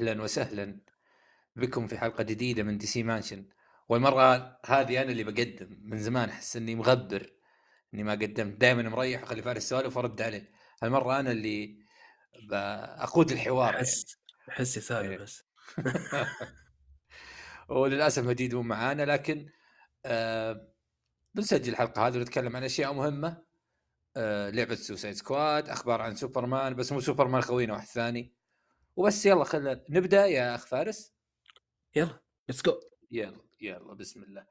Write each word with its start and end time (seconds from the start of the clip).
أهلا 0.00 0.22
وسهلا 0.22 0.80
بكم 1.56 1.86
في 1.86 1.98
حلقة 1.98 2.24
جديدة 2.24 2.62
من 2.62 2.78
DC 2.78 3.02
Mansion 3.02 3.44
والمرة 3.88 4.58
هذه 4.66 5.02
أنا 5.02 5.12
اللي 5.12 5.24
بقدم. 5.24 5.80
من 5.82 5.98
زمان 5.98 6.28
أحس 6.28 6.56
إني 6.56 6.74
مغبر 6.74 7.32
إني 7.94 8.02
ما 8.02 8.12
قدمت. 8.12 8.60
دائما 8.60 8.82
مريح 8.82 9.22
اخلي 9.22 9.42
فارس 9.42 9.56
السوالف 9.56 9.96
وأرد 9.96 10.22
عليه. 10.22 10.50
هالمرة 10.82 11.20
أنا 11.20 11.30
اللي 11.30 11.78
أقود 12.52 13.32
الحوار 13.32 13.76
احس 13.76 14.16
أحس 14.48 14.76
يسالم 14.76 15.10
إيه. 15.10 15.18
بس. 15.18 15.44
وللأسف 17.68 18.24
مجيد 18.24 18.54
مو 18.54 18.62
معانا 18.62 19.02
لكن 19.02 19.48
آه 20.06 20.68
بنسجل 21.34 21.72
الحلقة 21.72 22.06
هذه 22.06 22.16
ونتكلم 22.16 22.56
عن 22.56 22.64
أشياء 22.64 22.92
مهمة. 22.92 23.42
آه 24.16 24.50
لعبة 24.50 24.74
Suicide 24.74 25.14
Squad 25.14 25.68
أخبار 25.68 26.00
عن 26.02 26.14
سوبرمان 26.14 26.74
بس 26.74 26.92
مو 26.92 27.00
سوبرمان 27.00 27.42
خوينا 27.42 27.72
واحد 27.72 27.86
ثاني. 27.86 28.39
وبس 29.00 29.26
يلا 29.26 29.44
خلينا 29.44 29.84
نبدأ. 29.88 30.26
يا 30.26 30.54
أخ 30.54 30.66
فارس. 30.66 31.14
يلا 31.96 32.22
let's 32.48 32.62
go 32.62 32.80
يلا 33.10 33.44
يلا 33.60 33.94
بسم 33.94 34.22
الله. 34.22 34.46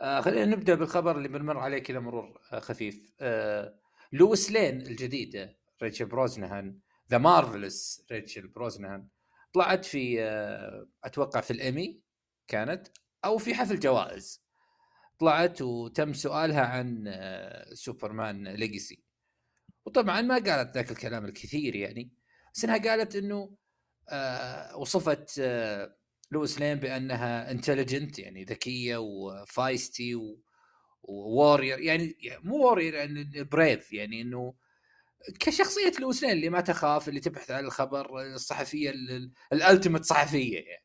آه 0.00 0.20
خلينا 0.20 0.44
نبدأ 0.44 0.74
بالخبر 0.74 1.16
اللي 1.16 1.28
بنمر 1.28 1.58
عليه 1.58 1.78
كذا 1.78 2.00
مرور 2.00 2.40
آه 2.52 2.60
خفيف. 2.60 3.12
آه 3.20 3.80
لويس 4.12 4.52
لين 4.52 4.80
الجديده 4.80 5.56
ريتشل 5.82 6.06
بروزنهان 6.06 6.78
The 7.10 7.18
Marvelous 7.18 8.06
ريتشل 8.12 8.48
بروزنهان 8.48 9.08
طلعت 9.52 9.84
في 9.84 10.22
آه 10.22 10.88
أتوقع 11.04 11.40
في 11.40 11.50
الإيمي 11.50 12.02
كانت 12.48 12.88
أو 13.24 13.38
في 13.38 13.54
حفل 13.54 13.80
جوائز. 13.80 14.44
طلعت 15.18 15.62
وتم 15.62 16.12
سؤالها 16.12 16.66
عن 16.66 17.04
آه 17.08 17.74
سوبرمان 17.74 18.48
Legacy 18.48 19.04
وطبعا 19.86 20.20
ما 20.20 20.34
قالت 20.34 20.74
ذاك 20.74 20.90
الكلام 20.90 21.24
الكثير 21.24 21.76
يعني 21.76 22.12
بس 22.54 22.64
إنها 22.64 22.78
قالت 22.78 23.16
إنه 23.16 23.59
وصفت 24.76 25.38
آه 25.40 25.96
لويس 26.30 26.60
لين 26.60 26.78
بأنها 26.78 27.50
intelligent 27.50 28.18
يعني 28.18 28.44
ذكية 28.44 28.96
و 28.96 29.11
feisty. 29.11 30.14
Warrior 31.02 31.78
يعني 31.78 32.16
مو 32.44 32.56
warrior 32.56 32.94
يعني 32.94 33.44
brave 33.44 33.92
يعني 33.92 34.22
إنه 34.22 34.54
كشخصية 35.40 35.92
لويس 36.00 36.22
لين 36.22 36.32
اللي 36.32 36.50
ما 36.50 36.60
تخاف 36.60 37.08
اللي 37.08 37.20
تبحث 37.20 37.50
عن 37.50 37.64
الخبر 37.64 38.20
الصحفية 38.22 38.90
ال 39.52 39.58
ultimate 39.58 40.04
صحفية 40.04 40.58
يعني 40.58 40.84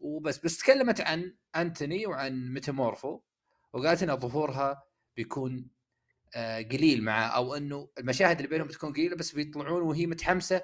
وبس 0.00 0.38
بس 0.38 0.58
تكلمت 0.58 1.00
عن 1.00 1.36
أنتوني 1.56 2.06
وعن 2.06 2.52
ميتامورفو 2.52 3.20
وقالت 3.72 4.02
إن 4.02 4.16
ظهورها 4.16 4.82
بيكون 5.16 5.70
آه 6.34 6.62
قليل 6.62 7.04
مع 7.04 7.36
أو 7.36 7.54
إنه 7.54 7.88
المشاهد 7.98 8.36
اللي 8.36 8.48
بينهم 8.48 8.66
بتكون 8.66 8.92
قليلة 8.92 9.16
بس 9.16 9.32
بيطلعون 9.32 9.82
وهي 9.82 10.06
متحمسة 10.06 10.62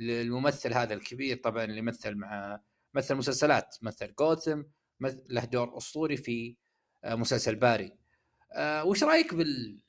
للممثل 0.00 0.72
هذا 0.74 0.94
الكبير 0.94 1.36
طبعا 1.36 1.64
اللي 1.64 1.82
مثل 1.82 2.14
مع 2.14 2.60
مثل 2.94 3.14
مسلسلات 3.14 3.76
مثل 3.82 4.14
جوثم 4.14 4.62
له 5.28 5.44
دور 5.44 5.76
أسطوري 5.76 6.16
في 6.16 6.56
مسلسل 7.04 7.56
باري. 7.56 7.92
أه 8.52 8.84
وش 8.84 9.04
رأيك 9.04 9.34
بال 9.34 9.80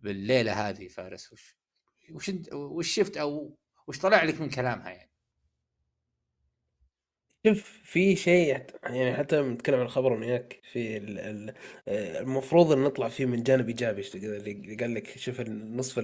بالليلة 0.00 0.68
هذه 0.68 0.88
فارس؟ 0.88 1.32
وش 1.32 1.56
وش 2.10 2.30
وش 2.52 2.94
شفت 2.94 3.16
أو 3.16 3.58
وش 3.86 3.98
طلع 3.98 4.24
لك 4.24 4.40
من 4.40 4.48
كلامها 4.48 4.90
يعني؟ 4.90 5.10
شوف 7.46 7.80
في 7.84 8.16
شيء 8.16 8.64
يعني 8.82 9.16
حتى 9.16 9.40
نتكلم 9.40 9.76
عن 9.76 9.82
الخبر 9.82 10.12
وياك 10.12 10.60
في 10.72 10.96
المفروض 11.88 12.72
إن 12.72 12.84
نطلع 12.84 13.08
فيه 13.08 13.26
من 13.26 13.42
جانب 13.42 13.68
إيجابي 13.68 14.02
اللي 14.14 14.74
قال 14.74 14.94
لك 14.94 15.18
شوف 15.18 15.40
النصف 15.40 15.98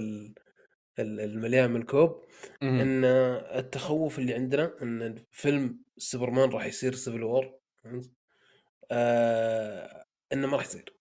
المليان 0.99 1.71
من 1.71 1.81
الكوب 1.81 2.25
إن 2.62 3.05
التخوف 3.05 4.19
اللي 4.19 4.34
عندنا 4.34 4.82
إن 4.82 5.25
فيلم 5.31 5.78
سوبرمان 5.97 6.50
راح 6.50 6.66
يصير 6.66 6.94
Civil 6.95 7.22
War 7.22 7.59
آه 8.91 10.06
إنه 10.33 10.47
ما 10.47 10.56
راح 10.56 10.65
يصير. 10.65 10.94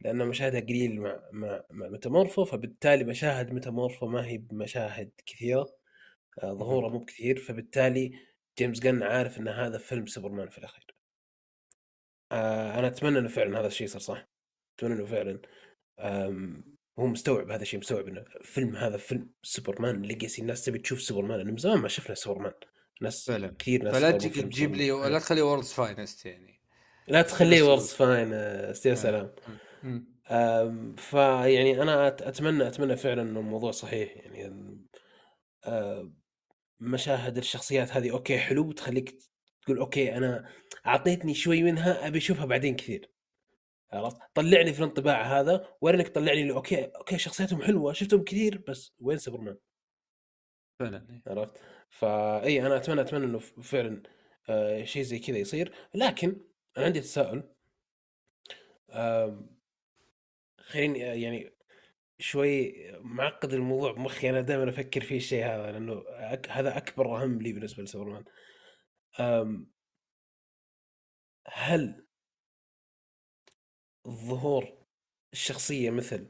لأن 0.00 0.28
مشاهدها 0.28 0.60
قليل 0.60 1.00
مع 1.00 1.20
مع 1.32 1.62
مع 1.70 1.88
ميتامورفو 1.88 2.44
فبالتالي 2.44 3.04
مشاهد 3.04 3.52
ميتامورفو 3.52 4.06
ما 4.06 4.26
هي 4.26 4.38
بمشاهد 4.38 5.10
كثيرة 5.26 5.66
آه 6.42 6.52
ظهوره 6.54 6.88
مو 6.88 6.98
بكثير 6.98 7.38
فبالتالي 7.38 8.12
جيمس 8.58 8.80
جن 8.80 9.02
عارف 9.02 9.38
إن 9.38 9.48
هذا 9.48 9.78
فيلم 9.78 10.06
سوبرمان 10.06 10.48
في 10.48 10.58
الأخير. 10.58 10.86
آه 12.32 12.78
أنا 12.78 12.86
أتمنى 12.86 13.18
إنه 13.18 13.28
فعلا 13.28 13.60
هذا 13.60 13.66
الشيء 13.66 13.86
صار 13.86 14.00
صح؟ 14.00 14.28
أتمنى 14.78 14.94
إنه 14.94 15.06
فعلا. 15.06 15.40
هو 16.98 17.06
مستوعب 17.06 17.50
هذا 17.50 17.62
الشيء 17.62 17.80
مستوعب 17.80 18.08
إنه 18.08 18.24
فيلم 18.42 18.76
هذا 18.76 18.96
فيلم 18.96 19.30
سوبرمان 19.42 20.02
Legacy 20.02 20.42
الناس 20.42 20.64
تبي 20.64 20.78
تشوف 20.78 21.02
سوبرمان. 21.02 21.38
لأنه 21.38 21.50
من 21.50 21.56
زمان 21.56 21.78
ما 21.78 21.88
شفنا 21.88 22.14
سوبرمان. 22.14 22.52
ناس 23.00 23.26
فعلا. 23.26 23.54
كثير 23.58 23.82
ناس 23.82 23.94
فلا 23.94 24.10
تجيك 24.10 24.34
تجيب 24.34 24.74
لي 24.74 24.92
ولا 24.92 25.18
تخلي 25.18 25.42
World's 25.42 25.72
Finest 25.72 26.26
يعني. 26.26 26.60
لا 27.08 27.22
تخليه 27.22 27.62
World's 27.62 27.92
Finest 27.92 28.86
يا 28.86 28.94
سلام. 28.94 29.34
فيعني 30.96 31.82
أنا 31.82 32.08
أتمنى 32.08 32.68
أتمنى 32.68 32.96
فعلا 32.96 33.22
إنه 33.22 33.40
الموضوع 33.40 33.70
صحيح 33.70 34.16
يعني. 34.16 34.54
مشاهد 36.80 37.36
الشخصيات 37.36 37.92
هذه 37.92 38.10
okay 38.10 38.38
حلو 38.38 38.72
تخليك 38.72 39.18
تقول 39.62 39.78
okay 39.78 40.16
أنا 40.16 40.48
أعطيتني 40.86 41.34
شوي 41.34 41.62
منها 41.62 42.06
أبي 42.06 42.18
أشوفها 42.18 42.44
بعدين 42.44 42.76
كثير. 42.76 43.10
عرفت؟ 43.92 44.16
طلعني 44.34 44.72
في 44.72 44.78
الانطباع 44.78 45.40
هذا 45.40 45.68
وينك 45.80 46.08
طلعني 46.08 46.42
لي 46.44 46.52
okay 46.52 46.84
okay 46.84 47.18
شخصياتهم 47.18 47.62
حلوة 47.62 47.92
شفتهم 47.92 48.24
كثير 48.24 48.64
بس 48.68 48.92
وين 49.00 49.18
سوبرمان؟ 49.18 49.56
فعلا 50.78 51.22
عرفت؟ 51.26 51.60
فاي 51.90 52.66
أنا 52.66 52.76
أتمنى 52.76 53.00
أتمنى 53.00 53.24
إنه 53.24 53.38
فعلا 53.38 54.02
آه 54.48 54.84
شيء 54.84 55.02
زي 55.02 55.18
كذا 55.18 55.38
يصير. 55.38 55.72
لكن 55.94 56.40
أنا 56.76 56.86
عندي 56.86 57.00
تساؤل. 57.00 57.42
آه 58.90 59.48
خليني 60.58 60.98
يعني 60.98 61.54
شوي 62.18 62.74
معقد 63.00 63.52
الموضوع 63.52 63.92
بمخي 63.92 64.30
أنا 64.30 64.40
دائما 64.40 64.70
أفكر 64.70 65.00
فيه 65.00 65.16
الشيء 65.16 65.44
هذا 65.44 65.72
لأنه 65.72 66.04
أك... 66.08 66.50
هذا 66.50 66.76
أكبر 66.76 67.16
أهم 67.22 67.42
لي 67.42 67.52
بالنسبة 67.52 67.82
لسوبرمان. 67.82 68.24
هل 71.46 72.07
ظهور 74.08 74.68
الشخصية 75.32 75.90
مثل 75.90 76.26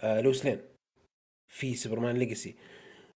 آه 0.00 0.20
لويس 0.20 0.44
لين 0.44 0.60
في 1.48 1.74
سوبرمان 1.74 2.16
Legacy. 2.16 2.56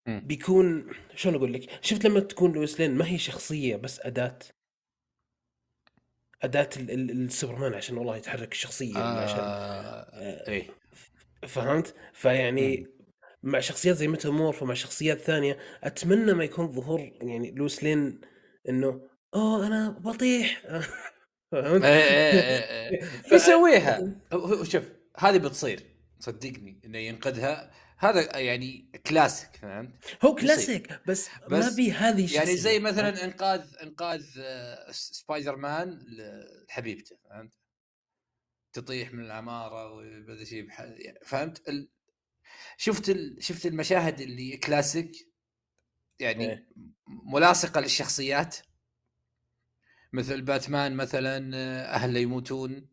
بيكون 0.06 0.92
شلون 1.14 1.34
أقول 1.34 1.52
لك؟ 1.52 1.84
شفت 1.84 2.04
لما 2.06 2.20
تكون 2.20 2.52
لويس 2.52 2.80
لين 2.80 2.94
ما 2.94 3.08
هي 3.08 3.18
شخصية 3.18 3.76
بس 3.76 4.00
أداة 4.00 4.38
أداة 6.42 6.68
السوبرمان 6.78 7.74
عشان 7.74 7.96
والله 7.98 8.16
يتحرك 8.16 8.52
الشخصية 8.52 8.96
آه 8.96 9.24
عشان 9.24 9.38
آه 9.40 10.48
إيه. 10.48 10.66
فهمت؟ 11.46 11.94
فيعني 12.12 12.86
مع 13.42 13.60
شخصيات 13.60 13.96
زي 13.96 14.08
ميتامورفو 14.08 14.62
ومع 14.62 14.74
شخصيات 14.74 15.18
ثانية 15.18 15.58
أتمنى 15.82 16.32
ما 16.32 16.44
يكون 16.44 16.72
ظهور 16.72 17.00
يعني 17.00 17.50
لويس 17.50 17.84
لين 17.84 18.20
إنه 18.68 19.08
أوه 19.34 19.66
أنا 19.66 19.90
بطيح. 19.90 20.62
فهمت؟ 21.52 21.84
إيه 21.84 22.02
إيه 22.02 22.40
إيه, 22.40 22.90
إيه. 22.90 23.10
بيسويها 23.30 24.20
شوف 24.62 24.84
هذه 25.18 25.38
بتصير 25.38 25.82
صدقني 26.18 26.80
إنه 26.84 26.98
ينقذها 26.98 27.70
هذا 27.98 28.38
يعني 28.38 28.90
كلاسيك 29.06 29.56
فهمت؟ 29.56 29.90
هو 30.22 30.34
كلاسيك 30.34 31.00
بس, 31.06 31.28
بس 31.50 31.64
ما 31.64 31.76
بي 31.76 31.92
هذه 31.92 32.34
يعني 32.34 32.56
زي 32.56 32.78
مثلا 32.78 33.24
إنقاذ 33.24 33.64
إنقاذ 33.82 34.24
سبايدر 34.90 35.56
مان 35.56 35.98
لحبيبته 36.68 37.16
فهمت؟ 37.30 37.52
تطيح 38.72 39.12
من 39.12 39.24
العمارة 39.24 39.92
وهذا 39.92 40.44
شيء 40.44 40.68
فهمت؟ 41.24 41.68
ال... 41.68 41.88
شفت 42.76 43.10
ال... 43.10 43.36
شفت 43.40 43.66
المشاهد 43.66 44.20
اللي 44.20 44.56
كلاسيك 44.56 45.12
يعني 46.20 46.50
إيه؟ 46.50 46.68
ملاصقة 47.06 47.80
للشخصيات 47.80 48.56
مثل 50.12 50.42
باتمان 50.42 50.96
مثلا 50.96 51.56
اهله 51.94 52.20
يموتون 52.20 52.88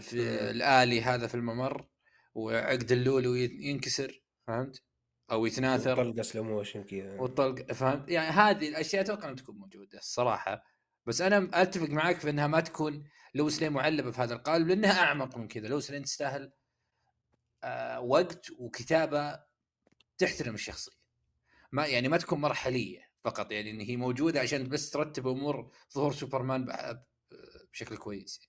في 0.00 0.50
ال 0.50 0.59
alley 0.59 1.02
هذا 1.02 1.26
في 1.26 1.34
الممر 1.34 1.88
وعقد 2.34 2.92
اللولو 2.92 3.34
ينكسر 3.34 4.22
فهمت؟ 4.46 4.82
أو 5.30 5.46
يتناثر. 5.46 5.96
طلقه 5.96 6.22
slow 6.22 6.44
motion 6.44 6.82
كذا. 6.82 7.20
والطلق 7.20 7.72
فهمت؟ 7.72 8.08
يعني 8.08 8.28
هذه 8.28 8.68
الأشياء 8.68 9.02
أتوقع 9.02 9.24
إنها 9.24 9.36
تكون 9.36 9.56
موجودة 9.56 9.98
الصراحة. 9.98 10.64
بس 11.06 11.20
أنا 11.20 11.50
أتفق 11.62 11.88
معك 11.88 12.20
في 12.20 12.30
إنها 12.30 12.46
ما 12.46 12.60
تكون 12.60 13.04
لويس 13.34 13.62
لين 13.62 13.72
معلبة 13.72 14.10
في 14.10 14.20
هذا 14.20 14.34
القالب 14.34 14.68
لأنها 14.68 15.00
أعمق 15.00 15.36
من 15.36 15.48
كذا. 15.48 15.68
لويس 15.68 15.90
لين 15.90 16.02
تستاهل 16.02 16.52
آه 17.64 18.00
وقت 18.00 18.50
وكتابة 18.58 19.40
تحترم 20.18 20.54
الشخصية. 20.54 20.92
ما 21.72 21.86
يعني 21.86 22.08
ما 22.08 22.16
تكون 22.16 22.40
مرحلية. 22.40 23.05
فقط 23.26 23.52
يعني 23.52 23.70
إن 23.70 23.80
هي 23.80 23.96
موجودة 23.96 24.40
عشان 24.40 24.68
بس 24.68 24.90
ترتب 24.90 25.28
أمور 25.28 25.70
ظهور 25.94 26.12
سوبرمان 26.12 26.66
بشكل 27.72 27.96
كويس 27.96 28.40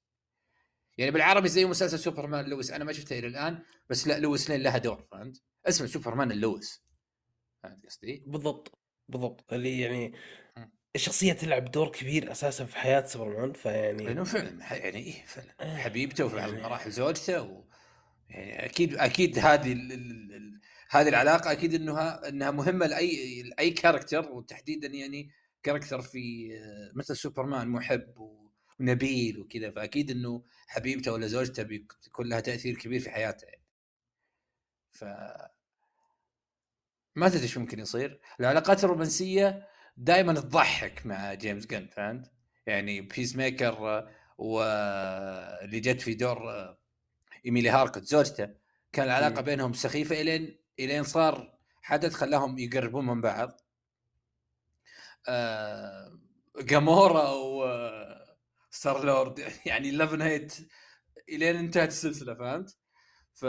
يعني 0.97 1.11
بالعربي 1.11 1.49
زي 1.49 1.65
مسلسل 1.65 1.99
سوبرمان 1.99 2.34
اند 2.34 2.45
لويس 2.45 2.71
أنا 2.71 2.83
ما 2.83 2.93
شفته 2.93 3.19
إلى 3.19 3.27
الآن 3.27 3.63
بس 3.89 4.07
لا 4.07 4.19
لويس 4.19 4.49
لين 4.49 4.61
لها 4.63 4.77
دور 4.77 5.07
فهمت؟ 5.11 5.41
اسمه 5.67 5.87
سوبرمان 5.87 6.31
اند 6.31 6.49
لويس 6.49 6.83
فهمت 7.63 7.85
قصدي؟ 7.85 8.23
بالضبط 8.27 8.79
بالضبط 9.09 9.53
اللي 9.53 9.79
يعني. 9.79 10.13
الشخصية 10.95 11.33
تلعب 11.33 11.71
دور 11.71 11.91
كبير 11.91 12.31
أساسا 12.31 12.65
في 12.65 12.77
حياة 12.77 13.05
سوبرمان 13.05 13.53
فيعني 13.53 14.05
لأنه 14.05 14.23
فعلا 14.23 14.73
يعني 14.75 14.97
إيه 14.97 15.25
فعلا 15.25 15.55
إيه، 15.61 15.77
حبيبته 15.77 16.25
وفي 16.25 16.37
يعني- 16.37 16.51
المراحل 16.51 16.91
زوجته 16.91 17.41
و... 17.41 17.63
يعني 18.29 18.65
أكيد 18.65 18.95
أكيد 18.95 19.39
هذه 19.39 19.73
ال... 19.73 19.91
ال... 19.91 20.33
ال... 20.33 20.61
هذه 20.89 21.09
العلاقة 21.09 21.51
أكيد 21.51 21.73
إنها 21.73 22.29
إنها 22.29 22.51
مهمة 22.51 22.85
لأي 22.85 23.43
لأي 23.43 23.69
character 23.69 24.31
وتحديدا 24.31 24.87
يعني 24.87 25.31
character 25.63 26.01
في 26.01 26.49
مثل 26.95 27.15
سوبرمان 27.15 27.67
محب 27.67 28.13
ونبيل 28.79 29.39
وكذا 29.39 29.71
فأكيد 29.71 30.11
إنه 30.11 30.43
حبيبته 30.67 31.11
ولا 31.11 31.27
زوجته 31.27 31.63
بيكون 31.63 32.29
لها 32.29 32.39
تأثير 32.39 32.75
كبير 32.75 32.99
في 32.99 33.09
حياته 33.09 33.45
يعني. 33.45 33.63
ف 34.91 35.03
ما 37.15 37.29
تدري 37.29 37.43
إيش 37.43 37.57
ممكن 37.57 37.79
يصير 37.79 38.19
العلاقات 38.39 38.83
الرومانسية 38.83 39.67
دائما 39.97 40.33
تضحك 40.33 41.05
مع 41.05 41.33
جيمس 41.33 41.65
جن 41.65 41.87
فهمت 41.87 42.31
يعني 42.65 43.01
بيس 43.01 43.35
ميكر 43.35 44.07
واللي 44.37 45.79
جت 45.79 46.01
في 46.01 46.13
دور 46.13 46.39
إيميلي 47.45 47.69
هاركوت 47.69 48.03
زوجته 48.03 48.49
كان 48.91 49.05
العلاقة. 49.05 49.41
بينهم 49.41 49.73
سخيفة 49.73 50.21
الين 50.21 50.66
إلين 50.79 51.03
صار 51.03 51.57
حدث 51.81 52.13
خلاهم 52.13 52.57
يقربون 52.59 53.05
من 53.05 53.21
بعض 53.21 53.61
آه 55.27 56.19
جامورا 56.61 57.31
و 57.31 57.67
ستار 58.71 59.05
لورد 59.05 59.39
يعني 59.65 59.91
love 59.91 60.13
hate 60.13 60.53
إلين 61.29 61.55
انتهت 61.55 61.87
السلسلة 61.87 62.35
فهمت؟ 62.35 62.77
ف 63.33 63.45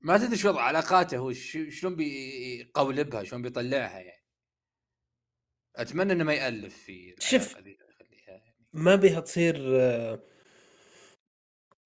ما 0.00 0.18
تدري 0.18 0.36
شو 0.36 0.48
وضع 0.48 0.62
علاقاته 0.62 1.16
هو 1.16 1.32
شلون 1.32 1.96
بيقولبها 1.96 3.24
شلون 3.24 3.42
بيطلعها 3.42 3.98
يعني 3.98 4.24
أتمنى 5.76 6.12
إنه 6.12 6.24
ما 6.24 6.34
يألف 6.34 6.76
في 6.76 7.14
شوف. 7.18 7.54
يعني. 7.54 7.78
ما 8.72 8.94
بيها 8.94 9.20
تصير 9.20 9.80
آه، 9.80 10.22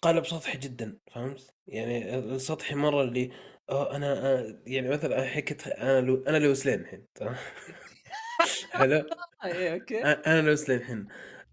قالب 0.05 0.27
سطحي 0.27 0.59
جدا 0.59 0.99
فهمت؟ 1.13 1.55
يعني 1.67 2.19
السطحي 2.19 2.75
مرة 2.75 3.03
اللي 3.03 3.31
آه 3.71 3.97
أنا 3.97 4.27
آه 4.27 4.63
يعني 4.67 4.89
مثلا 4.89 5.25
حكيت 5.25 5.67
أنا 5.69 6.01
لو 6.01 6.23
أنا 6.29 6.37
لويس 6.37 6.67
لين 6.67 6.81
الحين 6.81 7.07
تمام؟ 7.15 7.37
حلو؟ 8.71 9.05
إيه 9.45 9.73
okay. 9.75 10.03
أنا 10.05 10.41
لويس 10.43 10.69
لين 10.69 10.79
الحين. 10.79 11.09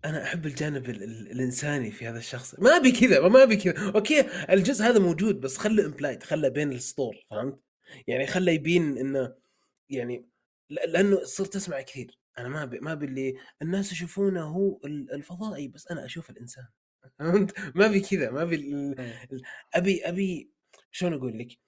أنا 0.05 0.23
أحب 0.23 0.45
الجانب 0.45 0.89
ال 0.89 1.03
ال 1.03 1.31
الإنساني 1.31 1.91
في 1.91 2.07
هذا 2.07 2.17
الشخص. 2.17 2.59
ما 2.59 2.69
أبي 2.77 2.91
كذا 2.91 3.27
ما 3.27 3.43
أبي 3.43 3.55
كذا. 3.55 3.91
okay 3.95 4.21
الجزء 4.53 4.85
هذا 4.85 4.99
موجود 4.99 5.39
بس 5.41 5.57
خله 5.57 5.85
implied 5.85 6.23
خله 6.23 6.49
بين 6.49 6.71
السطور 6.71 7.15
فهمت؟ 7.31 7.59
يعني 8.07 8.27
خله 8.27 8.51
يبين 8.51 8.97
إنه 8.97 9.33
يعني 9.89 10.25
ل- 10.69 10.91
لأنه 10.91 11.23
صرت 11.23 11.55
اسمع 11.55 11.81
كثير. 11.81 12.17
أنا 12.39 12.47
ما 12.49 12.63
أبي 12.63 12.79
ما 12.79 12.91
أبي 12.91 13.05
اللي 13.05 13.35
الناس 13.61 13.91
يشوفونه 13.91 14.41
هو 14.43 14.79
ال- 14.85 15.13
الفضائي 15.13 15.67
بس 15.67 15.87
أنا 15.91 16.05
أشوف 16.05 16.29
الإنسان. 16.29 16.65
فهمت 17.19 17.59
ما 17.75 17.85
ابي 17.85 17.99
كذا 17.99 18.31
ما 18.31 18.41
ابي 18.41 18.55
ال- 18.55 18.99
إيه. 18.99 19.27
أبي 19.73 20.01
أبي 20.09 20.51
شلون 20.91 21.13
أقول 21.13 21.39
لك؟ 21.39 21.59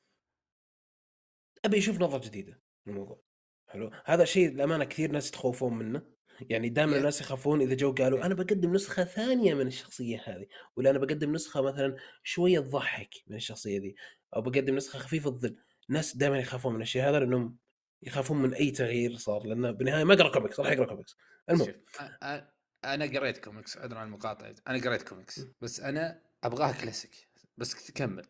أبي 1.65 1.77
أشوف 1.77 2.01
نظرة 2.01 2.27
جديدة 2.27 2.59
للموضوع. 2.87 3.21
حلو؟ 3.67 3.91
هذا 4.05 4.25
شيء 4.25 4.49
للأمانة 4.51 4.83
كثير 4.83 5.11
ناس 5.11 5.29
يتخوفون 5.29 5.73
منه. 5.73 6.01
يعني 6.49 6.69
دائما. 6.69 6.97
الناس 6.97 7.21
يخافون 7.21 7.61
إذا 7.61 7.73
جو 7.75 7.93
قالوا 7.93 8.25
أنا 8.25 8.33
بقدم 8.33 8.73
نسخة 8.73 9.03
ثانية 9.03 9.53
من 9.53 9.67
الشخصية 9.67 10.23
هذه 10.25 10.45
ولا 10.75 10.89
أنا 10.89 10.99
بقدم 10.99 11.31
نسخة 11.33 11.61
مثلا 11.61 11.95
شوية 12.23 12.59
تضحك 12.59 13.09
من 13.27 13.35
الشخصية 13.35 13.79
دي 13.79 13.95
أو 14.35 14.41
بقدم 14.41 14.75
نسخة 14.75 14.99
خفيفة 14.99 15.29
الظل 15.29 15.55
الناس 15.89 16.17
دائما 16.17 16.39
يخافون 16.39 16.73
من 16.75 16.81
الشيء 16.81 17.03
هذا 17.03 17.19
لأنهم 17.19 17.57
يخافون 18.03 18.37
من 18.41 18.53
أي 18.53 18.71
تغيير 18.71 19.15
صار 19.17 19.43
لأنه 19.47 19.71
بالنهاية 19.71 20.03
ما 20.03 20.13
اقرا 20.13 20.29
كوميكس 20.29 20.59
راح 20.59 20.71
اقرا 20.71 20.85
كوميكس 20.85 21.15
المهم. 21.49 21.73
أنا 22.85 23.05
قريت 23.05 23.37
كوميكس 23.37 23.77
عذرا 23.77 23.99
عن 23.99 24.07
المقاطعة. 24.07 24.55
أنا 24.67 24.83
قريت 24.83 25.09
كوميكس 25.09 25.41
بس 25.61 25.79
أنا 25.79 26.21
ابغاها 26.43 26.71
كلاسيك. 26.71 27.27
بس 27.57 27.91
كمل. 27.91 28.25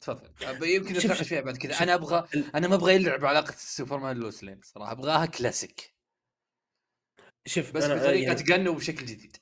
تفضل. 0.00 0.30
يمكن 0.62 0.94
نتناقش 0.94 1.28
فيها 1.28 1.40
بعد 1.40 1.56
كذا. 1.56 1.82
أنا 1.82 1.94
أبغى 1.94 2.28
أنا 2.54 2.68
ما 2.68 2.74
أبغى 2.74 2.94
يلعب 2.94 3.24
علاقه 3.24 3.54
سوبرمان 3.56 4.16
لويس 4.16 4.44
لين 4.44 4.60
صراحة. 4.62 4.92
أبغاها 4.92 5.26
كلاسيك. 5.26 5.94
شوف 7.48 7.72
بس 7.72 7.84
بطريقة 7.84 8.12
يعني 8.12 8.34
تقنوا 8.34 8.74
بشكل 8.74 9.06
جديد. 9.06 9.36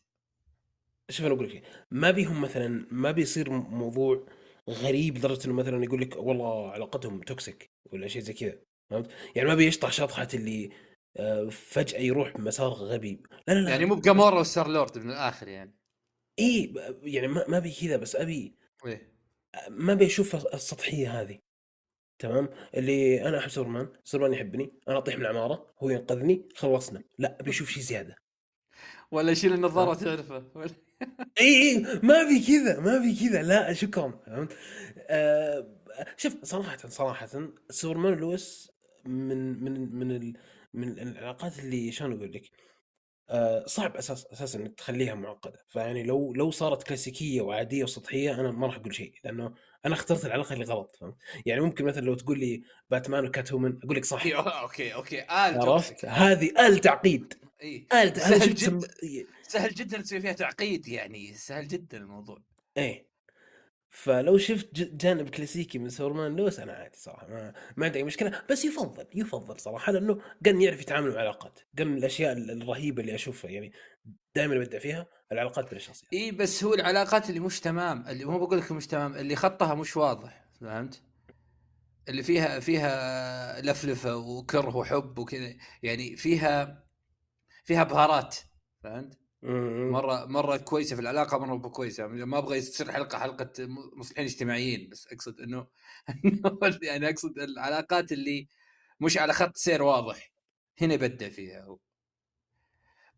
شوف 1.11 1.27
أنا 1.27 1.35
أقول 1.35 1.57
لك 1.57 1.63
ما 1.91 2.11
بيهم 2.11 2.41
مثلا 2.41 2.87
ما 2.91 3.11
بيصير 3.11 3.51
موضوع 3.51 4.27
غريب 4.71 5.19
لدرجة 5.19 5.47
إنه 5.47 5.55
مثلا 5.55 5.85
يقول 5.85 6.01
لك 6.01 6.17
والله 6.17 6.73
علاقتهم 6.73 7.21
toxic 7.21 7.71
ولا 7.93 8.09
شيء 8.09 8.23
زي 8.23 8.33
كذا 8.33 8.59
فهمت؟ 8.91 9.11
يعني 9.37 9.49
ما 9.49 9.55
بيشطح 9.55 9.93
شطحة 9.93 10.29
اللي 10.35 10.71
فجأة 11.51 11.99
يروح 11.99 12.37
بمسار 12.37 12.69
غبي. 12.69 13.23
لا 13.49 13.55
لا 13.55 13.61
لا. 13.61 13.71
يعني 13.71 13.85
مو 13.85 13.95
بجامورا 13.95 14.41
وستار 14.41 14.69
لورد 14.69 14.99
من 14.99 15.11
الآخر 15.11 15.49
يعني. 15.49 15.75
إي 16.39 16.75
يعني 17.03 17.29
ما 17.29 17.57
ابي 17.57 17.73
كذا 17.73 17.97
بس 17.97 18.17
أبي 18.17 18.55
إيه. 18.87 19.13
ما 19.71 19.93
ابي 19.93 20.07
أشوف 20.07 20.55
السطحية 20.55 21.21
هذه. 21.21 21.39
تمام؟ 22.19 22.49
اللي 22.75 23.29
أنا 23.29 23.39
أحب 23.39 23.49
سوبرمان 23.49 23.89
سوبرمان 24.05 24.33
يحبني 24.35 24.73
أنا 24.89 24.99
أطيح 24.99 25.15
من 25.17 25.21
العمارة 25.23 25.75
هو 25.83 25.91
ينقذني 25.91 26.49
خلصنا. 26.57 27.03
لا 27.19 27.37
أبي 27.41 27.51
أشوف 27.51 27.69
شيء 27.71 27.83
زيادة. 27.83 28.17
ولا 29.11 29.33
يشيل 29.33 29.53
النظاره 29.53 29.95
تعرفه. 29.95 30.45
ولا- 30.55 30.71
إي 31.41 31.47
إي 31.63 31.79
ما 32.03 32.21
ابي 32.23 32.47
كذا 32.47 32.81
ما 32.81 32.97
ابي 32.97 33.15
كذا. 33.29 33.43
لا 33.43 33.73
شكرا. 33.73 34.21
فهمت؟ 34.27 34.57
آه 34.99 35.77
شوف 36.17 36.37
صراحة 36.45 36.77
صراحة 36.77 37.29
سوبرمان 37.71 38.15
لويس 38.15 38.71
من 39.07 39.65
من 39.65 39.95
من 39.95 40.11
ال 40.13 40.37
من 40.75 40.99
العلاقات 40.99 41.59
اللي 41.59 41.93
شلون 41.93 42.13
أقول 42.13 42.33
لك 42.33 42.51
آه 43.31 43.65
صعب 43.67 43.97
أساس 43.97 44.27
أساسا 44.27 44.59
إنك 44.59 44.75
تخليها 44.75 45.15
معقدة. 45.15 45.65
فيعني 45.69 46.03
لو 46.03 46.35
لو 46.35 46.51
صارت 46.51 46.83
كلاسيكية 46.83 47.41
وعادية 47.43 47.85
وسطحية 47.85 48.41
أنا 48.41 48.51
ما 48.51 48.67
راح 48.67 48.77
أقول 48.77 48.95
شيء 48.95 49.13
لأنه 49.25 49.55
أنا 49.87 49.95
اخترت 49.95 50.25
العلاقة 50.25 50.53
اللي 50.53 50.65
غلط 50.65 50.97
فهمت؟ 51.01 51.17
يعني 51.47 51.61
ممكن 51.61 51.85
مثلا 51.85 52.03
لو 52.07 52.15
تقول 52.15 52.39
لي 52.41 52.63
باتمان 52.91 53.27
و 53.27 53.53
Catwoman 53.53 53.79
أقول 53.85 53.97
لك 53.97 54.05
صح 54.05 54.25
إيه، 54.27 54.39
okay 54.63 54.95
okay 54.95 55.23
آل 55.23 55.29
عرفت؟ 55.31 56.05
هذه 56.05 56.51
آل 56.67 56.79
تعقيد. 56.79 57.35
إي. 57.63 57.87
آل 57.93 58.17
سهل 58.21 58.55
جدا 58.55 58.89
سهل 59.43 59.75
جدا 59.75 60.01
تسوي 60.01 60.21
فيها 60.21 60.33
تعقيد 60.33 60.89
يعني 60.89 61.35
سهل 61.35 61.69
جدا 61.69 61.99
الموضوع. 61.99 62.39
إيه. 62.77 63.14
فلو 63.95 64.39
شفت 64.39 64.69
جانب 64.75 65.29
كلاسيكي 65.29 65.79
من 65.79 65.89
سوبرمان 65.89 66.37
لويس 66.37 66.61
أنا 66.61 66.73
عادي 66.73 66.99
صراحة 66.99 67.27
ما, 67.29 67.55
ما 67.77 67.87
عندي 67.87 67.99
أي 67.99 68.05
مشكلة 68.05 68.43
بس 68.51 68.65
يفضل 68.65 69.07
يفضل 69.15 69.61
صراحة 69.61 69.93
لأنه 69.93 70.21
قن 70.47 70.63
يعرف 70.63 70.81
يتعامل 70.81 71.09
مع 71.09 71.15
العلاقات 71.15 71.61
قن 71.79 71.97
الأشياء 71.97 72.33
ال- 72.33 72.63
الرهيبة 72.63 73.03
اللي 73.03 73.15
أشوفها 73.15 73.51
يعني 73.51 73.73
دائما 74.37 74.57
أبدع 74.57 74.79
فيها 74.79 75.07
العلاقات 75.33 75.69
بين 75.69 75.77
الشخصيات 75.77 76.13
إي 76.13 76.31
بس 76.31 76.65
هو 76.65 76.75
العلاقات 76.75 77.29
اللي 77.29 77.41
مش 77.41 77.61
تمام 77.61 78.09
اللي 78.09 78.25
مو 78.25 78.39
بقول 78.47 78.59
لك 78.59 78.73
مش 78.73 78.87
تمام 78.87 79.15
اللي 79.15 79.37
خطها 79.37 79.75
مش 79.75 79.97
واضح 79.97 80.45
فهمت؟ 80.61 81.03
اللي 82.09 82.23
فيها 82.23 82.61
فيها 82.61 83.61
لفلفة 83.61 84.17
وكره 84.17 84.77
وحب 84.77 85.19
وكذا 85.19 85.55
يعني 85.83 86.17
فيها 86.17 86.85
فيها 87.65 87.85
بهارات 87.85 88.37
فهمت؟ 88.83 89.19
مرة 89.45 90.25
مرة 90.25 90.57
كويسة 90.57 90.97
في 90.97 91.03
العلاقة 91.03 91.39
مرة 91.39 91.69
كويسة 91.69 92.07
ما 92.07 92.39
أبغى 92.39 92.59
يصير 92.59 92.93
حلقة 92.93 93.19
حلقة 93.19 93.51
مصلحين 93.97 94.25
اجتماعيين 94.25 94.89
بس 94.89 95.07
أقصد 95.13 95.41
إنه 95.41 95.67
يعني 96.83 97.09
أقصد 97.09 97.39
العلاقات 97.39 98.13
اللي 98.13 98.49
مش 99.01 99.19
على 99.19 99.33
خط 99.33 99.57
سير 99.57 99.83
واضح 99.83 100.33
هنا 100.81 100.95
يبدع 100.95 101.29
فيها 101.29 101.65
هو 101.65 101.79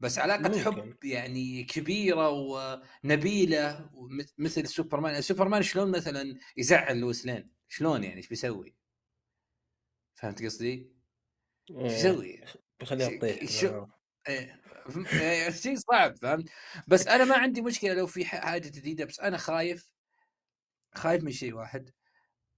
بس 0.01 0.19
علاقة 0.19 0.49
ممكن. 0.49 0.61
حب 0.61 1.05
يعني 1.05 1.65
كبيرة 1.65 2.31
ونبيلة 2.31 3.91
مثل 4.39 4.67
سوبرمان، 4.69 5.21
سوبرمان 5.21 5.63
شلون 5.63 5.91
مثلا 5.91 6.39
يزعل 6.57 6.99
لويس 7.01 7.27
لين؟ 7.27 7.51
شلون 7.69 8.05
يعني 8.05 8.17
إيش 8.17 8.29
بيسوي؟ 8.29 8.75
فهمت 10.15 10.45
قصدي؟ 10.45 10.93
إيش 11.71 11.93
إيه، 11.93 12.11
يسوي؟ 12.11 12.41
بخليها 12.81 13.09
شي- 13.09 13.19
تطيح 13.19 13.43
إيه، 15.13 15.51
شيء 15.51 15.77
صعب 15.77 16.17
فهمت؟ 16.17 16.49
بس 16.89 17.07
أنا 17.07 17.25
ما 17.25 17.37
عندي 17.37 17.61
مشكلة 17.63 17.95
لو 17.95 18.07
في 18.07 18.25
ح- 18.25 18.41
حاجة 18.45 18.69
جديدة 18.69 19.05
بس 19.05 19.21
أنا 19.21 19.37
خايف 19.37 19.91
خايف 20.95 21.23
من 21.25 21.33
شيء 21.33 21.55
واحد 21.55 21.91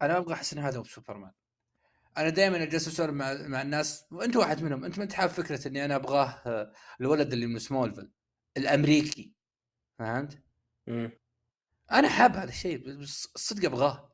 أنا 0.03 0.19
أبغى 0.19 0.35
أحس 0.35 0.53
إن 0.53 0.59
هذا 0.59 0.79
هو 0.79 0.85
سوبرمان. 0.85 1.33
أنا 2.19 2.29
دائما 2.29 2.63
أجلس 2.63 2.89
أسولف 2.89 3.11
مع 3.11 3.35
مع 3.35 3.63
الناس 3.63 4.05
وأنت 4.11 4.37
واحد 4.37 4.63
منهم 4.63 4.85
أنت 4.85 4.99
ما 4.99 5.05
أنت 5.05 5.13
حاب 5.13 5.31
فكرة 5.31 5.69
إني 5.69 5.85
أنا 5.85 5.97
أبغاه 5.97 6.43
آه، 6.47 6.73
الولد 7.01 7.33
اللي 7.33 7.47
من 7.47 7.59
سمولفيل 7.59 8.11
الأمريكي 8.57 9.33
فهمت؟ 9.99 10.43
أنا 11.93 12.09
حاب 12.09 12.37
هذا 12.37 12.49
الشيء 12.49 12.99
بس 13.01 13.29
الصدق 13.37 13.65
أبغاه 13.65 14.13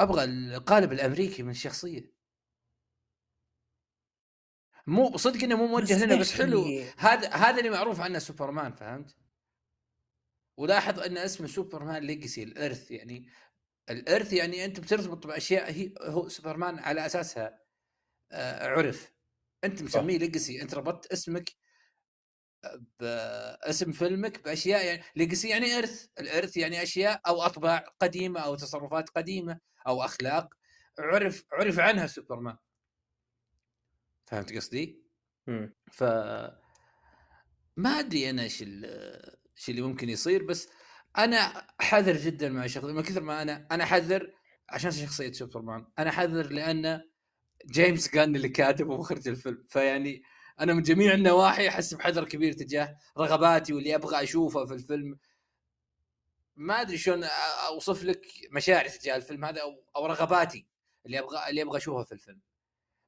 أبغى 0.00 0.24
القالب 0.24 0.92
الأمريكي 0.92 1.42
من 1.42 1.50
الشخصية 1.50 2.11
مو 4.86 5.16
صدق 5.16 5.44
إنه 5.44 5.56
مو 5.56 5.66
موجه 5.66 6.04
لنا 6.04 6.16
بس 6.16 6.32
حلو. 6.32 6.64
هذا 6.98 7.28
هذا 7.28 7.58
اللي 7.58 7.70
معروف 7.70 8.00
عنه 8.00 8.18
سوبرمان 8.18 8.72
فهمت؟ 8.72 9.16
ولاحظ 10.58 11.00
إن 11.00 11.16
اسمه 11.18 11.46
سوبرمان 11.46 12.02
legacy 12.02 12.42
الإرث 12.42 12.90
يعني 12.90 13.28
الإرث 13.90 14.32
يعني 14.32 14.64
أنت 14.64 14.80
بترتبط 14.80 15.26
بأشياء 15.26 15.72
هي 15.72 15.94
هو 16.02 16.28
سوبرمان 16.28 16.78
على 16.78 17.06
أساسها 17.06 17.58
آه، 18.32 18.68
عرف. 18.68 19.12
أنت 19.64 19.82
مسميه 19.82 20.18
legacy 20.18 20.62
أنت 20.62 20.74
ربطت 20.74 21.12
اسمك 21.12 21.52
باسم 23.00 23.92
فيلمك 23.92 24.44
بأشياء 24.44 24.84
يعني 24.84 25.02
legacy 25.16 25.48
يعني 25.48 25.78
إرث. 25.78 26.06
الإرث 26.20 26.56
يعني 26.56 26.82
أشياء 26.82 27.20
أو 27.26 27.42
أطباع 27.42 27.84
قديمة 28.00 28.40
أو 28.40 28.54
تصرفات 28.54 29.08
قديمة 29.10 29.58
أو 29.86 30.04
أخلاق 30.04 30.54
عرف 30.98 31.44
عرف 31.52 31.78
عنها 31.78 32.06
سوبرمان. 32.06 32.56
فهمت 34.32 34.56
قصدي؟ 34.56 35.02
ف 35.92 36.04
ما 37.76 37.90
أدري 37.90 38.30
أنا 38.30 38.42
إيش 38.42 38.62
إيش 38.62 39.68
اللي 39.70 39.82
ممكن 39.82 40.08
يصير 40.08 40.42
بس 40.44 40.68
أنا 41.18 41.66
حذر 41.80 42.16
جدا 42.16 42.48
مع 42.48 42.64
الشخص 42.64 42.84
من 42.84 43.02
كثر 43.02 43.22
ما 43.22 43.42
أنا 43.42 43.66
أنا 43.70 43.84
حذر 43.84 44.32
عشان 44.68 44.90
شخصية 44.90 45.32
سوبرمان. 45.32 45.86
أنا 45.98 46.10
حذر 46.10 46.52
لأن 46.52 47.02
جيمس 47.66 48.14
جان 48.14 48.36
اللي 48.36 48.48
كاتب 48.48 48.88
ومخرج 48.88 49.28
الفيلم. 49.28 49.64
فيعني 49.68 50.22
أنا 50.60 50.74
من 50.74 50.82
جميع 50.82 51.14
النواحي 51.14 51.68
أحس 51.68 51.94
بحذر 51.94 52.24
كبير 52.24 52.52
تجاه 52.52 52.96
رغباتي 53.18 53.72
واللي 53.72 53.94
أبغى 53.94 54.22
أشوفه 54.22 54.64
في 54.66 54.74
الفيلم. 54.74 55.18
ما 56.56 56.80
أدري 56.80 56.98
شلون 56.98 57.24
أوصف 57.66 58.04
لك 58.04 58.26
مشاعري 58.52 58.88
تجاه 58.88 59.16
الفيلم 59.16 59.44
هذا 59.44 59.60
أو 59.62 59.84
أو 59.96 60.06
رغباتي 60.06 60.66
اللي 61.06 61.18
أبغى 61.18 61.48
اللي 61.50 61.62
أبغى 61.62 61.76
أشوفها 61.78 62.04
في 62.04 62.12
الفيلم. 62.12 62.40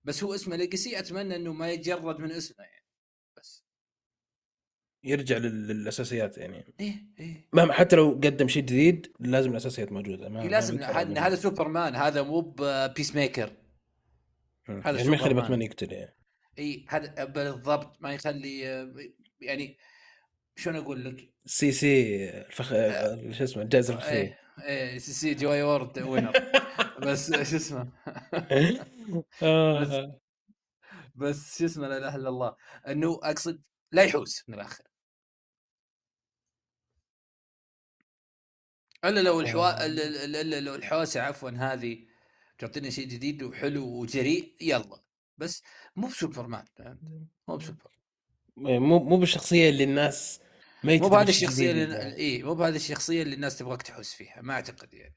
بس 0.05 0.25
هو 0.25 0.35
اسمه 0.35 0.57
ليجسي 0.57 0.99
أتمنى 0.99 1.37
إنه 1.37 1.53
ما 1.53 1.71
يتجرد 1.71 2.19
من 2.19 2.33
اسمه 2.33 2.65
يعني 2.65 2.87
بس. 3.37 3.65
يرجع 5.05 5.37
للأساسيات 5.37 6.39
يعني. 6.39 6.75
إيه 6.81 6.95
إيه. 7.21 7.49
مهما 7.53 7.73
حتى 7.73 7.97
لو 7.97 8.11
قدم 8.11 8.49
شيء 8.49 8.63
جديد 8.63 9.13
لازم 9.21 9.51
الأساسيات 9.51 9.93
موجودة 9.93 10.29
ما 10.29 10.39
لازم 10.39 10.83
هذا 10.83 11.21
هذا 11.21 11.35
سوبرمان 11.35 11.97
هذا 11.97 12.23
مو 12.23 12.55
بيس 12.97 13.15
ميكر 13.17 13.53
هذا 14.69 14.99
يعني 14.99 15.09
ما 15.09 15.17
يخلي 15.17 15.35
باتمان 15.35 15.63
يقتل 15.63 15.93
يعني. 15.93 16.17
اي 16.59 16.87
هذا 16.89 17.25
بالضبط 17.25 18.03
ما 18.03 18.15
يخلي 18.15 18.61
يعني 19.41 19.79
شلون 20.57 20.77
أقول 20.77 21.05
لك؟ 21.05 21.29
سي 21.47 21.73
سي 21.73 22.31
الفخ 22.31 22.73
آه. 22.73 23.33
شو 23.33 23.45
اسمه 23.45 23.63
الجائزة 23.63 23.95
الفخرية. 23.95 24.19
إيه 24.19 24.39
إيه 24.63 24.99
سي 24.99 25.13
سي 25.13 25.35
جوي 25.35 25.63
وورد 25.63 25.99
وينر 25.99 26.33
بس 27.07 27.33
شو 27.33 27.57
اسمه؟ 27.57 27.89
بس, 29.81 30.11
بس 31.15 31.59
شو 31.59 31.65
اسمه 31.65 31.89
لا 31.89 31.97
إله 31.97 32.17
إلا 32.17 32.29
الله. 32.29 32.57
إنه 32.89 33.21
أقصد 33.23 33.63
لا 33.93 34.03
يحوس 34.03 34.45
من 34.49 34.55
الآخر. 34.55 34.85
إلا 39.05 39.21
لو 39.21 39.41
الحوا 39.41 39.87
إلا 39.87 40.61
لو 40.61 40.75
الحوسة 40.75 41.21
عفوا 41.21 41.51
هذه 41.51 42.07
تعطينا 42.59 42.91
شيء 42.91 43.09
جديد 43.09 43.43
وحلو 43.43 43.87
وجريء 43.87 44.57
يلا. 44.61 45.01
بس 45.39 45.63
مو 45.97 46.09
بسوبرمان 46.09 46.65
مو 47.49 47.57
بسوبر. 47.57 47.91
إيه، 48.59 48.79
مو 48.79 48.99
مو 48.99 49.17
بالشخصية 49.17 49.71
اللي 49.71 49.85
الناس 49.85 50.41
ما 50.85 50.97
مو 50.97 51.09
بهذه 51.09 51.29
الشخصية 51.29 51.71
اللي 51.71 52.17
اي 52.17 52.43
مو 52.43 52.55
بهذه 52.55 52.77
الشخصية 52.77 53.23
اللي 53.23 53.35
الناس 53.35 53.59
تبغاك 53.59 53.83
تحس 53.83 54.15
فيها 54.15 54.43
ما 54.43 54.55
أعتقد 54.55 54.95
يعني. 54.95 55.15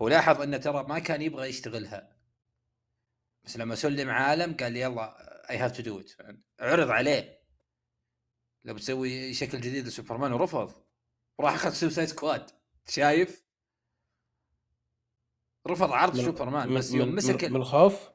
ولاحظ 0.00 0.40
إنه 0.40 0.56
ترى 0.56 0.82
ما 0.82 0.98
كان 0.98 1.22
يبغى 1.22 1.48
يشتغلها. 1.48 2.16
بس 3.44 3.56
لما 3.56 3.74
سلم 3.74 4.10
عالم 4.10 4.56
قال 4.56 4.72
لي 4.72 4.80
يلا 4.80 5.50
I 5.50 5.56
have 5.56 5.76
to 5.76 5.82
do 5.82 6.00
it 6.00 6.10
عرض 6.60 6.90
عليه. 6.90 7.42
لو 8.64 8.74
بتسوي 8.74 9.34
شكل 9.34 9.60
جديد 9.60 9.86
لسوبرمان 9.86 10.32
ورفض. 10.32 10.84
وراح 11.38 11.54
أخذ 11.54 11.70
سوسايد 11.70 12.08
سكواد 12.08 12.50
شايف؟ 12.88 13.44
رفض 15.66 15.92
عرض 15.92 16.16
من 16.16 16.24
سوبرمان 16.24 16.74
بس 16.74 16.92
يوم 16.92 17.14
مسك 17.14 17.44
من 17.44 17.56
الخوف؟ 17.56 18.10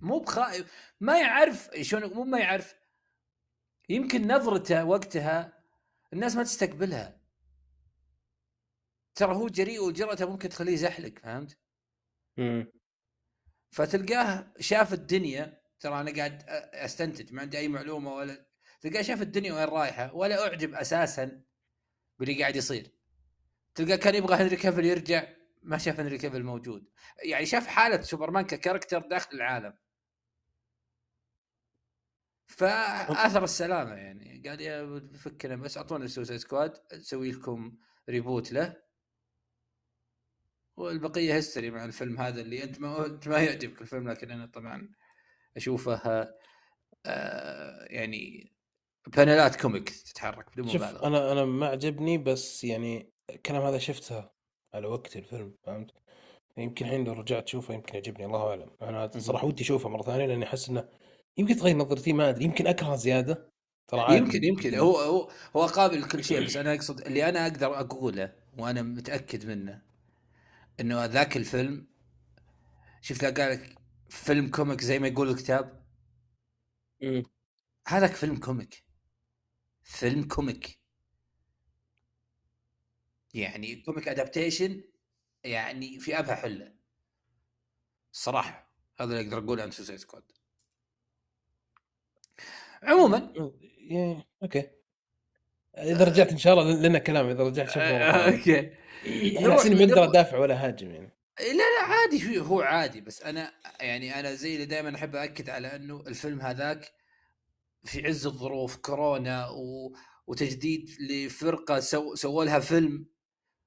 مو 0.00 0.18
بخائف 0.18 0.72
ما 1.00 1.20
يعرف 1.20 1.70
شلون 1.80 2.14
مو 2.14 2.24
ما 2.24 2.38
يعرف. 2.38 2.74
يمكن 3.88 4.32
نظرته 4.32 4.84
وقتها 4.84 5.62
الناس 6.12 6.36
ما 6.36 6.42
تستقبلها. 6.42 7.17
ترى 9.18 9.34
هو 9.34 9.48
جريء 9.48 9.82
وجرأته 9.82 10.30
ممكن 10.30 10.48
تخليه 10.48 10.72
يزحلق 10.72 11.18
فهمت؟ 11.18 11.58
امم 12.38 12.72
فتلقاه 13.70 14.54
شاف 14.60 14.92
الدنيا 14.92 15.62
ترى 15.80 16.00
أنا 16.00 16.16
قاعد 16.16 16.42
أستنتج 16.74 17.32
ما 17.32 17.42
عندي 17.42 17.58
أي 17.58 17.68
معلومة 17.68 18.14
ولا 18.14 18.46
تلقاه 18.80 19.02
شاف 19.02 19.22
الدنيا 19.22 19.52
وين 19.52 19.64
رايحة 19.64 20.14
ولا 20.14 20.46
أعجب 20.48 20.74
أساسا 20.74 21.42
باللي 22.18 22.40
قاعد 22.40 22.56
يصير. 22.56 22.92
تلقاه 23.74 23.96
كان 23.96 24.14
يبغى 24.14 24.36
هنري 24.36 24.56
كافل 24.56 24.84
يرجع 24.84 25.28
ما 25.62 25.78
شاف 25.78 26.00
هنري 26.00 26.18
كافل 26.18 26.42
موجود. 26.42 26.90
يعني 27.24 27.46
شاف 27.46 27.66
حالة 27.66 28.00
سوبرمان 28.00 28.44
ك 28.44 28.49
character 28.49 28.98
داخل 28.98 29.36
العالم. 29.36 29.74
فآثر 32.46 33.44
السلامة 33.44 33.94
يعني 33.94 34.42
قال 34.46 34.60
يا 34.60 35.00
فكنا 35.16 35.56
بس 35.56 35.76
أعطونا 35.76 36.06
سوسايد 36.06 36.40
سكواد 36.40 36.78
نسوي 36.94 37.32
لكم 37.32 37.78
reboot 38.08 38.52
له. 38.52 38.87
والبقية 40.78 41.34
history 41.34 41.70
مع 41.70 41.84
الفيلم 41.84 42.20
هذا 42.20 42.40
اللي 42.40 42.64
أنت 42.64 42.80
ما 42.80 43.06
أنت 43.06 43.28
ما 43.28 43.38
يعجبك 43.38 43.82
الفيلم 43.82 44.08
لكن 44.10 44.30
أنا 44.30 44.46
طبعا 44.46 44.88
أشوفه 45.56 46.28
آه 47.06 47.84
يعني 47.90 48.52
panelات 49.16 49.60
comic 49.60 49.90
تتحرك 49.90 50.52
بدون 50.52 50.66
مبالغة. 50.66 51.06
أنا 51.06 51.32
أنا 51.32 51.44
ما 51.44 51.66
عجبني 51.66 52.18
بس 52.18 52.64
يعني 52.64 53.12
الكلام 53.30 53.62
هذا 53.62 53.78
شفته 53.78 54.30
على 54.74 54.86
وقت 54.86 55.16
الفيلم 55.16 55.54
فهمت؟ 55.62 55.90
يمكن 56.56 56.84
الحين 56.86 57.04
لو 57.04 57.12
رجعت 57.12 57.44
اشوفه 57.44 57.74
يمكن 57.74 57.94
يعجبني 57.94 58.26
الله 58.26 58.48
أعلم. 58.48 58.70
أنا 58.82 59.10
صراحة 59.18 59.46
ودي 59.46 59.62
أشوفه 59.62 59.88
مرة 59.88 60.02
ثانية 60.02 60.26
لأني 60.26 60.44
أحس 60.44 60.68
إنه 60.68 60.88
يمكن 61.36 61.56
تغير 61.56 61.76
نظرتي 61.76 62.12
ما 62.12 62.28
أدري 62.28 62.44
يمكن 62.44 62.66
أكره 62.66 62.96
زيادة. 62.96 63.52
ترى 63.88 64.00
عادي. 64.00 64.16
يمكن 64.16 64.44
يمكن. 64.44 64.74
هو 64.74 64.96
هو 64.96 65.30
هو 65.56 65.66
قابل 65.66 66.00
لكل 66.00 66.24
شيء 66.24 66.44
بس 66.44 66.56
أنا 66.56 66.74
أقصد 66.74 67.00
اللي 67.00 67.28
أنا 67.28 67.46
أقدر 67.46 67.80
أقوله 67.80 68.32
وأنا 68.58 68.82
متأكد 68.82 69.46
منه 69.46 69.87
إنه 70.80 71.04
ذاك 71.04 71.36
الفيلم 71.36 71.88
شفت 73.00 73.24
قال 73.24 73.52
لك 73.52 73.78
فيلم 74.08 74.50
كوميك 74.50 74.80
زي 74.80 74.98
ما 74.98 75.08
يقول 75.08 75.28
الكتاب؟ 75.28 75.86
هذاك 77.86 78.10
فيلم 78.10 78.36
comic. 78.36 78.84
فيلم 79.82 80.28
comic. 80.28 80.80
يعني 83.34 83.76
comic 83.76 84.08
adaptation 84.08 84.84
يعني 85.44 85.98
في 86.00 86.18
أبهى 86.18 86.34
حلة. 86.34 86.74
الصراحه 88.12 88.72
هذا 89.00 89.10
اللي 89.10 89.20
أقدر 89.28 89.44
أقوله 89.44 89.62
عن 89.62 89.70
سوسايد 89.70 89.98
سكواد 89.98 90.32
عموما 92.82 93.32
okay. 94.42 94.77
إذا 95.82 96.04
رجعت 96.04 96.32
إن 96.32 96.38
شاء 96.38 96.52
الله 96.52 96.80
لنا 96.80 96.98
كلام 96.98 97.28
إذا 97.28 97.42
رجعت 97.42 97.66
شوف 97.66 97.82
okay. 97.82 98.70
يعني 99.04 99.74
ما 99.74 99.84
أقدر 99.84 100.04
أدافع 100.04 100.38
ولا 100.38 100.66
هاجم 100.66 100.90
يعني. 100.90 101.18
لا 101.40 101.52
لا 101.52 101.84
عادي 101.84 102.40
هو 102.40 102.60
عادي 102.60 103.00
بس 103.00 103.22
أنا 103.22 103.52
يعني 103.80 104.20
أنا 104.20 104.34
زي 104.34 104.54
اللي 104.54 104.66
دائما 104.66 104.96
أحب 104.96 105.16
اكد 105.16 105.50
على 105.50 105.76
إنه 105.76 106.04
الفيلم 106.06 106.40
هذاك 106.40 106.92
في 107.84 108.06
عز 108.06 108.26
الظروف 108.26 108.76
كورونا 108.76 109.48
و... 109.48 109.92
وتجديد 110.26 110.90
لفرقة 111.00 111.80
سو... 111.80 112.14
سووا 112.14 112.44
لها 112.44 112.58
فيلم 112.58 113.06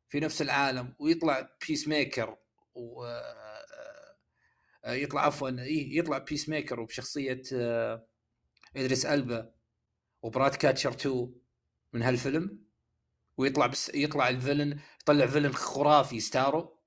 في 0.10 0.20
نفس 0.20 0.42
العالم 0.42 0.94
ويطلع 1.00 1.50
Peacemaker 1.68 2.38
و 2.76 3.06
يطلع 4.88 5.26
عفوا 5.26 5.50
يطلع 5.68 6.18
Peacemaker 6.18 6.80
وبشخصيه 6.80 7.42
إدريس 8.76 9.06
ألبا 9.06 9.52
و 10.22 10.56
Ratcatcher 10.56 10.92
2 10.92 11.41
من 11.94 12.02
هالفيلم 12.02 12.66
ويطلع 13.38 13.68
بس 13.68 13.92
يطلع 13.94 14.30
ال 14.30 14.36
villain 14.36 14.80
يطلع 15.02 15.26
villain 15.26 15.54
خرافي 15.54 16.20
ستارو. 16.20 16.78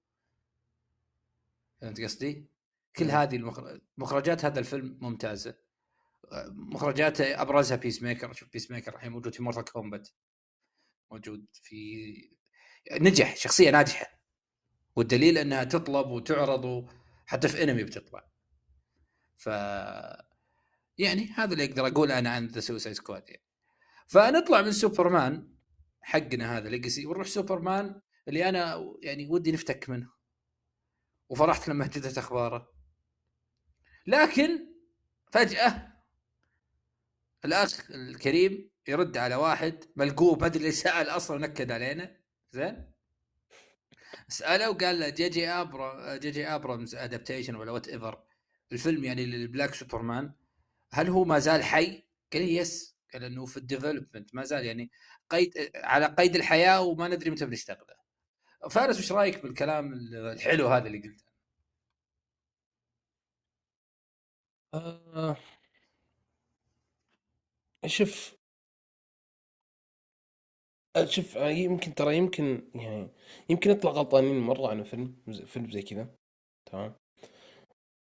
فهمت 1.81 2.01
قصدي؟ 2.01 2.51
كل 2.97 3.11
هذه 3.11 3.37
المخرجات 3.99 4.45
هذا 4.45 4.61
الفيلم 4.61 4.99
ممتازة. 5.01 5.59
مخرجاته 6.49 7.43
أبرزها 7.43 7.77
Peacemaker 7.77 8.33
شوف 8.33 8.53
Peacemaker 8.53 8.95
الحين 8.95 9.13
موجود 9.13 9.35
في 9.35 9.43
Mortal 9.43 9.65
Kombat 9.65 10.09
موجود 11.11 11.47
في 11.63 12.31
نجح 12.93 13.37
شخصية 13.37 13.71
ناجحة. 13.71 14.21
والدليل 14.97 15.39
أنها 15.39 15.65
تطلب 15.65 16.07
وتعرض 16.07 16.91
حتى 17.27 17.49
في 17.49 17.63
أنمي 17.63 17.85
بتطلع. 17.85 18.31
ف 19.37 19.47
يعني 20.99 21.27
هذا 21.35 21.53
اللي 21.53 21.65
أقدر 21.65 21.87
أقوله 21.87 22.19
أنا 22.19 22.31
عن 22.31 22.47
The 22.47 22.61
Suicide 22.61 22.97
Squad 22.97 23.29
يعني. 23.29 23.45
فنطلع 24.07 24.63
من 24.63 24.73
سوبرمان 24.73 25.55
حقنا 26.01 26.59
هذا 26.59 26.69
Legacy 26.69 27.07
ونروح 27.07 27.27
سوبرمان 27.27 28.01
اللي 28.29 28.49
أنا 28.49 28.95
يعني 29.03 29.27
ودي 29.29 29.53
نفتك 29.53 29.89
منه. 29.89 30.11
وفرحت 31.29 31.69
لما 31.69 31.87
هدت 31.87 32.19
أخباره. 32.19 32.73
لكن 34.07 34.75
فجأة 35.33 35.93
الأخ 37.45 37.91
الكريم 37.91 38.71
يرد 38.89 39.17
على 39.17 39.35
واحد 39.35 39.85
ملقوف 39.97 40.41
ما 40.41 40.47
أدري 40.47 40.59
اللي 40.59 40.73
سأل 40.73 41.09
أصلا 41.09 41.37
ونكد 41.37 41.71
علينا. 41.71 42.17
زين؟ 42.53 42.95
سأله 44.29 44.71
وقال 44.71 45.01
له 45.01 45.09
جي 45.09 45.29
جي 45.29 45.49
ابرا 45.49 46.17
جي 46.17 46.31
جي 46.31 46.47
ابرامز 46.47 46.95
adaptation 46.95 47.55
ولا 47.55 47.73
whatever 47.73 48.23
الفيلم 48.73 49.05
يعني 49.05 49.27
لل 49.27 49.40
black 49.40 49.75
Superman 49.75 50.33
هل 50.93 51.09
هو 51.09 51.25
ما 51.25 51.39
زال 51.39 51.65
حي؟ 51.65 52.05
قال 52.33 52.43
لي 52.43 52.57
yes 52.57 52.94
قال 53.15 53.25
انه 53.25 53.47
في 53.47 53.57
ال 53.57 53.63
development 53.63 54.35
ما 54.35 54.45
زال 54.45 54.65
يعني 54.67 54.91
قيد 55.31 55.71
على 55.77 56.07
قيد 56.07 56.37
الحياة 56.37 56.83
وما 56.83 57.09
ندري 57.09 57.31
متى 57.31 57.47
بنشتغله. 57.47 57.95
فارس 58.71 58.99
وش 58.99 59.13
رأيك 59.13 59.43
بالكلام 59.43 59.93
الحلو 60.15 60.69
هذا 60.69 60.87
اللي 60.87 60.99
قلته؟ 60.99 61.25
آه 64.75 65.37
شوف 67.87 68.35
آه، 70.97 71.05
شوف 71.05 71.37
آه، 71.37 71.49
يمكن 71.49 71.95
ترى 71.95 72.17
يمكن 72.17 72.71
يعني 72.75 73.09
يمكن 73.49 73.71
نطلع 73.71 73.91
غلطانين 73.91 74.41
مرة 74.41 74.69
عن 74.69 74.85
فيلم 74.85 75.17
فيلم 75.47 75.71
زي 75.71 75.83
كذا 75.83 76.09
تمام 76.67 76.95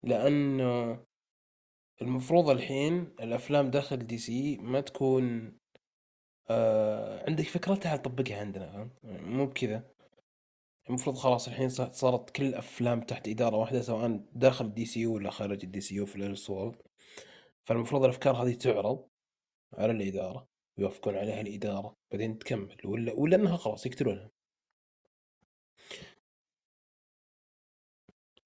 لأن 0.03 0.61
المفروض 2.01 2.49
الحين 2.49 3.15
الأفلام 3.19 3.71
داخل 3.71 3.97
دي 3.97 4.17
سي 4.17 4.57
ما 4.57 4.81
تكون 4.81 5.57
آه 6.49 7.23
عندك 7.29 7.43
فكرة 7.43 7.75
تعال 7.75 8.01
طبقها 8.01 8.39
عندنا 8.39 8.71
فهمت؟ 8.71 8.91
مو 9.03 9.45
بكذا. 9.45 9.93
المفروض 10.89 11.15
خلاص 11.15 11.47
الحين 11.47 11.69
صارت 11.69 12.29
كل 12.29 12.43
الأفلام 12.45 13.01
تحت 13.01 13.27
إدارة 13.27 13.57
واحدة 13.57 13.81
سواء 13.81 14.25
داخل 14.33 14.65
ال 14.65 14.85
DCU 14.85 15.15
ولا 15.15 15.29
خارج 15.31 15.63
ال 15.63 15.81
DCU 15.81 16.05
في 16.05 16.15
الصور 16.15 16.77
فالمفروض 17.65 18.03
الأفكار 18.03 18.35
هذه 18.35 18.53
تعرض 18.53 19.07
على 19.73 19.91
الإدارة 19.91 20.47
يوافقون 20.77 21.15
عليها 21.17 21.41
الإدارة 21.41 21.95
بعدين 22.11 22.39
تكمل 22.39 22.77
ولا 22.85 23.13
ولا 23.13 23.35
أنها 23.35 23.57
خلاص 23.57 23.85
يقتلونها. 23.85 24.32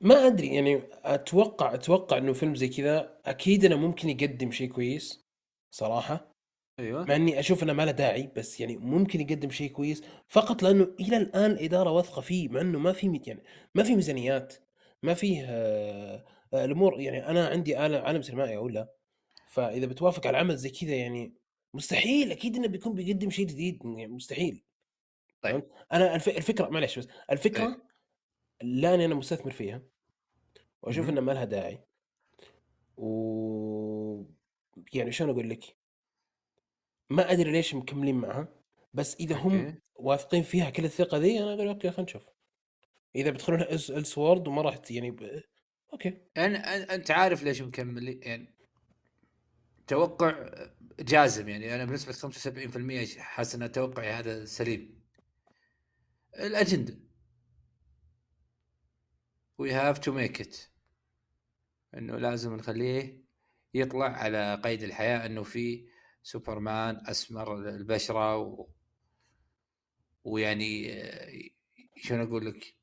ما 0.02 0.28
أدري 0.28 0.56
يعني 0.56 0.82
أتوقع 1.04 1.74
أتوقع 1.74 2.18
إنه 2.18 2.34
فيلم 2.34 2.56
زي 2.56 2.68
كذا 2.68 3.20
أكيد 3.26 3.66
إنه 3.66 3.76
ممكن 3.76 4.10
يقدم 4.10 4.52
شيء 4.52 4.70
كويس 4.70 5.28
صراحة. 5.72 6.32
أيوه. 6.80 7.06
مع 7.06 7.16
إني 7.16 7.40
أشوف 7.40 7.64
إنه 7.64 7.74
ما 7.74 7.86
له 7.86 7.92
داعي 7.92 8.32
بس 8.36 8.60
يعني 8.60 8.78
ممكن 8.78 9.22
يقدم 9.22 9.50
شيء 9.50 9.72
كويس. 9.72 10.04
فقط 10.28 10.64
لأنه 10.64 10.96
إلى 11.00 11.18
الآن 11.18 11.52
الاداره 11.52 11.92
واثقة 11.92 12.22
فيه 12.22 12.50
مع 12.50 12.62
إنه 12.62 12.80
ما 12.80 12.94
في 12.94 13.22
يعني 13.28 13.44
ما 13.76 13.84
في 13.84 13.96
ميزانيات 13.96 14.54
ما 15.04 15.14
فيه 15.14 15.46
آه، 15.50 16.26
آه، 16.54 16.66
الأمور 16.66 17.00
يعني 17.02 17.28
أنا 17.28 17.48
عندي 17.48 17.76
عالم 17.76 18.22
سينمائي 18.22 18.58
ولا 18.58 18.94
فإذا 19.48 19.86
بتوافق 19.86 20.28
على 20.28 20.38
عمل 20.38 20.58
زي 20.58 20.70
كذا 20.70 20.96
يعني 20.96 21.34
مستحيل 21.74 22.32
أكيد 22.32 22.56
إنه 22.56 22.68
بيكون 22.68 22.94
بيقدم 22.94 23.30
شيء 23.30 23.46
جديد 23.46 23.80
يعني 23.86 24.08
مستحيل. 24.08 24.64
طيب. 25.42 25.64
أنا 25.94 26.16
الفكرة 26.16 26.70
معلش 26.70 27.00
بس 27.00 27.08
الفكرة 27.32 27.68
أيه. 27.68 27.87
لا 28.62 28.94
اني 28.94 29.06
أنا 29.06 29.16
مستثمر 29.16 29.52
فيها 29.52 29.82
وأشوف 30.82 31.10
إنه 31.10 31.22
ما 31.22 31.32
لها 31.32 31.46
داعي. 31.46 31.80
و 32.98 34.24
يعني 34.94 35.12
شلون 35.12 35.30
أقول 35.30 35.50
لك؟ 35.50 35.64
ما 37.10 37.32
أدري 37.32 37.52
ليش 37.52 37.76
مكملين 37.76 38.16
معها 38.16 38.48
بس 38.94 39.16
إذا 39.16 39.36
هم 39.36 39.76
واثقين 39.96 40.44
فيها 40.44 40.70
كل 40.70 40.86
الثقة 40.86 41.18
ذي 41.18 41.40
أنا 41.40 41.54
أقول 41.54 41.68
okay 41.68 41.90
خلينا 41.92 42.04
نشوف. 42.04 42.24
إذا 43.16 43.30
بيدخلون 43.30 43.62
Elseworld 43.62 44.48
وما 44.48 44.62
راح 44.62 44.80
يعني 44.90 45.12
ب... 45.12 45.44
okay. 45.94 46.18
يعني 46.36 46.58
أنت 46.58 47.12
عارف 47.12 47.44
ليش 47.44 47.62
مكملين 47.62 48.20
يعني 48.24 48.54
توقع 49.88 50.50
جازم 51.00 51.50
يعني 51.50 51.76
أنا 51.76 51.86
بنسبة 51.86 52.14
75% 53.14 53.20
حاسس 53.20 53.56
إن 53.56 53.72
توقعي 53.72 54.10
هذا 54.10 54.46
سليم. 54.46 55.02
الأجندة. 56.40 57.07
we 59.58 59.72
have 59.72 60.00
to 60.00 60.12
make 60.12 60.42
it 60.42 60.58
إنه 61.94 62.18
لازم 62.18 62.56
نخليه 62.56 63.24
يطلع 63.74 64.06
على 64.06 64.62
قيد 64.64 64.84
الحياة 64.84 65.26
إنه 65.26 65.44
في 65.44 65.88
سوبرمان 66.24 67.02
أسمر 67.08 67.70
البشرة 67.70 68.38
و... 68.38 68.68
ويعني 70.24 71.02
شلون 71.98 72.22
أقول 72.22 72.46
لك؟ 72.46 72.76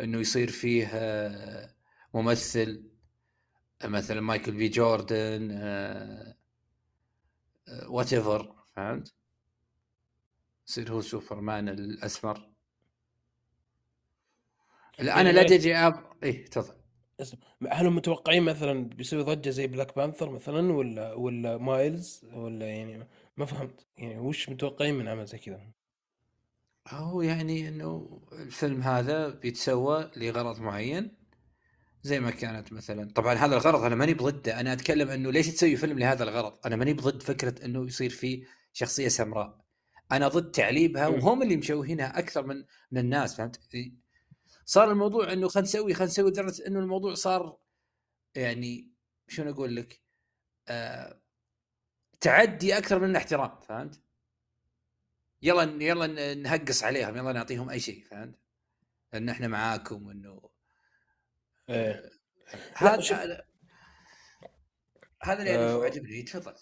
إنه 0.00 0.18
يصير 0.20 0.50
فيه 0.50 0.90
ممثل 2.14 2.90
مثلا 3.84 4.20
مايكل 4.20 4.52
بي 4.52 4.68
جوردن 4.68 5.50
whatever 7.86 8.64
فهمت؟ 8.76 9.14
يصير 10.68 10.92
هو 10.92 11.00
سوبرمان 11.00 11.68
الأسمر. 11.68 12.38
لا 12.38 12.53
أنا 15.00 15.28
لا 15.28 15.42
جي 15.42 15.76
اب 15.76 15.94
اي 16.24 16.32
تفضل. 16.32 16.74
هل 17.70 17.86
هم 17.86 17.96
متوقعين 17.96 18.42
مثلا 18.42 18.88
بيسوي 18.88 19.22
ضجة 19.22 19.50
زي 19.50 19.66
Black 19.66 19.96
Panther 19.96 20.30
مثلا 20.30 20.72
ولا 20.72 21.14
ولا 21.14 21.58
مايلز 21.58 22.26
ولا 22.32 22.66
يعني 22.66 23.08
ما 23.36 23.46
فهمت. 23.46 23.86
يعني 23.98 24.18
وش 24.18 24.48
متوقعين 24.48 24.94
من 24.94 25.08
عمل 25.08 25.26
زي 25.26 25.38
كذا؟ 25.38 25.60
هو 26.88 27.22
يعني 27.22 27.68
إنه 27.68 28.20
الفيلم 28.32 28.82
هذا 28.82 29.28
بيتسوى 29.28 30.10
لغرض 30.16 30.60
معين 30.60 31.16
زي 32.02 32.20
ما 32.20 32.30
كانت 32.30 32.72
مثلا 32.72 33.10
طبعا 33.12 33.34
هذا 33.34 33.54
الغرض 33.54 33.82
أنا 33.82 33.94
ماني 33.94 34.14
بضده. 34.14 34.60
أنا 34.60 34.72
أتكلم 34.72 35.08
إنه 35.08 35.32
ليش 35.32 35.48
تسوي 35.48 35.76
فيلم 35.76 35.98
لهذا 35.98 36.24
الغرض؟ 36.24 36.58
أنا 36.66 36.76
ماني 36.76 36.92
بضد 36.92 37.22
فكرة 37.22 37.64
إنه 37.64 37.86
يصير 37.86 38.10
فيه 38.10 38.44
شخصية 38.72 39.08
سمراء 39.08 39.64
أنا 40.12 40.28
ضد 40.28 40.50
تعليبها 40.50 41.08
وهم 41.08 41.42
اللي 41.42 41.56
مشوهينها 41.56 42.18
أكثر 42.18 42.46
من 42.46 42.64
من 42.90 42.98
الناس 42.98 43.36
فهمت؟ 43.36 43.60
صار 44.66 44.90
الموضوع 44.90 45.32
إنه 45.32 45.48
خلينا 45.48 45.68
نسوي 45.68 45.94
خلينا 45.94 46.10
نسوي 46.10 46.30
لدرجة 46.30 46.66
إنه 46.66 46.78
الموضوع 46.78 47.14
صار 47.14 47.58
يعني 48.34 48.90
شلون 49.28 49.48
أقول 49.48 49.76
لك؟ 49.76 50.00
آه 50.68 51.20
تعدي 52.20 52.78
أكثر 52.78 52.98
من 52.98 53.10
الاحترام 53.10 53.60
فهمت؟ 53.60 54.00
يلا 55.42 55.84
يلا 55.84 56.34
نهقص 56.34 56.84
عليهم 56.84 57.16
يلا 57.16 57.32
نعطيهم 57.32 57.70
أي 57.70 57.80
شيء 57.80 58.04
فهمت؟ 58.04 58.38
ان 59.14 59.28
إحنا 59.28 59.48
معاكم 59.48 60.08
انه 60.10 60.50
إيه. 61.68 62.10
هذا 62.74 63.00
هذا 63.14 63.44
هذا 65.22 65.38
اللي 65.42 65.56
آه 65.56 65.84
عجبني 65.84 66.22
تفضل. 66.22 66.54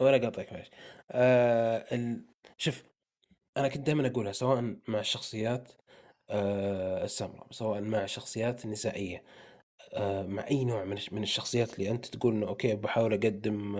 ولا 0.00 0.18
قاطعك 0.18 0.52
معلش. 0.52 0.70
آه 1.10 1.94
ال... 1.94 2.26
شوف 2.58 2.82
أنا 3.56 3.68
كنت 3.68 3.86
دائما 3.86 4.06
أقولها 4.06 4.32
سواء 4.32 4.76
مع 4.88 5.00
الشخصيات 5.00 5.72
آه 6.30 7.04
السمراء 7.04 7.46
سواء 7.52 7.80
مع 7.80 8.04
الشخصيات 8.04 8.64
النسائيه 8.64 9.24
آه 9.94 10.22
مع 10.26 10.46
أي 10.50 10.64
نوع 10.64 10.84
من 10.84 11.22
الشخصيات 11.22 11.74
اللي 11.74 11.90
أنت 11.90 12.06
تقول 12.06 12.34
إنه 12.34 12.48
okay 12.48 12.74
بحاول 12.76 13.12
أقدم 13.14 13.76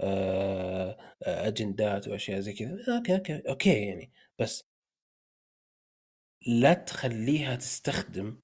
آه 0.00 0.96
أجندات 1.22 2.08
وأشياء 2.08 2.40
زي 2.40 2.52
كذا. 2.52 2.96
okay 2.98 3.14
okay 3.16 3.42
okay 3.48 3.86
يعني. 3.88 4.12
بس 4.38 4.64
لا 6.46 6.74
تخليها 6.74 7.56
تستخدم 7.56 8.40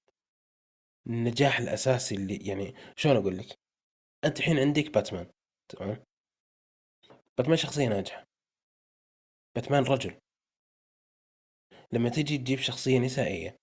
النجاح 1.07 1.59
الأساسي 1.59 2.15
اللي 2.15 2.37
يعني 2.37 2.75
شلون 2.97 3.17
أقول 3.17 3.39
لك؟ 3.39 3.59
أنت 4.25 4.39
الحين 4.39 4.59
عندك 4.59 4.95
باتمان 4.95 5.31
تمام؟ 5.69 6.05
باتمان 7.39 7.57
شخصية 7.57 7.89
ناجحة. 7.89 8.27
باتمان 9.57 9.85
رجل. 9.85 10.22
لما 11.93 12.09
تجي 12.09 12.39
تجيب 12.39 12.59
شخصية 12.59 12.99
نسائية. 12.99 13.59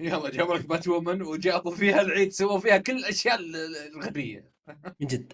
يلا 0.00 0.30
جابوا 0.30 0.56
لك 0.56 0.66
بات 0.66 0.88
وومن 0.88 1.22
وجابوا 1.22 1.74
فيها 1.74 2.00
العيد 2.00 2.32
سووا 2.32 2.58
فيها 2.58 2.78
كل 2.78 2.96
الأشياء 2.96 3.38
الغبية. 3.94 4.52
من 5.00 5.06
جد. 5.06 5.32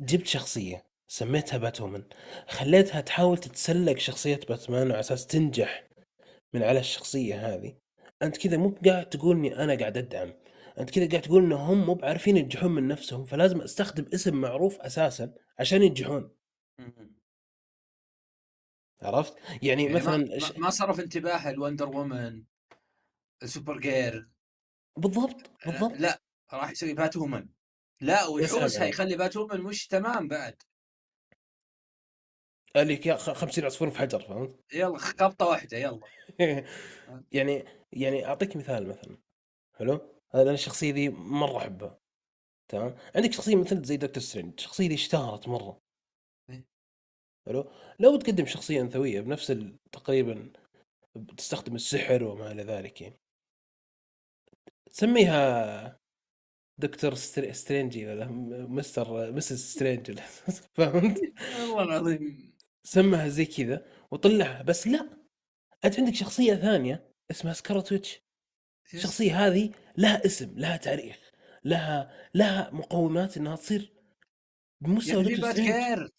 جبت 0.00 0.26
شخصية 0.26 0.86
سميتها 1.08 1.58
بات 1.58 1.80
وومن 1.80 2.04
خليتها 2.48 3.00
تحاول 3.00 3.38
تتسلق 3.38 3.98
شخصية 3.98 4.40
باتمان 4.48 4.90
على 4.90 5.00
أساس 5.00 5.26
تنجح 5.26 5.88
من 6.54 6.62
على 6.62 6.80
الشخصية 6.80 7.54
هذه. 7.54 7.76
أنت 8.22 8.36
كذا 8.36 8.56
مو 8.56 8.74
قاعد 8.86 9.08
تقول 9.08 9.36
إني 9.36 9.64
أنا 9.64 9.74
قاعد 9.74 9.96
أدعم. 9.96 10.32
أنت 10.78 10.90
كذا 10.90 11.08
قاعد 11.08 11.22
تقول 11.22 11.44
انهم 11.44 11.86
مو 11.86 11.94
بعارفين 11.94 12.36
ينجحون 12.36 12.70
من 12.72 12.88
نفسهم 12.88 13.24
فلازم 13.24 13.60
أستخدم 13.60 14.06
اسم 14.14 14.36
معروف 14.36 14.80
أساسا 14.80 15.34
عشان 15.58 15.82
ينجحون. 15.82 16.30
عرفت؟ 19.02 19.36
يعني, 19.62 19.84
يعني 19.84 19.88
مثلا 19.88 20.16
ما, 20.16 20.38
ما 20.56 20.70
صرف 20.70 21.00
انتباه 21.00 21.50
ال 21.50 21.55
Wonder 21.55 21.88
Woman 21.88 22.35
ال 22.35 22.44
Supergirl. 23.42 24.28
بالضبط 24.96 25.50
بالضبط. 25.66 25.92
لا 26.00 26.22
راح 26.52 26.70
يسوي 26.70 26.94
Batwoman. 26.94 27.48
لا 28.00 28.26
ويحوسها 28.26 28.86
يخلي 28.86 29.16
Batwoman 29.16 29.60
مش 29.60 29.86
تمام 29.86 30.28
بعد. 30.28 30.62
اللي 32.76 33.16
50 33.16 33.64
عصفور 33.64 33.90
في 33.90 33.98
حجر 33.98 34.20
فهمت؟ 34.20 34.60
يلا 34.72 34.98
خبطة 34.98 35.46
واحدة 35.46 35.78
يلا. 35.78 36.00
يعني 37.32 37.64
يعني 37.92 38.26
أعطيك 38.26 38.56
مثال 38.56 38.88
مثلا. 38.88 39.18
حلو؟ 39.78 40.00
هذا 40.34 40.50
الشخصية 40.50 40.92
ذي 40.92 41.08
مرة 41.08 41.58
احبها 41.58 41.98
تمام؟ 42.68 42.94
عندك 43.14 43.32
شخصية 43.32 43.56
مثل 43.56 43.84
زي 43.84 43.96
Doctor 43.96 44.22
Strange. 44.22 44.54
الشخصيه 44.58 44.88
ذي 44.88 44.94
اشتهرت 44.94 45.48
مرة. 45.48 45.80
حلو؟ 47.46 47.70
لو 47.98 48.16
تقدم 48.16 48.46
شخصية 48.46 48.80
أنثوية 48.80 49.20
بنفس 49.20 49.52
تقريبا 49.92 50.52
تستخدم 51.36 51.74
السحر 51.74 52.24
وما 52.24 52.52
إلى 52.52 52.62
ذلك 52.62 53.00
يعني. 53.00 53.20
تسميها 54.90 56.00
Doctor 56.78 57.14
Str- 57.14 57.52
Strangey 57.52 58.06
ولا 58.06 58.26
م- 58.28 58.74
Mister 58.74 59.32
Mrs. 59.32 59.64
Strange. 59.72 60.10
ولا 60.10 60.22
فهمت؟ 60.76 61.20
والله 61.60 61.82
العظيم. 61.82 62.56
سمها 62.84 63.28
زي 63.28 63.44
كذا 63.44 63.86
وطلعها. 64.10 64.62
بس 64.62 64.86
لا 64.86 65.08
أنت 65.84 65.98
عندك 65.98 66.14
شخصية 66.14 66.54
ثانية 66.54 67.10
اسمها 67.30 67.52
Scarlet 67.52 67.92
Witch. 67.92 68.20
الشخصيه 68.94 69.46
هذه 69.46 69.70
لها 69.98 70.26
اسم 70.26 70.58
لها 70.58 70.76
تاريخ 70.76 71.30
لها 71.64 72.12
لها 72.34 72.70
مقومات 72.70 73.36
إنها 73.36 73.56
تصير 73.56 73.92
بمستوى 74.80 75.14
يعني 75.22 75.28
دكتور 75.34 75.46
بات 75.46 75.54
Strange. 75.56 75.72
كير 75.72 76.10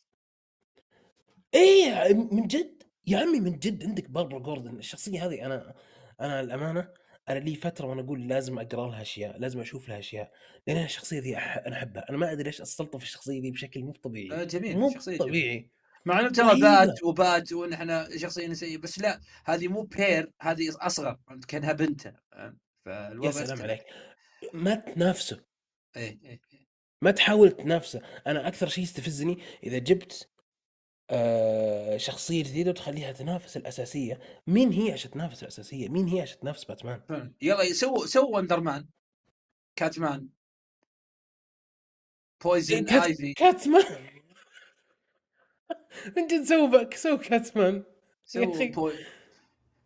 إيه 1.54 2.14
من 2.14 2.48
جد 2.48 2.84
يا 3.08 3.18
عمي 3.18 3.40
من 3.40 3.60
جد 3.60 3.84
عندك 3.84 4.10
باربرا 4.10 4.40
جوردن 4.40 4.78
الشخصية 4.78 5.26
هذه 5.26 5.46
أنا 5.46 5.74
أنا 6.22 6.40
الامانه 6.40 6.88
أنا 7.30 7.40
لي 7.40 7.56
فترة 7.56 7.88
وأنا 7.88 8.02
أقول 8.02 8.28
لازم 8.28 8.60
أقرأ 8.60 8.90
لها 8.90 9.02
أشياء 9.02 9.40
لازم 9.40 9.60
أشوف 9.60 9.90
لها 9.90 10.00
أشياء 10.00 10.32
لأن 10.68 10.78
أنا 10.78 10.86
الشخصية 10.86 11.20
ذي 11.20 11.38
أح... 11.38 11.58
أنا 11.58 11.76
أحبها 11.76 12.10
أنا 12.10 12.18
ما 12.18 12.32
أدري 12.32 12.44
ليش 12.44 12.62
أستلطف 12.62 13.04
الشخصية 13.04 13.42
ذي 13.42 13.52
بشكل 13.52 13.84
مو 13.84 13.92
آه، 13.92 14.00
طبيعي 14.04 14.46
جميل 14.46 14.78
مو 14.78 14.90
جميل. 14.90 15.20
طبيعي 15.20 15.70
مع 16.06 16.20
إنه 16.20 16.30
ترى. 16.30 16.62
بات 16.62 17.04
وبات 17.04 17.54
ونحن 17.54 18.18
شخصية 18.18 18.48
نسائية 18.48 18.78
بس 18.78 19.00
لا 19.00 19.20
هذه 19.46 19.68
مو 19.68 19.82
بير 19.82 20.32
هذه 20.42 20.70
أصغر 20.76 21.18
كأنها 21.48 21.74
بنته 21.74 22.14
فاهم؟ 22.32 22.58
فالوضع 22.86 23.28
يا 23.28 23.32
سلام 23.32 23.48
يختلف. 23.48 23.62
عليك 23.62 23.84
ما 24.54 24.76
تنافسه 24.76 25.44
إيه 25.98 26.20
إيه 26.24 26.42
إيه. 26.54 26.68
ما 27.02 27.12
تحاول 27.12 27.52
تنافسه 27.52 28.02
أنا 28.28 28.48
أكثر 28.48 28.68
شيء 28.68 28.84
يستفزني 28.84 29.38
إذا 29.64 29.78
جبت 29.78 30.14
آه 30.24 30.31
شخصية 31.98 32.44
جديدة 32.44 32.70
وتخليها 32.70 33.12
تنافس 33.12 33.58
الأساسية. 33.58 34.20
مين 34.48 34.72
هي 34.72 34.92
عشان 34.92 35.12
تنافس 35.12 35.44
الأساسية؟ 35.44 35.90
مين 35.90 36.08
هي 36.08 36.22
عشان 36.22 36.40
تنافس 36.40 36.64
باتمان؟ 36.64 37.02
فعلا. 37.10 37.34
يلا 37.42 37.74
سووا 37.74 38.06
سووا 38.16 38.38
وندر 38.38 38.60
مان 38.60 38.88
كاتمان 39.76 40.30
بويزن 42.44 42.86
كات... 42.86 43.04
ايفي 43.04 43.34
كاتمان 43.34 43.84
من 46.18 46.28
جد 46.28 46.44
سووا 46.44 46.68
باك 46.68 46.94
سووا 46.94 47.18
كاتمان 47.18 47.84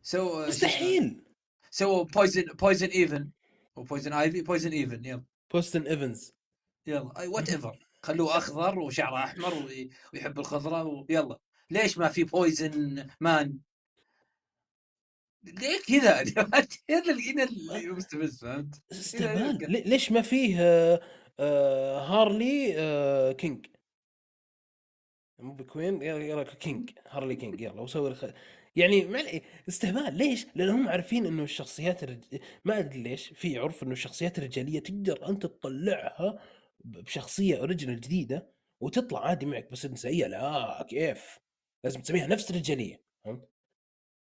سووا؟ 0.03 0.47
مستحيل. 0.47 1.23
سووا 1.71 2.03
بويزن 2.03 2.43
بويزن 2.43 2.87
ايفن 2.87 3.29
وبويزن 3.75 4.13
ايفي 4.13 4.41
بويزن 4.41 4.71
ايفن 4.71 5.05
يلا. 5.05 5.23
بوستن 5.53 5.87
ايفنز 5.87 6.33
يلا 6.87 7.19
أي 7.19 7.27
وات 7.27 7.49
ايفر 7.49 7.84
خلوه 8.05 8.37
أخضر 8.37 8.79
وشعره 8.79 9.23
أحمر 9.23 9.53
وي- 9.53 9.89
ويحب 10.13 10.39
الخضراء 10.39 10.87
ويلا 10.87 11.39
ليش 11.69 11.97
ما 11.97 12.09
في 12.09 12.23
بويزن 12.23 13.07
مان 13.19 13.57
ليه 15.43 15.79
كذا 15.87 16.23
هذا 16.89 17.11
اللي 17.11 17.31
هنا 17.31 17.43
اللي 17.43 17.87
مستفز 17.89 18.39
فهمت؟ 18.41 18.81
استهبال 18.91 19.71
لي- 19.71 19.81
ليش 19.81 20.11
ما 20.11 20.21
فيه 20.21 20.57
آه 20.61 21.01
آه 21.39 21.99
هارلي 21.99 22.73
آه 22.77 23.31
King؟ 23.31 23.65
مو 25.39 25.53
ب 25.53 25.60
Queen؟ 25.60 26.01
يلا 26.01 26.43
كينج 26.43 26.89
هارلي 27.09 27.35
King 27.35 27.61
يلا 27.61 27.81
وسوي 27.81 28.09
الخ... 28.09 28.25
يعني 28.75 29.07
استهبال. 29.69 30.13
ليش؟ 30.17 30.45
لانهم 30.55 30.87
عارفين 30.87 31.25
إنه 31.25 31.43
الشخصيات 31.43 32.03
الرج... 32.03 32.23
ما 32.65 32.79
أدري 32.79 33.01
ليش 33.03 33.27
في 33.27 33.57
عرف 33.57 33.83
إنه 33.83 33.91
الشخصيات 33.91 34.37
الرجالية 34.37 34.79
تقدر 34.79 35.29
انت 35.29 35.45
تطلعها 35.45 36.39
بشخصية 36.85 37.57
original 37.57 38.01
جديدة 38.01 38.51
وتطلع 38.79 39.27
عادي 39.27 39.45
معك 39.45 39.71
بس 39.71 39.85
النسائيه 39.85 40.27
لا 40.27 40.85
كيف؟ 40.89 41.39
لازم 41.83 42.01
تسميها 42.01 42.27
نفس 42.27 42.51
الرجالية 42.51 43.03
فهمت؟ 43.25 43.49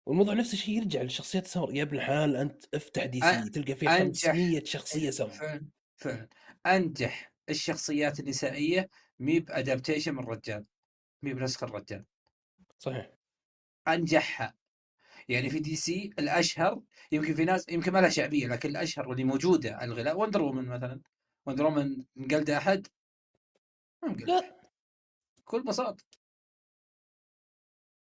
والموضوع 0.08 0.34
نفس 0.34 0.54
الشيء 0.54 0.78
يرجع 0.78 1.02
للشخصيات 1.02 1.46
السمر 1.46 1.76
يا 1.76 1.84
ابن 1.84 1.96
الحلال 1.96 2.36
أنت 2.36 2.66
افتح 2.76 3.06
DC 3.06 3.50
تلقى 3.50 3.76
فيه 3.76 3.98
أنجح. 3.98 4.32
500 4.32 4.64
شخصية 4.64 5.10
سمر 5.10 5.30
فعلا 5.30 5.66
فعلا 5.96 6.30
أنجح 6.66 7.34
الشخصيات 7.50 8.20
النسائية 8.20 8.90
مي 9.20 9.40
ب 9.40 9.46
adaptation 9.46 10.14
من 10.14 10.24
الرجال 10.24 10.66
مي 11.24 11.34
بنسخ 11.34 11.64
الرجال. 11.64 12.06
صحيح. 12.80 13.12
أنجحها. 13.88 14.56
يعني 15.30 15.50
في 15.50 15.60
DC 15.60 16.10
الأشهر 16.20 16.82
يمكن 17.12 17.34
في 17.36 17.46
ناس 17.46 17.70
يمكن 17.70 17.92
ما 17.94 18.00
لها 18.00 18.10
شعبية 18.10 18.48
لكن 18.48 18.70
الأشهر 18.70 19.10
واللي 19.10 19.24
موجودة 19.24 19.76
على 19.76 19.92
الغلاف 19.92 20.18
Wonder 20.18 20.42
Woman 20.42 20.66
مثلا. 20.66 21.02
Wonder 21.46 21.66
Woman 21.66 22.06
مقلد 22.16 22.50
أحد؟ 22.50 22.88
ما 24.04 24.10
مقلد 24.10 24.30
لا. 24.30 24.70
بكل 25.38 25.64
بساطة. 25.64 26.04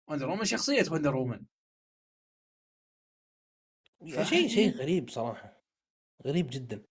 وندر 0.08 0.28
وومن 0.28 0.44
شخصية 0.44 0.84
وندر 0.90 1.16
وومن 1.16 1.46
شيء 4.24 4.48
شيء 4.48 4.70
غريب 4.70 5.10
صراحة. 5.10 5.62
غريب 6.26 6.46
جدا. 6.50 6.84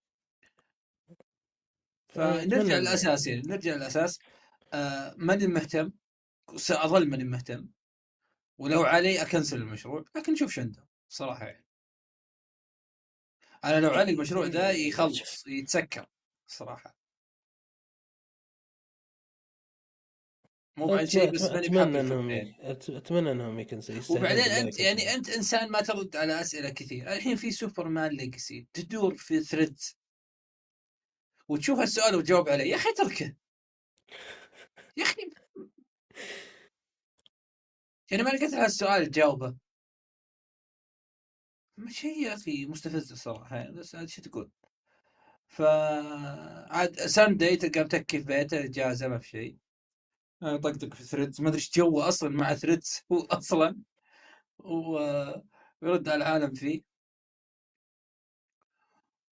فنرجع 2.07 2.75
إنه- 2.75 2.79
للأساس 2.79 3.27
يعني 3.27 3.41
نرجع 3.41 3.75
للأساس. 3.75 4.19
آه 4.73 5.15
ماني 5.17 5.47
مهتم 5.47 5.91
سأظل 6.55 7.09
ماني 7.09 7.23
مهتم 7.23 7.69
ولو 8.57 8.83
علي 8.83 9.21
أكنسل 9.21 9.57
المشروع 9.61 10.03
لكن 10.15 10.33
نشوف 10.33 10.51
شو 10.51 10.61
عنده 10.61 10.87
صراحة 11.09 11.45
يعني. 11.45 11.65
أنا 13.63 13.79
لو 13.79 13.89
علي 13.89 14.11
المشروع 14.11 14.47
ده 14.47 14.69
يخلص 14.69 15.47
يتسكر. 15.47 16.09
الصراحه 16.47 16.95
مو 20.77 20.87
بعد 20.87 21.05
شيء 21.05 21.31
بس 21.31 21.41
ماني 21.41 21.65
أتمنى 21.65 21.99
إنهم 21.99 22.55
أتمنى 22.89 23.31
إنهم 23.31 23.59
يكنسلوا 23.59 24.03
وبعدين 24.09 24.43
أنت. 24.43 24.79
يعني 24.79 25.13
أنت 25.13 25.29
إنسان 25.29 25.71
ما 25.71 25.81
ترد 25.81 26.15
على 26.15 26.41
أسئلة 26.41 26.69
كثير. 26.69 27.13
الحين 27.13 27.35
في 27.35 27.51
Superman 27.51 28.11
Legacy 28.11 28.67
تدور 28.73 29.15
في 29.17 29.39
Threads 29.39 29.97
وتشوف 31.47 31.79
السؤال 31.79 32.15
وتجاوب 32.15 32.49
عليه. 32.49 32.63
يا 32.63 32.75
أخي 32.75 32.89
اتركه. 32.89 33.35
يا 34.97 35.03
أخي 35.03 35.29
يعني 38.11 38.23
ما 38.23 38.29
لقيت 38.29 38.53
على 38.53 38.65
السؤال 38.65 39.05
تجاوبه 39.05 39.55
شيء 41.87 42.23
يا 42.23 42.33
أخي 42.33 42.65
مستفز 42.65 43.11
الصراحة. 43.11 43.71
بس 43.71 43.95
شو 44.05 44.21
تقول؟ 44.21 44.51
ف 45.47 45.61
عاد 46.71 46.95
ساندي 46.99 47.55
تلقى 47.55 47.79
متكي 47.83 48.19
في 48.19 48.25
بيته 48.25 48.63
اجازه 48.63 49.07
ما 49.07 49.17
في 49.19 49.27
شيء. 49.27 49.57
آه، 50.43 50.57
طقطق 50.57 50.93
في 50.93 51.03
Threads 51.03 51.41
ما 51.41 51.47
أدري 51.47 51.57
إيش 51.59 51.71
جوه 51.77 52.07
أصلا 52.07 52.29
مع 52.29 52.53
Threads 52.55 53.01
هو 53.11 53.19
أصلا. 53.21 53.77
ويرد 54.59 56.09
على 56.09 56.15
العالم 56.15 56.53
فيه. 56.53 56.81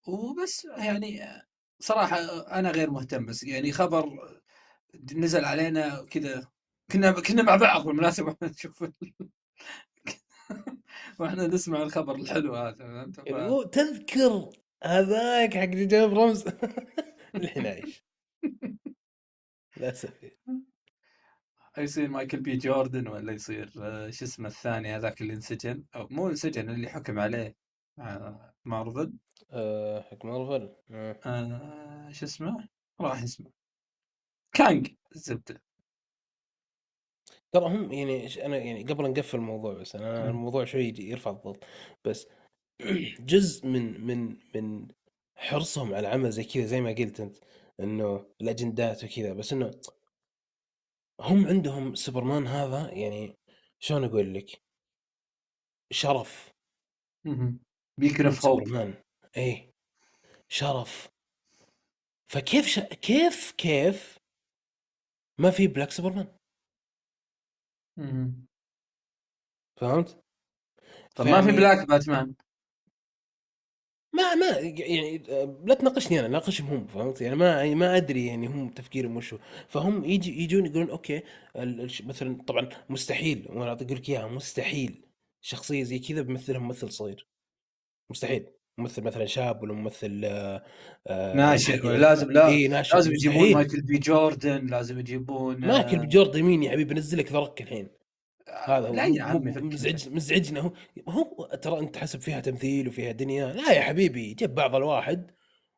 وبس 0.07 0.65
يعني 0.77 1.21
صراحة 1.79 2.17
أنا 2.59 2.71
غير 2.71 2.91
مهتم 2.91 3.25
بس 3.25 3.43
يعني 3.43 3.71
خبر 3.71 4.19
نزل 5.15 5.45
علينا 5.45 6.05
كذا 6.05 6.47
كنا 6.91 7.11
كنا 7.11 7.43
مع 7.43 7.55
بعض 7.55 7.85
بالمناسبة 7.85 8.35
نشوف 8.43 8.83
ال- 8.83 8.93
وإحنا 11.19 11.47
نسمع 11.47 11.81
الخبر 11.81 12.15
الحلو 12.15 12.55
هذا 12.55 13.11
يعني 13.25 13.49
هو 13.49 13.63
تذكر 13.63 14.49
هذاك 14.83 15.57
حق 15.57 15.65
جاب 15.65 16.13
رمز 16.13 16.45
الحين 17.35 17.67
عايش 17.67 18.05
للاسف 19.77 20.13
يصير 21.77 22.07
مايكل 22.07 22.39
بي 22.39 22.57
جوردن 22.57 23.07
ولا 23.07 23.33
يصير 23.33 23.71
آه، 23.81 24.09
شو 24.09 24.25
اسمه 24.25 24.47
الثاني 24.47 24.95
هذاك 24.95 25.21
اللي 25.21 25.33
انسجن؟ 25.33 25.83
أو 25.95 26.07
مو 26.11 26.27
انسجن 26.27 26.69
اللي 26.69 26.89
حكم 26.89 27.19
عليه 27.19 27.55
مع 27.97 28.51
مارفل. 28.65 29.13
آه، 29.51 30.01
حق 30.01 30.25
مارفل. 30.25 30.75
آه. 30.91 31.19
آه، 31.25 32.11
شو 32.11 32.25
اسمه؟ 32.25 32.67
راح 33.01 33.23
اسمه. 33.23 33.51
Kang 34.53 34.87
الزبدة. 35.15 35.61
ترى 37.51 37.65
هم 37.65 37.91
يعني 37.91 38.45
أنا 38.45 38.57
يعني 38.57 38.83
قبل 38.83 39.09
نقفل 39.09 39.37
الموضوع 39.37 39.73
بس 39.73 39.95
أنا. 39.95 40.29
الموضوع 40.29 40.65
شوي 40.65 40.93
يرفع 40.99 41.31
الضغط. 41.31 41.63
بس 42.05 42.27
جزء 43.31 43.67
من 43.67 44.01
من 44.07 44.37
من 44.55 44.87
حرصهم 45.35 45.87
على 45.95 45.99
العمل 46.07 46.31
زي 46.31 46.43
كذا 46.43 46.65
زي 46.65 46.81
ما 46.81 46.89
قلت 46.89 47.19
أنت 47.19 47.37
إنه 47.79 48.25
الأجندات 48.41 49.03
وكذا. 49.03 49.33
بس 49.33 49.53
إنه 49.53 49.71
هم 51.21 51.47
عندهم 51.47 51.95
سوبرمان 51.95 52.47
هذا 52.47 52.91
يعني 52.93 53.37
شلون 53.79 54.03
أقول 54.03 54.33
لك؟ 54.33 54.61
شرف. 55.91 56.51
هوب 58.29 58.59
سوبرمان. 58.59 59.03
إيه. 59.37 59.71
شرف. 60.49 61.09
فكيف 62.31 62.65
ش... 62.67 62.79
كيف 62.79 63.51
كيف 63.51 64.17
ما 65.39 65.51
في 65.51 65.67
black 65.67 65.91
Superman 65.91 66.37
فهمت؟ 69.79 70.23
طب 71.15 71.25
ما 71.25 71.41
في 71.41 71.51
black 71.51 71.87
Batman 71.87 72.35
ما 74.13 74.35
ما 74.35 74.45
يعني 74.59 75.23
لا 75.65 75.73
تناقشني 75.73 76.19
أنا 76.19 76.27
ناقشهم 76.27 76.67
هم 76.67 76.87
فهمت؟ 76.87 77.21
يعني 77.21 77.35
ما 77.35 77.73
ما 77.75 77.97
أدري 77.97 78.25
يعني 78.27 78.47
هم 78.47 78.69
تفكيرهم 78.69 79.17
وشو 79.17 79.37
فهم 79.67 80.05
يجي 80.05 80.43
يجون 80.43 80.65
يقولون 80.65 80.89
okay 80.89 81.21
مثلا 82.05 82.43
طبعا 82.47 82.69
مستحيل 82.89 83.47
وأنا 83.49 83.71
أقول 83.71 83.87
لك 83.97 84.09
إياها 84.09 84.27
مستحيل 84.27 85.05
شخصية 85.41 85.83
زي 85.83 85.99
كذا 85.99 86.21
بيمثلها 86.21 86.59
ممثل 86.59 86.91
صغير. 86.91 87.27
مستحيل. 88.11 88.45
ممثل 88.77 89.01
مثلا 89.01 89.25
شاب 89.25 89.63
ولا 89.63 89.73
ممثل 89.73 90.21
آه، 90.25 90.63
آه، 91.07 91.33
ناشئ 91.35 91.71
حديث. 91.71 91.85
لازم 91.85 92.31
لا 92.31 92.67
ناشئ. 92.67 92.95
لازم 92.95 93.11
يجيبون. 93.13 93.53
مايكل 93.53 93.81
بي 93.81 93.97
جوردن 93.97 94.67
لازم 94.67 94.99
يجيبون 94.99 95.59
مايكل 95.59 95.99
بي 95.99 96.07
جوردن 96.07 96.43
مين 96.43 96.63
يا 96.63 96.71
حبيبي 96.71 96.93
بنزل 96.93 97.17
لك 97.17 97.31
ذرك 97.31 97.61
الحين. 97.61 98.02
هذا 98.53 98.87
هو 98.87 98.93
لا 98.93 99.05
يا 99.05 99.23
عمي 99.23 99.51
مزعج 99.51 100.09
مزعجنا 100.09 100.61
هو 100.61 100.73
هو 101.09 101.45
ترى 101.61 101.79
أنت 101.79 101.97
حسب 101.97 102.21
فيها 102.21 102.39
تمثيل 102.39 102.87
وفيها 102.87 103.11
دنيا. 103.11 103.53
لا 103.53 103.71
يا 103.71 103.81
حبيبي 103.81 104.33
جيب 104.33 104.55
بعض 104.55 104.75
الواحد 104.75 105.31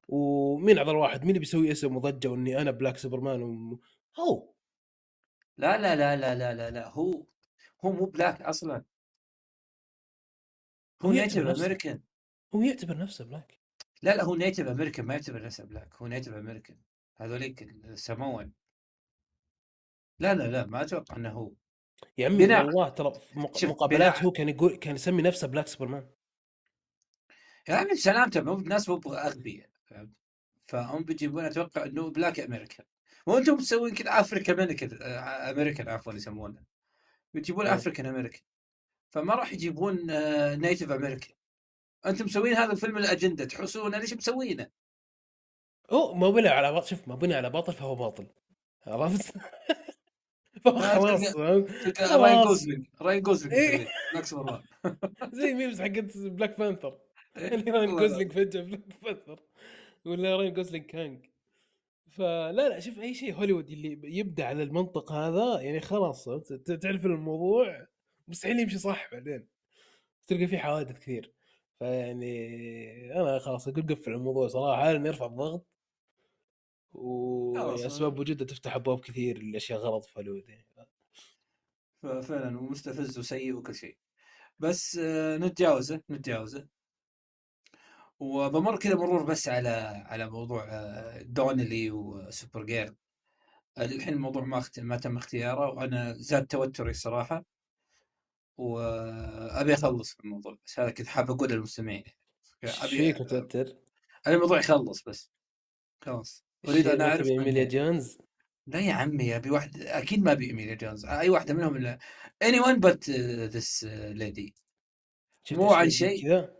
ومين 0.07 0.79
هذا 0.79 0.91
الواحد 0.91 1.19
مين 1.21 1.29
اللي 1.29 1.39
بيسوي 1.39 1.71
اسم 1.71 1.95
وضجه 1.95 2.27
وإني 2.27 2.61
أنا 2.61 2.71
بلاك 2.71 2.97
سوبرمان 2.97 3.43
و... 3.43 3.79
هو. 4.19 4.53
لا 5.57 5.77
لا 5.77 5.95
لا 5.95 6.15
لا 6.15 6.35
لا 6.35 6.53
لا 6.53 6.69
لا 6.69 6.89
هو 6.89 7.25
هو 7.85 7.91
مو 7.91 8.05
black 8.05 8.41
أصلا. 8.41 8.83
هو 11.01 11.11
Native 11.11 11.37
American. 11.37 12.01
هو 12.55 12.61
يعتبر 12.61 12.97
نفسه 12.97 13.25
black. 13.25 13.59
لا 14.01 14.15
لا 14.15 14.23
هو 14.23 14.35
Native 14.35 14.67
American 14.67 15.05
ما 15.05 15.13
يعتبر 15.13 15.45
نفسه 15.45 15.63
black 15.65 15.95
هو 15.95 16.07
Native 16.07 16.33
American. 16.33 16.77
هذوليك 17.17 17.61
ال 17.61 17.74
Samoan 17.74 18.51
لا 20.19 20.33
لا 20.33 20.43
لا 20.43 20.65
ما 20.65 20.81
أتوقع 20.81 21.15
إنه 21.15 21.31
هو. 21.31 21.51
يا 22.17 22.25
عمي 22.25 22.55
والله 22.55 22.89
ترى 22.89 23.13
في 23.55 23.67
مقابلات 23.67 24.23
هو 24.23 24.31
كان 24.31 24.49
يقول 24.49 24.75
كان 24.75 24.95
يسمي 24.95 25.21
نفسه 25.21 25.47
black 25.47 25.67
Superman 25.67 26.09
يا 27.69 27.75
عمي 27.75 27.95
سلامته 27.95 28.41
مو 28.41 28.57
ناس 28.57 28.89
مو 28.89 29.01
أغبياء؟ 29.05 29.69
فهم 30.65 31.03
بيجيبون 31.03 31.45
أتوقع 31.45 31.85
إنه 31.85 32.11
black 32.11 32.39
American 32.39 32.85
وأنتم 33.25 33.53
مسوين 33.53 33.93
كذا 33.93 34.19
Africa 34.19 34.53
American 34.53 35.01
American 35.49 35.89
عفوا 35.89 36.13
يسمونه 36.13 36.63
بيجيبون 37.33 37.65
مم. 37.65 37.73
African 37.73 38.05
American 38.05 38.41
فما 39.09 39.35
راح 39.35 39.53
يجيبون 39.53 39.99
Native 40.59 40.91
American 40.91 41.35
أنتم 42.05 42.25
مسوين 42.25 42.53
هذا 42.53 42.71
الفيلم 42.71 42.97
الأجندة 42.97 43.45
تحسون 43.45 43.95
ليش 43.95 44.13
مسوينه؟ 44.13 44.69
هو 45.91 46.13
ما 46.13 46.29
بني 46.29 46.47
على 46.47 46.71
باطل 46.71 46.87
شوف 46.87 47.07
ما 47.07 47.15
بني 47.15 47.33
على 47.33 47.49
باطل 47.49 47.73
فهو 47.73 47.95
باطل 47.95 48.27
عرفت؟ 48.87 49.33
خلاص. 50.65 51.35
راين 51.35 52.43
جوزلينج 52.47 52.85
راين 53.01 53.21
جوزلينج 53.21 53.53
إيه. 53.53 53.87
زي 55.33 55.53
memes 55.57 55.81
حقت 55.81 56.17
Black 56.17 56.59
Panther 56.59 56.97
اللي 57.37 57.71
راين 57.71 57.95
جوزلينج 57.95 58.31
فجأة 58.31 58.61
Black 58.61 58.81
Panther 59.03 59.39
ولا 60.05 60.35
راين 60.35 60.53
جوزلينج 60.53 60.85
Kang 60.85 61.25
فلا 62.17 62.69
لا 62.69 62.79
شوف 62.79 62.99
أي 62.99 63.13
شيء 63.13 63.33
هوليوود 63.33 63.69
اللي 63.69 63.99
يبدأ 64.03 64.45
على 64.45 64.63
المنطق 64.63 65.11
هذا 65.11 65.61
يعني 65.61 65.79
خلاص 65.79 66.29
تعرف 66.81 67.05
الموضوع؟ 67.05 67.87
مستحيل 68.27 68.59
يمشي 68.59 68.77
صح 68.77 69.09
بعدين. 69.11 69.47
تلقى 70.27 70.47
فيه 70.47 70.57
حوادث 70.57 70.99
كثير. 70.99 71.33
فيعني 71.79 73.21
أنا 73.21 73.39
خلاص 73.39 73.67
أقول 73.67 73.87
قفل 73.87 74.11
الموضوع 74.13 74.47
صراحة 74.47 74.91
لأنه 74.91 75.07
يرفع 75.07 75.25
الضغط. 75.25 75.67
وأسباب 76.95 78.19
وجوده 78.19 78.45
تفتح 78.45 78.75
أبواب 78.75 78.99
كثير 78.99 79.43
لأشياء 79.43 79.79
غلط 79.79 80.05
في 80.05 80.19
هوليوود 80.19 80.49
يعني 80.49 80.67
فعلا 82.21 82.59
ومستفز 82.59 83.19
وسيء 83.19 83.53
وكل 83.53 83.75
شيء. 83.75 83.97
بس 84.59 84.97
آه، 85.01 85.37
نتجاوزه 85.37 86.01
نتجاوزه. 86.09 86.67
وبمر 88.19 88.79
كذا 88.79 88.95
مرور 88.95 89.23
بس 89.23 89.47
على 89.47 89.69
على 90.05 90.29
موضوع 90.29 90.65
آه، 90.69 91.21
دونلي 91.21 91.91
و 91.91 92.63
Supergirl 92.63 92.95
الحين 93.77 94.13
الموضوع 94.13 94.43
ما 94.43 94.57
اخت... 94.57 94.79
ما 94.79 94.97
تم 94.97 95.17
اختياره 95.17 95.69
وأنا 95.69 96.13
زاد 96.13 96.47
توتري 96.47 96.93
صراحة. 96.93 97.45
وأبي 98.57 99.73
أخلص 99.73 100.13
في 100.13 100.19
الموضوع 100.19 100.57
بس 100.65 100.79
هذا 100.79 100.91
كنت 100.91 101.07
حاب 101.07 101.31
أقول 101.31 101.49
للمستمعين. 101.49 102.03
إيش 102.63 102.83
أبي 102.83 102.97
فيك 102.97 103.21
متوتر؟ 103.21 103.77
الموضوع 104.27 104.59
يخلص 104.59 105.03
بس. 105.03 105.31
خلاص. 106.01 106.44
أريد 106.69 106.87
أن 106.87 107.01
أعرف 107.01 107.27
إيميليا 107.27 107.63
جونز؟ 107.63 108.17
لا 108.67 108.79
يا 108.79 108.93
عمي 108.93 109.35
ابي 109.35 109.49
واحد 109.49 109.81
أكيد 109.81 110.23
ما 110.23 110.31
ابي 110.31 110.45
إيميليا 110.47 110.75
جونز. 110.75 111.05
أي 111.05 111.29
واحدة 111.29 111.53
منهم 111.53 111.75
الا 111.75 111.99
anyone 112.43 112.79
but 112.79 113.09
this 113.09 113.83
lady 113.93 114.55
مو 115.51 115.73
عن 115.73 115.89
شيء. 115.89 116.23
كذا؟ 116.23 116.55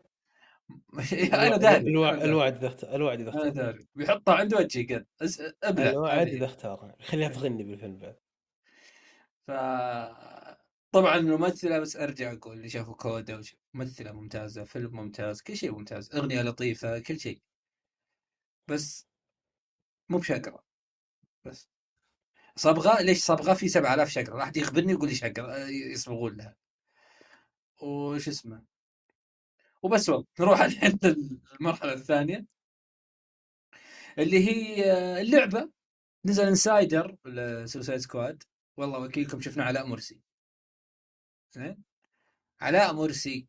أنا 1.34 1.58
داري. 1.58 1.90
الوعد 1.90 2.56
إذا 2.58 2.68
اخت- 2.68 2.84
الوعد 2.84 3.22
إذا 3.22 3.34
أنا 3.34 3.50
داري. 3.50 3.88
بيحطها 3.96 4.36
عند 4.36 4.54
وجهي 4.54 4.84
قد. 4.84 5.06
أبلع. 5.64 5.90
الوعد. 5.90 6.28
إذا 6.28 6.46
اختار. 6.46 6.96
خليها 7.02 7.30
تغني 7.30 7.64
بالفيلم 7.64 7.98
بعد. 7.98 8.16
ف 9.48 9.52
طبعا 10.92 11.16
الممثلة 11.18 11.80
بس 11.80 11.96
أرجع 11.96 12.34
أقول 12.34 12.58
اللي 12.58 12.70
شافوا 12.70 12.94
كودا 12.96 13.42
ممثلة 13.74 14.12
ممتازة 14.12 14.64
فيلم 14.64 14.96
ممتاز 14.96 15.42
كل 15.42 15.58
شيء 15.58 15.72
ممتاز 15.72 16.16
أغنية 16.16 16.42
لطيفة 16.42 17.00
كل 17.00 17.20
شيء. 17.20 17.42
بس 18.68 19.08
مو 20.10 20.18
بشقرة 20.18 20.64
بس. 21.46 21.70
صبغة 22.56 23.02
ليش 23.02 23.24
صبغة؟ 23.24 23.54
في 23.54 23.70
7000 23.70 24.10
شقرة. 24.10 24.36
راح 24.36 24.52
يخبرني 24.56 24.92
يقول 24.92 25.10
لي 25.10 25.16
شقرة 25.16 25.58
يصبغون 25.68 26.38
لها. 26.38 26.56
وش 27.82 28.28
اسمه؟ 28.28 28.64
وبس 29.84 30.10
والله. 30.10 30.26
نروح 30.40 30.62
الحين 30.62 31.00
للمرحلة 31.04 31.94
الثانية. 31.94 32.46
اللي 34.20 34.48
هي 34.48 34.84
اللعبة. 35.22 35.72
نزل 36.26 36.48
انسايدر 36.48 37.16
لسوسايد 37.26 38.00
سكواد. 38.00 38.44
والله 38.78 39.00
وكيلكم 39.00 39.42
شفنا 39.42 39.64
علاء 39.64 39.88
مرسي. 39.88 40.22
زين؟ 41.52 41.84
علاء 42.62 42.94
مرسي 42.94 43.48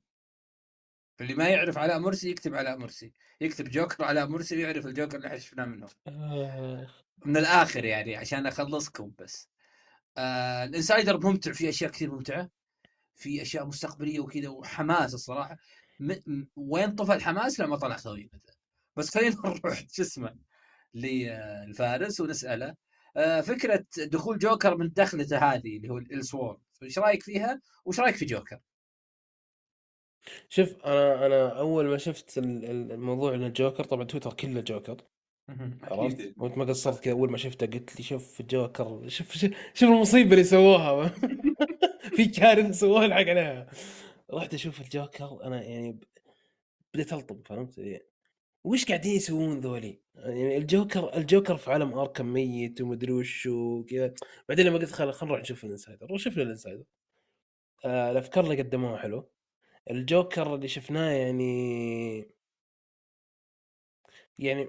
اللي 1.20 1.35
ما 1.35 1.48
يعرف 1.48 1.79
علاء 1.79 1.98
مرسي 1.98 2.31
يكتب 2.31 2.55
علاء 2.55 2.79
مرسي 2.79 3.12
يكتب 3.40 3.68
جوكر 3.68 4.05
علاء 4.05 4.26
مرسي 4.29 4.57
ويعرف 4.57 4.87
الجوكر 4.87 5.16
اللي 5.16 5.26
إحنا 5.26 5.38
شفناه 5.38 5.64
منهم. 5.64 5.88
آه. 6.07 6.87
من 7.24 7.37
الآخر 7.37 7.85
يعني 7.85 8.16
عشان 8.16 8.46
أخلصكم 8.46 9.12
بس. 9.18 9.48
آه 10.18 10.64
ال 10.64 10.72
insider 10.72 11.21
ممتع 11.26 11.52
في 11.52 11.68
أشياء 11.68 11.90
كثير 11.90 12.11
ممتعة 12.11 12.50
في 13.14 13.42
أشياء 13.42 13.66
مستقبلية 13.66 14.20
وكذا 14.20 14.48
وحماس 14.48 15.14
الصراحة. 15.14 15.57
م... 16.00 16.12
م... 16.26 16.46
وين 16.57 16.94
طفى 16.94 17.14
الحماس؟ 17.14 17.61
لما 17.61 17.76
طلع 17.76 17.96
خوي 17.96 18.31
بس 18.96 19.14
خلينا 19.14 19.37
نروح 19.37 19.85
شو 19.92 20.02
اسمه 20.02 20.37
للفارس 20.94 22.20
ونسأله. 22.20 22.74
آه 23.16 23.40
فكرة 23.40 23.85
دخول 23.98 24.38
جوكر 24.38 24.76
من 24.76 24.92
دخلته 24.92 25.38
هذه 25.38 25.76
اللي 25.76 25.88
هو 25.88 25.98
ال 25.99 26.09
sword 26.09 26.59
إيش 26.83 26.98
رأيك 26.98 27.22
فيها؟ 27.22 27.61
وإيش 27.85 28.00
رأيك 28.00 28.16
في 28.16 28.24
جوكر؟ 28.24 28.59
شوف 30.49 30.85
أنا 30.87 31.27
أنا 31.27 31.49
أول 31.59 31.87
ما 31.87 31.99
شفت 31.99 32.39
ال- 32.39 32.65
ال- 32.65 32.93
الموضوع 32.93 33.35
إن 33.35 33.45
الجوكر 33.45 33.85
طبعا 33.85 34.05
تويتر 34.05 34.33
كله 34.33 34.61
جوكر. 34.61 34.97
عرفت؟ 35.83 36.33
وأنت 36.37 36.59
ما 36.59 36.65
قصرت 36.65 37.01
كذا 37.01 37.12
أول 37.15 37.31
ما 37.31 37.37
شفته 37.39 37.67
قلت 37.67 37.97
لي 37.97 38.03
شوف 38.03 38.41
الجوكر 38.41 39.09
شوف 39.09 39.33
شوف, 39.37 39.51
شوف 39.75 39.89
المصيبة 39.91 40.31
اللي 40.33 40.45
سووها. 40.45 41.09
في 42.17 42.25
كارثه 42.27 42.73
سووها 42.73 43.07
الحق 43.07 43.19
عليها. 43.19 43.67
رحت 44.33 44.55
أشوف 44.55 44.81
الجوكر 44.81 45.39
أنا 45.45 45.62
يعني 45.62 45.93
ب- 45.93 46.05
بديت 46.95 47.12
ألطم 47.12 47.43
فهمت؟ 47.43 47.79
يعني 47.79 48.07
وش 48.65 48.85
قاعدين 48.85 49.17
يسوون 49.17 49.61
ذولي؟ 49.61 50.01
يعني 50.15 50.57
الجوكر 50.57 51.17
الجوكر 51.17 51.57
في 51.57 51.71
عالم 51.73 51.99
أركم 51.99 52.27
ميت 52.27 52.81
ومدري 52.81 53.12
وش 53.12 53.47
وكذا. 53.47 54.15
بعدين 54.49 54.67
لما 54.67 54.79
قلت 54.79 54.91
خل 54.93 55.12
خل 55.12 55.27
نروح 55.27 55.41
نشوف 55.41 55.65
ال 55.64 55.70
insider. 55.70 56.12
وشفنا 56.12 56.43
ال 56.42 56.47
insider. 56.47 56.85
آه 57.85 58.11
الأفكار 58.11 58.45
اللي 58.45 58.62
قدموها 58.62 58.97
حلو. 58.99 59.31
الجوكر 59.90 60.55
اللي 60.55 60.68
شفناه 60.68 61.11
يعني 61.11 62.37
يعني 64.38 64.68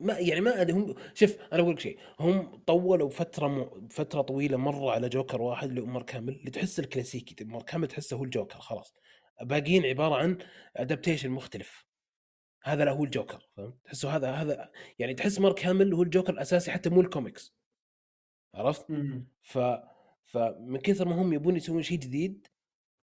ما 0.00 0.18
يعني 0.18 0.40
ما 0.40 0.60
أدري 0.60 0.72
هم 0.72 0.94
شوف 1.14 1.36
أنا 1.52 1.62
أقول 1.62 1.72
لك 1.74 1.80
شيء 1.80 1.98
هم 2.20 2.56
طولوا 2.56 3.10
فترة 3.10 3.48
م... 3.48 3.88
فترة 3.88 4.22
طويلة 4.22 4.56
مرة 4.56 4.90
على 4.90 5.08
جوكر 5.08 5.42
واحد 5.42 5.68
اللي 5.68 5.80
هو 5.80 5.86
مارك 5.86 6.14
هامل 6.14 6.34
اللي 6.34 6.50
تحس 6.50 6.80
الكلاسيكي 6.80 7.44
مارك 7.44 7.74
هامل 7.74 7.88
تحسه 7.88 8.16
هو 8.16 8.24
الجوكر 8.24 8.60
خلاص. 8.60 8.94
باقيين 9.42 9.86
عبارة 9.86 10.14
عن 10.14 10.38
adaptation 10.76 11.30
مختلف. 11.30 11.86
هذا 12.64 12.84
لا 12.84 12.92
هو 12.92 13.04
الجوكر 13.04 13.48
فهمت؟ 13.56 13.74
تحسه 13.84 14.16
هذا 14.16 14.30
هذا 14.32 14.70
يعني 14.98 15.14
تحس 15.14 15.40
مارك 15.40 15.66
هامل 15.66 15.94
هو 15.94 16.02
الجوكر 16.02 16.32
الأساسي 16.32 16.70
حتى 16.70 16.90
مو 16.90 17.00
الكوميكس 17.00 17.54
عرفت؟ 18.54 18.86
ف 19.42 19.58
فمن 20.24 20.78
كثر 20.78 21.08
ما 21.08 21.22
هم 21.22 21.32
يبون 21.32 21.56
يسوون 21.56 21.82
شيء 21.82 21.98
جديد 21.98 22.46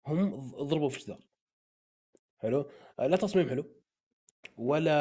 هم 0.07 0.51
ضربوا 0.51 0.88
في 0.88 1.01
جدار 1.01 1.21
حلو؟ 2.38 2.71
آه، 3.01 3.07
لا 3.07 3.17
تصميم 3.17 3.49
حلو 3.49 3.65
ولا 4.57 4.97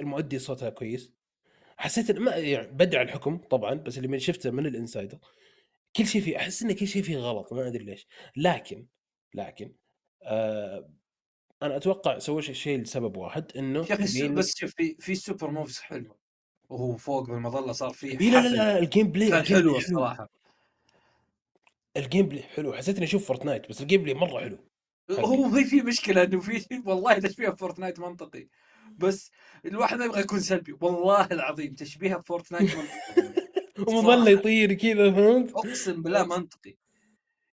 المؤدي 0.00 0.38
صوتها 0.38 0.70
كويس. 0.70 1.12
حسيت 1.76 2.10
ما 2.10 2.36
يعني 2.36 2.66
بدع 2.66 3.02
الحكم 3.02 3.38
طبعا 3.38 3.74
بس 3.74 3.96
اللي 3.96 4.08
من 4.08 4.18
شفته 4.18 4.50
من 4.50 4.66
ال 4.66 4.72
insider. 4.72 5.18
كل 5.96 6.06
شيء 6.06 6.22
فيه 6.22 6.36
أحس 6.36 6.62
إن 6.62 6.72
كل 6.72 6.86
شيء 6.88 7.02
فيه 7.02 7.16
غلط 7.18 7.52
ما 7.52 7.66
أدري 7.66 7.84
ليش. 7.84 8.06
لكن 8.36 8.86
لكن 9.34 9.74
آه 10.22 10.90
أنا 11.62 11.76
أتوقع 11.76 12.18
سووا 12.18 12.40
شيء 12.40 12.80
لسبب 12.80 13.16
واحد 13.16 13.56
إنه 13.56 13.86
يا 13.90 13.94
أخي 13.94 14.28
بس 14.28 14.56
شوف 14.56 14.74
في 14.76 14.96
في 15.00 15.14
super 15.14 15.50
moves 15.50 15.78
حلو 15.78 16.16
وهو 16.68 16.96
فوق 16.96 17.26
بالمظلة 17.30 17.72
صار 17.72 17.90
فيه 17.90 18.18
لا 18.18 18.48
لا. 18.48 18.48
لا 18.48 18.78
ال 18.78 19.12
gameplay 19.12 19.30
كان 19.30 19.42
حلو. 19.44 19.76
الصراحة. 19.76 20.28
ال 21.96 22.26
gameplay 22.26 22.42
حلو 22.42 22.72
حسيت 22.72 22.96
إني 22.96 23.04
أشوف 23.04 23.26
فورتنايت 23.26 23.68
بس 23.68 23.80
ال 23.80 24.02
gameplay 24.02 24.14
مرة 24.14 24.40
حلو. 24.40 24.58
هو 25.10 25.50
في 25.50 25.64
في 25.64 25.82
مشكلة 25.82 26.22
إنه 26.22 26.40
في 26.40 26.66
والله 26.86 27.18
تشبيه 27.18 27.48
بفورتنايت 27.48 28.00
منطقي. 28.00 28.48
بس 28.98 29.30
الواحد 29.64 29.96
ما 29.98 30.04
يبغى 30.04 30.20
يكون 30.20 30.40
سلبي. 30.40 30.72
والله 30.80 31.26
العظيم 31.32 31.74
تشبيهه 31.74 32.16
بفورتنايت 32.16 32.70
منطقي. 32.76 33.46
ومظله 33.88 34.30
يطير 34.30 34.74
كذا 34.74 35.12
فهمت؟ 35.12 35.50
أقسم 35.50 36.02
بالله 36.02 36.24
منطقي. 36.24 36.76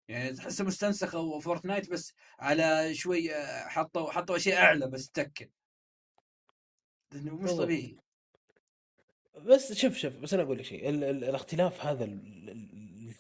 يعني 0.08 0.34
تحسه 0.34 0.66
مستنسخه 0.66 1.40
فورتنايت 1.40 1.90
بس 1.92 2.14
على 2.40 2.96
شوي 2.96 3.36
آه، 3.36 3.68
حطوا 3.68 4.12
حطوا 4.12 4.36
أشياء 4.36 4.62
أعلى 4.62 4.88
بس 4.88 5.10
تكن 5.10 5.50
لأنه 7.12 7.36
مش 7.36 7.52
طبيعي. 7.52 7.98
بس 9.46 9.74
شوف 9.74 9.98
شوف 9.98 10.14
بس 10.14 10.34
أنا 10.34 10.44
أقول 10.44 10.58
لك 10.58 10.66
شيء 10.66 10.90
ال 10.90 11.04
ال 11.04 11.24
الاختلاف 11.24 11.86
هذا 11.86 12.06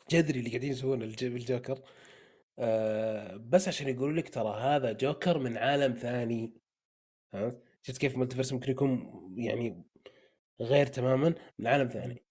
الجذري 0.03 0.39
اللي 0.39 0.49
قاعدين 0.49 0.71
يسوونه 0.71 1.05
بالجوكر. 1.21 1.81
آه 2.59 3.35
بس 3.35 3.67
عشان 3.67 3.87
يقولوا 3.89 4.17
لك 4.17 4.29
ترى 4.29 4.59
هذا 4.61 4.91
جوكر 4.91 5.39
من 5.39 5.57
عالم 5.57 5.93
ثاني. 5.93 6.53
فهمت؟ 7.33 7.63
شفت 7.81 7.97
كيف 7.97 8.17
multiverse 8.17 8.53
ممكن 8.53 8.71
يكون 8.71 9.11
يعني 9.37 9.83
غير 10.61 10.85
تماما؟ 10.87 11.35
من 11.59 11.67
عالم 11.67 11.87
ثاني. 11.89 12.23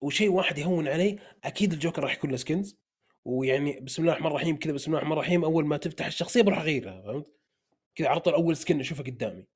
وشيء 0.00 0.30
واحد 0.32 0.58
يهون 0.58 0.88
علي 0.88 1.18
أكيد 1.44 1.72
الجوكر 1.72 2.02
راح 2.02 2.14
يكون 2.14 2.30
له 2.30 2.36
skins 2.36 2.78
ويعني 3.24 3.80
بسم 3.80 4.02
الله 4.02 4.12
الرحمن 4.12 4.30
الرحيم 4.30 4.56
كذا 4.56 4.72
بسم 4.72 4.90
الله 4.90 4.98
الرحمن 4.98 5.12
الرحيم 5.12 5.44
أول 5.44 5.66
ما 5.66 5.76
تفتح 5.76 6.06
الشخصية 6.06 6.42
بروح 6.42 6.58
أغيرها 6.58 7.02
فهمت؟ 7.02 7.32
كذا 7.94 8.08
على 8.08 8.20
طول 8.20 8.34
أول 8.34 8.56
skin 8.56 8.80
أشوفه 8.80 9.04
قدامي. 9.04 9.46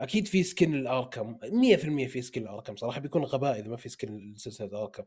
أكيد 0.00 0.26
في 0.26 0.42
skin 0.42 0.74
الأركم 0.74 1.38
100% 1.42 2.06
في 2.06 2.22
skin 2.22 2.42
الأركم 2.42 2.76
صراحة 2.76 3.00
بيكون 3.00 3.24
غباء 3.24 3.58
إذا 3.58 3.68
ما 3.68 3.76
في 3.76 3.88
skin 3.88 4.16
لسلسله 4.16 4.82
اركم 4.82 5.04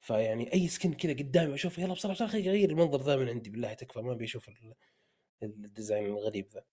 فيعني 0.00 0.52
أي 0.52 0.68
skin 0.68 0.92
كذا 0.92 1.12
قدامي 1.12 1.54
أشوف 1.54 1.78
يلا 1.78 1.94
بسرعة 1.94 2.14
بسرعة 2.14 2.30
غير 2.30 2.70
المنظر 2.70 3.02
ذا 3.02 3.16
من 3.16 3.28
عندي 3.28 3.50
بالله 3.50 3.74
تكفى 3.74 4.00
ما 4.00 4.14
بيشوف 4.14 4.50
ال 5.42 5.51
design 5.51 6.06
الغريب 6.06 6.48
ذا. 6.54 6.64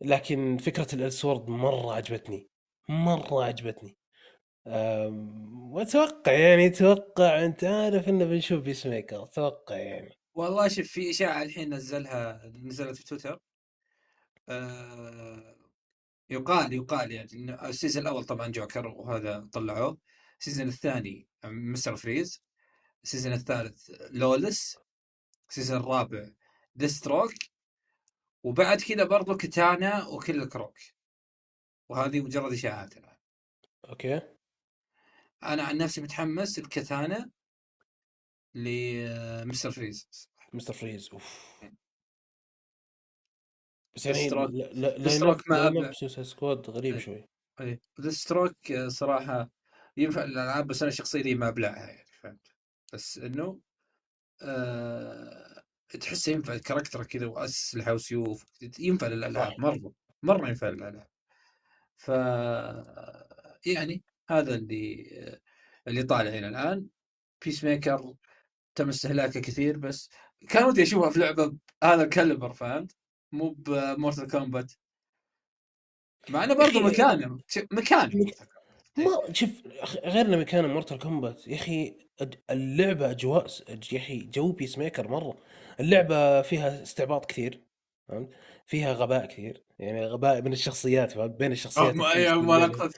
لكن 0.00 0.58
فكرة 0.58 0.94
ال 0.94 1.03
sword 1.03 1.48
مرة 1.48 1.94
عجبتني 1.94 2.50
مرة 2.88 3.44
عجبتني. 3.44 3.96
وأتوقع 5.72 6.32
يعني 6.32 6.66
أتوقع 6.66 7.44
أنت 7.44 7.64
عارف 7.64 8.08
إنه 8.08 8.24
بنشوف 8.24 8.60
بيس 8.64 8.86
ميكر 8.86 9.22
أتوقع 9.22 9.76
يعني. 9.76 10.14
والله 10.34 10.68
شوف 10.68 10.86
في 10.86 11.10
اشاعه 11.10 11.42
الحين 11.42 11.74
نزلها 11.74 12.42
نزلت 12.54 12.96
في 12.96 13.04
تويتر. 13.04 13.38
آه 14.48 15.56
يقال 16.30 16.72
يقال 16.72 17.12
يعني 17.12 17.68
ال 17.68 17.73
season 17.73 18.02
الأول 18.02 18.24
طبعا 18.24 18.48
جوكر 18.48 18.86
وهذا 18.86 19.48
طلعوه. 19.52 19.98
ال 20.40 20.44
season 20.44 20.68
الثاني 20.68 21.28
مستر 21.44 21.96
فريز. 21.96 22.42
ال 23.04 23.08
season 23.08 23.32
الثالث 23.32 23.90
لولس. 24.10 24.78
ال 25.48 25.53
season 25.53 25.80
الرابع 25.80 26.30
ديثستروك 26.74 27.34
وبعد 28.42 28.80
كذا 28.80 29.04
برضو 29.04 29.36
كتانا 29.36 30.06
وكيلر 30.06 30.48
كروك. 30.48 30.78
وهذه 31.88 32.20
مجرد 32.20 32.52
إشاعات 32.52 32.96
الآن. 32.96 33.16
okay. 33.88 34.20
أنا 35.42 35.62
عن 35.62 35.76
نفسي 35.76 36.00
متحمس 36.00 36.58
الكتانا 36.58 37.30
لمستر 38.54 39.70
فريز. 39.70 40.28
مستر 40.52 40.72
فريز 40.72 41.08
أوف. 41.12 41.54
بس 43.96 44.06
يعني 44.06 44.28
ستروك 44.28 44.50
ستروك 45.08 45.50
ما 45.50 45.92
سكواد 45.92 46.70
غريب 46.70 46.94
إيه. 46.94 47.00
شوي. 47.00 47.28
اي 47.60 47.80
ستروك 48.08 48.72
صراحة 48.86 49.50
ينفع 49.96 50.24
الالعاب 50.24 50.66
بس 50.66 50.82
أنا 50.82 50.90
شخصيتي 50.90 51.34
ما 51.34 51.48
أبلعها 51.48 51.86
يعني 51.86 52.10
فهمت؟ 52.20 52.54
بس 52.92 53.18
إنه 53.18 53.60
أه 54.42 55.62
تحسه 55.88 56.32
ينفع 56.32 56.56
كاركتر 56.56 57.04
كذا 57.04 57.26
وأسلحة 57.26 57.94
وسيوف 57.94 58.44
ينفع 58.78 59.06
للألعاب 59.06 59.60
مرة 59.60 59.92
مرة 60.22 60.48
ينفع 60.48 60.68
للألعاب. 60.68 61.08
ف 61.96 62.08
يعني 63.66 64.02
هذا 64.28 64.54
اللي 64.54 65.40
اللي 65.88 66.02
طالع 66.02 66.30
هنا 66.30 66.48
الآن. 66.48 66.86
بيس 67.44 67.64
ميكر 67.64 68.14
تم 68.74 68.88
استهلاكه 68.88 69.40
كثير 69.40 69.76
بس 69.76 70.10
كان 70.48 70.64
ودي 70.64 70.82
أشوفها 70.82 71.10
في 71.10 71.18
لعبة 71.18 71.56
هذا 71.82 72.02
الكالبر 72.02 72.52
فهمت؟ 72.52 72.96
مو 73.32 73.50
بمورتال 73.58 74.26
كومبات 74.30 74.72
مع 76.28 76.44
إنه 76.44 76.54
برضه 76.54 76.80
مكانه 76.80 77.38
مكان 77.72 78.30
ما 78.96 79.32
شوف 79.32 79.50
غير 80.04 80.26
انه 80.26 80.36
مكان 80.36 80.70
مورتال 80.70 80.98
كومبات 80.98 81.48
يا 81.48 81.54
أخي 81.54 81.94
اللعبة 82.50 83.10
أجواء 83.10 83.46
يا 83.92 83.98
أخي 83.98 84.18
جو 84.18 84.52
بيس 84.52 84.78
ميكر 84.78 85.08
مرة. 85.08 85.36
اللعبة 85.80 86.42
فيها 86.42 86.82
استعباط 86.82 87.26
كثير 87.26 87.60
فهمت؟ 88.08 88.30
فيها 88.66 88.92
غباء 88.92 89.26
كثير. 89.26 89.62
يعني 89.78 90.06
غباء 90.06 90.42
من 90.42 90.52
الشخصيات 90.52 91.18
بين 91.18 91.52
الشخصيات. 91.52 91.94
ما 91.94 92.34
ما 92.34 92.66
لقطه 92.66 92.90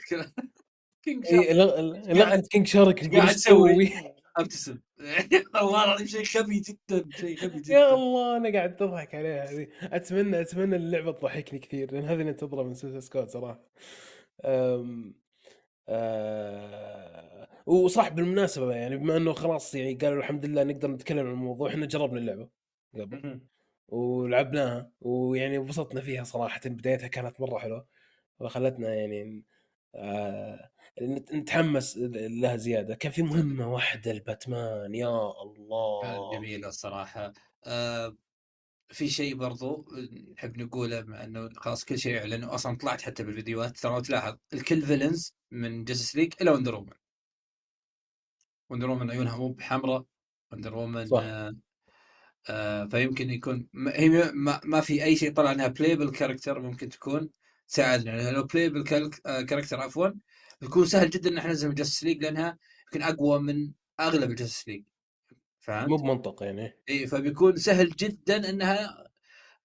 كينج 1.03 1.27
شارك 1.27 2.33
أنت 2.33 2.47
كينج 2.47 2.67
شارك 2.67 3.15
قاعد 3.15 3.35
تسوي؟ 3.35 3.93
أبتسم. 4.37 4.79
والله 5.55 5.85
العظيم 5.85 6.07
شيء 6.07 6.43
غبي 6.43 6.61
جدا 6.61 7.11
شيء 7.11 7.39
غبي 7.45 7.61
جدا. 7.61 7.75
يا 7.75 7.95
الله 7.95 8.37
أنا 8.37 8.53
قاعد 8.53 8.83
أضحك 8.83 9.15
عليها 9.15 9.45
هذه. 9.51 9.69
أتمنى 9.83 10.41
أتمنى 10.41 10.77
اللعبة 10.77 11.13
تضحكني 11.13 11.59
كثير 11.59 11.93
لأن 11.93 12.05
هذه 12.05 12.21
اللي 12.21 12.31
انتظرها 12.31 12.65
من 12.65 12.75
سوسايد 12.75 13.01
سكواد 13.01 13.29
صراحة. 13.31 13.61
أم... 14.45 15.15
أه... 15.89 17.49
وصح 17.67 18.09
بالمناسبة 18.09 18.73
يعني 18.75 18.97
بما 18.97 19.17
إنه 19.17 19.33
خلاص 19.33 19.75
يعني 19.75 19.95
قالوا 19.95 20.19
الحمد 20.19 20.47
لله 20.47 20.65
نقدر 20.65 20.89
نتكلم 20.91 21.27
عن 21.27 21.33
الموضوع 21.33 21.71
إحنا 21.71 21.87
جربنا 21.87 22.19
اللعبة 22.19 22.49
قبل 22.95 23.41
ولعبناها 23.89 24.93
ويعني 25.01 25.57
انبسطنا 25.57 26.01
فيها 26.01 26.25
صراحة 26.25 26.61
بدايتها 26.67 27.09
كانت 27.09 27.41
مرة 27.41 27.59
حلوة 27.59 27.87
وخلتنا 28.41 28.95
يعني 28.95 29.45
آه 29.95 30.72
نتحمس 31.01 31.99
لها 32.13 32.57
زيادة. 32.57 32.95
كان 32.95 33.13
في 33.13 33.23
مهمة 33.23 33.73
واحدة 33.73 34.11
الباتمان 34.11 34.95
يا 34.95 35.43
الله. 35.43 36.33
جميلة 36.35 36.69
الصراحه 36.69 37.33
آه 37.65 38.17
في 38.89 39.09
شيء 39.09 39.35
برضو 39.35 39.87
نحب 40.33 40.59
نقوله 40.59 41.01
مع 41.01 41.25
إنه 41.25 41.49
خلاص 41.57 41.85
كل 41.85 41.99
شيء 41.99 42.19
اعلنوا 42.19 42.55
أصلا 42.55 42.77
طلعت 42.77 43.03
حتى 43.03 43.25
بالفيديوهات. 43.25 43.79
ترى 43.79 44.01
تلاحظ 44.03 44.37
الكل 44.53 44.83
villains 44.83 45.35
من 45.51 45.85
جستس 45.85 46.17
ليج 46.17 46.33
إلى 46.41 46.51
وندر 46.51 46.75
وومن 46.75 46.93
وندر 48.71 48.91
وومن 48.91 49.11
عيونها 49.11 49.37
مو 49.37 49.49
بحمراء. 49.49 50.05
وندر 50.53 50.75
وومن 50.75 51.15
آه 51.15 51.57
آه 52.51 52.85
فيمكن 52.85 53.31
يكون 53.31 53.69
هي 53.89 54.33
ما, 54.35 54.61
ما 54.65 54.81
في 54.81 55.05
أي 55.05 55.17
شيء 55.17 55.33
طلع 55.33 55.53
إنها 55.53 55.69
playable 55.69 56.11
character 56.11 56.61
ممكن 56.61 56.89
تكون 56.89 57.31
تساعدنا. 57.69 58.31
لو 58.31 58.45
playable 58.45 58.83
character 59.49 59.81
عفوا. 59.81 60.09
بيكون 60.63 60.87
سهل 60.87 61.11
جدا 61.11 61.31
إن 61.31 61.39
إحنا 61.39 61.51
ننزل 61.51 61.69
من 61.69 61.75
Justice 61.75 62.05
League 62.05 62.23
لأنها 62.23 62.59
يمكن 62.85 63.03
أقوى 63.03 63.41
من 63.41 63.73
أغلب 64.01 64.31
ال 64.31 64.35
Justice 64.35 64.69
League 64.69 64.85
فهمت؟ 65.61 65.89
مو 65.89 65.97
بمنطق 65.97 66.43
يعني. 66.43 66.79
إي 66.89 67.07
فبيكون 67.07 67.57
سهل 67.57 67.89
جدا 67.91 68.51
إنها 68.51 69.09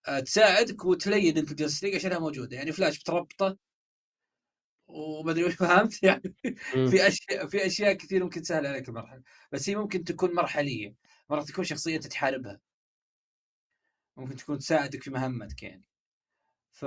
آه، 0.08 0.20
تساعدك 0.20 0.86
وتلعن 0.86 1.38
أنت 1.38 1.52
ال 1.52 1.56
Justice 1.56 1.84
League 1.84 1.96
عشانها 1.96 2.20
موجودة. 2.20 2.58
يعني 2.58 2.72
فلاش 2.72 3.00
بتربطه 3.00 3.58
وما 4.88 5.32
أدري 5.32 5.52
فهمت؟ 5.52 6.04
يعني 6.04 6.36
في 6.74 7.08
أشياء 7.08 7.48
في 7.48 7.66
أشياء 7.66 7.94
كثير 7.94 8.24
ممكن 8.24 8.42
تسهل 8.42 8.66
عليك 8.66 8.90
المرحلة. 8.90 9.22
بس 9.52 9.70
هي 9.70 9.76
ممكن 9.76 10.04
تكون 10.04 10.36
مرحلية. 10.36 10.96
مرات 11.30 11.48
تكون 11.48 11.64
شخصيه 11.64 11.96
انت 11.96 12.08
تحاربها 12.08 12.60
ممكن 14.18 14.36
تكون 14.36 14.58
تساعدك 14.58 15.04
في 15.04 15.12
مهمتك 15.12 15.64
يعني. 15.64 15.88
ف 16.72 16.86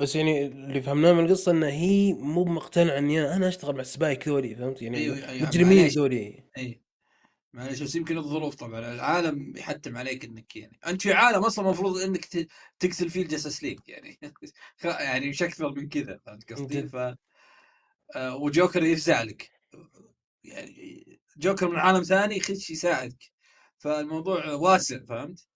بس 0.00 0.16
يعني 0.16 0.46
اللي 0.46 0.82
فهمناه 0.82 1.12
من 1.12 1.24
القصة 1.24 1.52
إنه 1.52 1.66
هي 1.66 2.12
مو 2.12 2.44
مقتنعه 2.44 2.98
إني 2.98 3.36
أنا 3.36 3.48
أشتغل 3.48 3.74
مع 3.74 3.80
السبايك 3.80 4.28
ذولي 4.28 4.54
فهمت؟ 4.54 4.82
يعني 4.82 4.98
أيوة 4.98 5.28
أيوة 5.28 5.48
مجرمين 5.48 5.86
ذولي. 5.86 6.44
أي. 6.58 6.82
معلش 7.52 7.82
بس 7.82 7.94
يمكن 7.94 8.18
الظروف 8.18 8.54
طبعا. 8.54 8.94
العالم 8.94 9.56
يحتم 9.56 9.96
عليك 9.96 10.24
إنك 10.24 10.56
يعني. 10.56 10.78
أنت 10.86 11.02
في 11.02 11.12
عالم 11.12 11.44
أصلا 11.44 11.66
المفروض 11.66 11.98
إنك 11.98 12.24
تقتل 12.78 13.10
فيه 13.10 13.22
ال 13.22 13.27
Justice 13.27 13.62
League 13.62 13.78
يعني. 13.88 14.18
يعني 14.84 15.28
مش 15.28 15.42
أكثر 15.42 15.72
من 15.72 15.88
كذا 15.88 16.20
فهمت 16.26 16.52
قصدي؟ 16.52 16.88
ف 16.88 16.96
آه، 18.16 18.36
وجوكر 18.36 18.82
يفزع 18.82 19.22
لك 19.22 19.50
يعني 20.44 21.20
جوكر 21.36 21.68
من 21.68 21.76
عالم 21.76 22.02
ثاني 22.02 22.36
يخش 22.36 22.70
يساعدك. 22.70 23.32
فالموضوع 23.78 24.52
واسع 24.52 24.98
فهمت؟ 25.08 25.49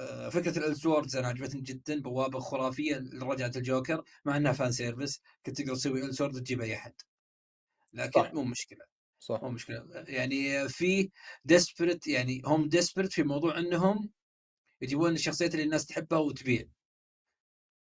آه، 0.00 0.28
فكرة 0.28 0.58
ال 0.58 0.63
Elseworlds 0.63 1.16
أنا 1.16 1.28
عجبتني 1.28 1.60
جدا 1.60 2.00
بوابة 2.00 2.40
خرافية 2.40 2.96
لرجعة 2.96 3.52
الجوكر 3.56 4.04
مع 4.24 4.36
إنها 4.36 4.52
fan 4.52 4.72
service 4.72 5.20
كنت 5.46 5.60
تقدر 5.60 5.74
تسوي 5.74 6.04
Elseworld 6.04 6.40
تجيب 6.40 6.60
أي 6.60 6.76
أحد. 6.76 6.92
لكن 7.92 8.22
صح. 8.22 8.34
مو 8.34 8.44
مشكلة. 8.44 8.84
صح. 9.18 9.42
مو 9.42 9.50
مشكلة. 9.50 9.86
يعني 9.94 10.68
في 10.68 11.10
desperate 11.44 12.06
يعني 12.06 12.42
هم 12.44 12.68
desperate 12.68 13.12
في 13.12 13.22
موضوع 13.22 13.58
إنهم 13.58 14.10
يجيبون 14.80 15.12
الشخصيات 15.12 15.54
اللي 15.54 15.64
الناس 15.64 15.86
تحبها 15.86 16.18
وتبيع. 16.18 16.64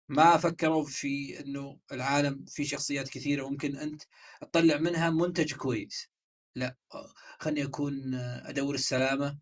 ما 0.09 0.38
فكروا 0.38 0.86
في 0.86 1.39
إنه 1.39 1.80
العالم 1.91 2.45
في 2.47 2.66
شخصيات 2.66 3.09
كثيرة 3.09 3.49
ممكن 3.49 3.76
أنت 3.76 4.01
تطلع 4.41 4.78
منها 4.78 5.09
منتج 5.09 5.53
كويس. 5.53 6.09
لا 6.55 6.76
خلني 7.39 7.64
أكون 7.64 8.14
آه، 8.14 8.49
أدور 8.49 8.76
السلامة 8.76 9.38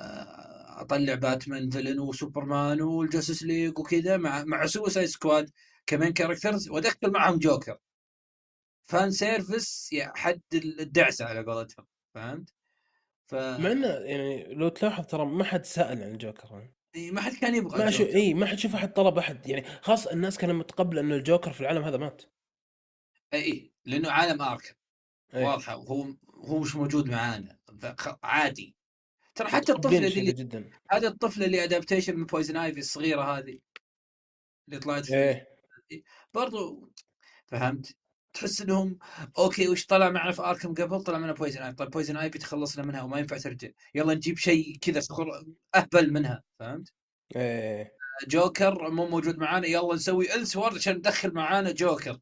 آه، 0.00 0.51
أطلع 0.82 1.14
باتمان 1.14 1.70
villain 1.70 2.00
وسوبرمان 2.00 2.82
وال 2.82 2.95
Justice 2.95 3.42
League 3.42 3.78
وكذا 3.78 4.16
مع 4.16 4.44
مع 4.44 4.66
Suicide 4.66 5.06
Squad 5.06 5.50
كمان 5.86 6.12
characters 6.12 6.68
وأدخل 6.68 7.10
معهم 7.10 7.38
جوكر 7.38 7.78
fan 8.84 9.10
service 9.10 9.92
يا 9.92 10.12
حد 10.16 10.40
الدعسه 10.54 11.24
على 11.24 11.42
قولتهم 11.42 11.86
فهمت؟ 12.14 12.54
ف 13.26 13.34
مع 13.34 13.72
إنه 13.72 13.88
يعني 13.88 14.54
لو 14.54 14.68
تلاحظ 14.68 15.06
ترى 15.06 15.26
ما 15.26 15.44
حد 15.44 15.64
سأل 15.64 16.02
عن 16.02 16.10
الجوكر 16.10 16.48
يعني. 16.52 16.74
إي، 16.96 17.10
ما 17.10 17.20
حد 17.20 17.32
كان 17.32 17.54
يبغى 17.54 17.84
ما 17.84 17.90
شو. 17.90 18.04
إي 18.04 18.34
ما 18.34 18.46
حد 18.46 18.58
شوف 18.58 18.74
أحد 18.74 18.92
طلب 18.92 19.18
أحد 19.18 19.46
يعني 19.46 19.64
خاص 19.82 20.06
الناس 20.06 20.38
كانت 20.38 20.52
متقبلة 20.52 21.00
إنه 21.00 21.14
الجوكر 21.14 21.52
في 21.52 21.60
العالم 21.60 21.82
هذا 21.82 21.96
مات 21.96 22.22
إي 23.34 23.42
اي 23.42 23.72
لأنه 23.84 24.10
عالم 24.10 24.42
إيه. 25.34 25.44
واضحة 25.44 25.76
وهو 25.76 26.14
هو 26.34 26.58
مش 26.58 26.76
موجود 26.76 27.10
معانا 27.10 27.58
عادي 28.22 28.76
ترى 29.34 29.48
حتى 29.48 29.72
الطفله 29.72 29.98
اللي 29.98 30.32
جدا. 30.32 30.70
هذه 30.90 31.06
الطفله 31.06 31.46
اللي 31.46 31.64
adaptation 31.64 32.16
من 32.16 32.26
Poison 32.26 32.56
Ivy 32.56 32.80
الصغيرة 32.80 33.38
هذه 33.38 33.58
اللي 34.68 34.80
طلعت 34.80 35.10
إيه. 35.10 35.48
برضو 36.34 36.92
فهمت؟ 37.46 37.96
تحس 38.32 38.60
إنهم 38.60 38.98
okay 39.38 39.68
وش 39.68 39.86
طلع 39.86 40.10
معنا 40.10 40.32
في 40.32 40.42
Arkham 40.42 40.74
قبل؟ 40.74 41.02
طلع 41.02 41.18
معنا 41.18 41.32
Poison 41.32 41.62
Ivy 41.62 41.76
طيب 41.76 41.90
Poison 41.90 42.16
Ivy 42.16 42.38
تخلصنا 42.38 42.84
منها 42.84 43.02
وما 43.02 43.18
ينفع 43.18 43.38
ترجع. 43.38 43.68
يلا 43.94 44.14
نجيب 44.14 44.38
شيء 44.38 44.78
كذا 44.80 45.00
أهبل 45.74 46.12
منها 46.12 46.42
فهمت؟ 46.58 46.92
إيه. 47.36 47.96
جوكر 48.28 48.90
مو 48.90 49.08
موجود 49.08 49.38
معانا. 49.38 49.66
يلا 49.66 49.94
نسوي 49.94 50.34
Elseworld 50.34 50.76
عشان 50.76 50.96
ندخل 50.96 51.34
معانا 51.34 51.72
جوكر. 51.72 52.18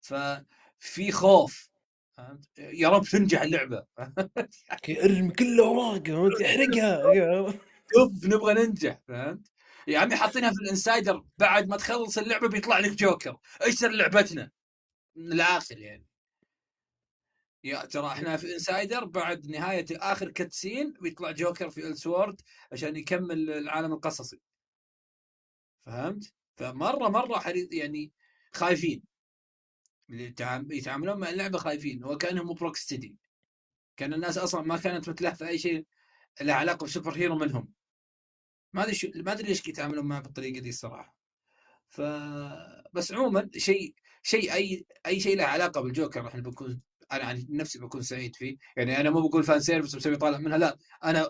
ففي 0.00 1.12
خوف. 1.12 1.68
فهمت؟ 2.16 2.48
يا 2.58 2.88
رب 2.88 3.04
تنجح 3.04 3.42
اللعبة. 3.42 3.86
ارمي 5.04 5.30
كل 5.30 5.60
اوراق 5.60 6.06
فهمت؟ 6.06 6.42
أحرقها. 6.42 7.52
شوف 7.94 8.24
نبغى 8.24 8.54
ننجح 8.54 9.00
فهمت؟ 9.08 9.50
يا 9.88 9.98
عمي 9.98 10.16
حاطينها 10.16 10.50
في 10.50 10.62
ال 10.62 10.70
insider 10.70 11.24
بعد 11.38 11.68
ما 11.68 11.76
تخلص 11.76 12.18
اللعبة 12.18 12.48
بيطلع 12.48 12.78
لك 12.78 12.90
جوكر. 12.90 13.36
اشتر 13.60 13.90
لعبتنا؟ 13.90 14.50
من 15.16 15.32
الآخر 15.32 15.78
يعني. 15.78 16.06
يا 17.64 17.84
ترى 17.84 18.06
إحنا 18.06 18.36
في 18.36 18.54
insider 18.54 19.04
بعد 19.04 19.46
نهاية 19.46 19.86
آخر 19.92 20.30
cutscene 20.30 20.94
بيطلع 21.00 21.30
جوكر 21.30 21.70
في 21.70 21.86
Elseworld 21.86 22.40
عشان 22.72 22.96
يكمل 22.96 23.50
العالم 23.50 23.92
القصصي. 23.92 24.40
فهمت؟ 25.86 26.32
فمرة 26.56 27.08
مرة 27.08 27.38
حريص 27.38 27.68
يعني 27.72 28.12
خايفين. 28.52 29.13
اللي 30.10 30.24
يتعام- 30.24 30.72
يتعاملون 30.72 31.20
مع 31.20 31.30
اللعبة 31.30 31.58
خايفين 31.58 32.04
وكأنهم 32.04 32.54
Rocksteady 32.54 33.16
كان 33.96 34.14
الناس 34.14 34.38
أصلا 34.38 34.62
ما 34.62 34.76
كانت 34.76 35.08
متلهفة 35.08 35.48
أي 35.48 35.58
شيء 35.58 35.84
له 36.40 36.52
علاقة 36.52 36.84
ب 36.84 37.16
superhero 37.16 37.34
منهم. 37.38 37.68
ما 38.72 38.82
أدري 38.82 38.94
شو 38.94 39.08
ما 39.14 39.32
أدري 39.32 39.48
ليش 39.48 39.68
يتعاملون 39.68 40.06
معه 40.06 40.20
بالطريقة 40.22 40.60
دي 40.60 40.68
الصراحة. 40.68 41.16
ف 41.88 42.00
بس 42.92 43.12
عموما 43.12 43.50
شيء 43.56 43.94
شيء 44.22 44.52
أي 44.54 44.86
أي 45.06 45.20
شيء 45.20 45.36
له 45.36 45.44
علاقة 45.44 45.80
بالجوكر 45.80 46.28
إحنا 46.28 46.40
بنكون 46.42 46.80
أنا 47.12 47.24
عن 47.24 47.46
نفسي 47.50 47.78
بكون 47.78 48.02
سعيد 48.02 48.36
فيه. 48.36 48.56
يعني 48.76 49.00
أنا 49.00 49.10
مو 49.10 49.28
بقول 49.28 49.44
fan 49.44 49.60
service 49.60 49.94
مسوي 49.94 50.16
طالع 50.16 50.38
منها 50.38 50.58
لا 50.58 50.78
أنا 51.04 51.28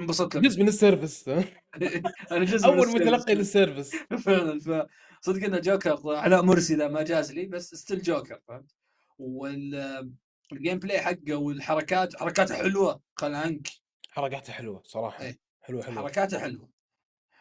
انبسطت 0.00 0.36
جزء 0.36 0.62
من 0.62 0.68
ال 0.68 0.76
service 0.76 1.28
أنا 2.32 2.44
جزء 2.44 2.68
من 2.70 2.78
أول. 2.78 2.88
متلقي 2.88 3.34
لل 3.34 3.46
service 3.46 3.90
فعلا 4.24 4.86
فصدق 5.24 5.44
ان 5.44 5.60
جوكر 5.60 6.16
علاء 6.16 6.42
مرسي 6.42 6.74
ذا 6.74 6.88
ما 6.88 7.02
جاز 7.02 7.32
لي 7.32 7.46
بس 7.46 7.74
still 7.74 8.02
جوكر 8.02 8.40
فهمت؟ 8.48 8.74
وال 9.18 10.78
gameplay 10.78 11.00
حقه 11.00 11.34
والحركات 11.34 12.16
حركاته 12.16 12.56
حلوة 12.56 13.02
خل 13.16 13.34
عنك 13.34 13.68
حركاته 14.10 14.52
حلوة 14.52 14.82
صراحة. 14.84 15.24
إيه. 15.24 15.38
حلوة 15.62 15.82
حلوة. 15.82 16.02
حركاته 16.02 16.38
حلوة. 16.38 16.70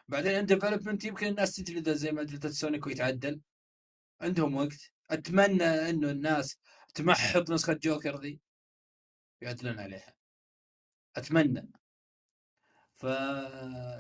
بعدين 0.08 0.32
in 0.32 0.46
development 0.46 1.06
يمكن 1.06 1.28
الناس 1.28 1.56
تجلده 1.56 1.94
زي 1.94 2.12
ما 2.12 2.24
جلدت 2.24 2.48
سونيك 2.48 2.88
ويتعدل. 2.88 3.42
عندهم 4.22 4.56
وقت. 4.56 4.92
أتمنى 5.10 5.64
إنه 5.64 6.12
الناس 6.12 6.58
تمحط 6.96 7.50
نسخة 7.50 7.74
جوكر 7.74 8.20
ذي. 8.20 8.40
يعدلون 9.42 9.80
عليها. 9.80 10.16
أتمنى. 11.16 11.72
ف 12.96 13.06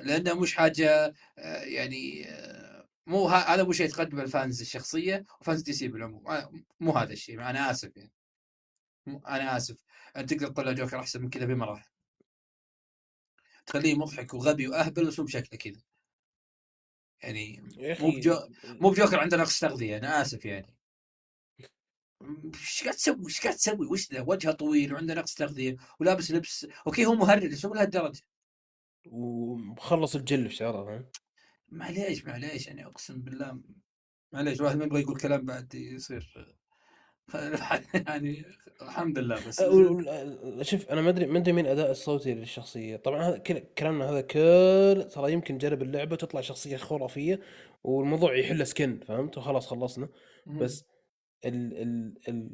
لأنها 0.01 0.33
مش 0.33 0.55
حاجة 0.55 1.13
آه، 1.37 1.63
يعني 1.63 2.29
آه، 2.29 2.82
مو 3.07 3.27
هذا 3.27 3.63
مو 3.63 3.71
شيء 3.71 3.89
تقدم 3.89 4.19
ال 4.19 4.28
fans 4.28 4.61
الشخصية 4.61 5.25
و 5.41 5.61
fans 5.61 5.73
DC 5.73 5.87
بالعموم 5.87 6.23
مو 6.79 6.91
هذا 6.91 7.13
الشيء 7.13 7.41
أنا 7.41 7.71
آسف 7.71 7.97
يعني 7.97 8.11
أنا 9.07 9.57
آسف 9.57 9.77
أنت 10.17 10.33
تقدر 10.33 10.47
تطلع 10.47 10.71
جوكر 10.71 10.99
أحسن 10.99 11.21
من 11.21 11.29
كذا 11.29 11.45
بمراحل 11.45 11.89
تخليه 13.65 13.95
مضحك 13.95 14.33
وغبي 14.33 14.67
وأهبل 14.67 15.07
بس 15.07 15.19
مو 15.19 15.25
بشكله 15.25 15.59
كذا 15.59 15.81
يعني 17.23 17.63
مو 17.99 18.11
بجو... 18.11 18.39
مو 18.63 18.89
بجوكر 18.89 19.19
عنده 19.19 19.37
نقص 19.37 19.59
تغذية 19.59 19.97
أنا 19.97 20.21
آسف 20.21 20.45
يعني 20.45 20.73
إيش 22.53 22.83
قاعد 22.83 22.95
تسوي؟ 22.95 23.25
إيش 23.25 23.41
قاعد 23.41 23.55
تسوي؟ 23.55 23.87
وش 23.87 24.11
ذا؟ 24.13 24.21
وجهه 24.21 24.51
طويل 24.51 24.93
وعنده 24.93 25.13
نقص 25.13 25.33
تغذية 25.33 25.75
ولابس 25.99 26.31
لبس 26.31 26.67
okay 26.87 27.05
هو 27.05 27.15
مهرج 27.15 27.51
بس 27.51 27.65
مو 27.65 27.73
لهالدرجة 27.73 28.21
ومخلص 29.05 30.15
الجل 30.15 30.49
في 30.49 30.55
شعره 30.55 30.85
فاهم؟ 30.85 31.05
معليش 31.73 32.25
معليش 32.25 32.67
يعني 32.67 32.85
أقسم 32.85 33.21
بالله 33.21 33.61
معليش 34.33 34.59
الواحد 34.59 34.77
ما 34.77 34.85
يبغى 34.85 35.01
يقول 35.01 35.19
كلام 35.19 35.45
بعد 35.45 35.75
يصير 35.75 36.55
يعني 38.07 38.45
الحمد 38.81 39.19
لله 39.19 39.35
بس 39.47 39.61
أه، 39.61 40.63
شوف 40.63 40.89
أنا 40.89 41.01
ما 41.01 41.09
أدري 41.09 41.25
ما 41.25 41.37
أدري 41.37 41.53
مين 41.53 41.65
أداء 41.65 41.91
الصوتي 41.91 42.33
للشخصية. 42.33 42.95
طبعا 42.95 43.23
هذا 43.23 43.37
كل 43.37 43.59
كلامنا 43.59 44.09
هذا 44.09 44.21
كل 44.21 45.07
ترى 45.13 45.31
يمكن 45.31 45.57
جرب 45.57 45.81
اللعبة 45.81 46.15
تطلع 46.15 46.41
شخصية 46.41 46.77
خرافية 46.77 47.39
والموضوع 47.83 48.35
يحل 48.35 48.67
skin 48.67 48.99
فهمت؟ 48.99 49.37
وخلاص 49.37 49.67
خلصنا. 49.67 50.09
بس 50.47 50.85
ال 51.45 51.73
ال 51.81 52.13
ال 52.27 52.49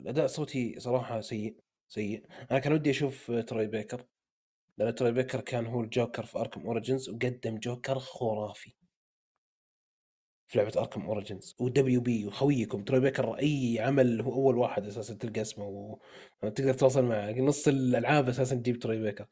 الأداء 0.00 0.24
الصوتي 0.24 0.80
صراحة 0.80 1.20
سيء 1.20 1.56
سيء. 1.88 2.24
أنا 2.50 2.58
كان 2.58 2.72
ودي 2.72 2.90
أشوف 2.90 3.30
تروي 3.30 3.66
بيكر 3.66 4.04
لأن 4.78 4.94
تروي 4.94 5.12
بيكر 5.12 5.40
كان 5.40 5.66
هو 5.66 5.80
الجوكر 5.80 6.24
في 6.26 6.38
Arkham 6.38 6.66
Origins 6.66 7.08
وقدم 7.08 7.58
جوكر 7.58 7.98
خرافي. 7.98 8.74
في 10.48 10.58
لعبة 10.58 10.72
Arkham 10.80 11.06
Origins 11.06 11.54
و 11.58 12.00
WB 12.00 12.26
وخويكم. 12.26 12.84
تروي 12.84 13.00
بيكر 13.00 13.38
أي 13.38 13.78
عمل 13.80 14.20
هو 14.20 14.32
أول 14.32 14.58
واحد 14.58 14.86
أساسا 14.86 15.14
تلقى 15.14 15.40
اسمه 15.40 15.98
وتقدر 16.42 16.72
تتواصل 16.72 17.04
معه. 17.04 17.30
نص 17.30 17.68
الألعاب 17.68 18.28
أساسا 18.28 18.54
تجيب 18.56 18.78
تروي 18.78 19.02
بيكر. 19.02 19.26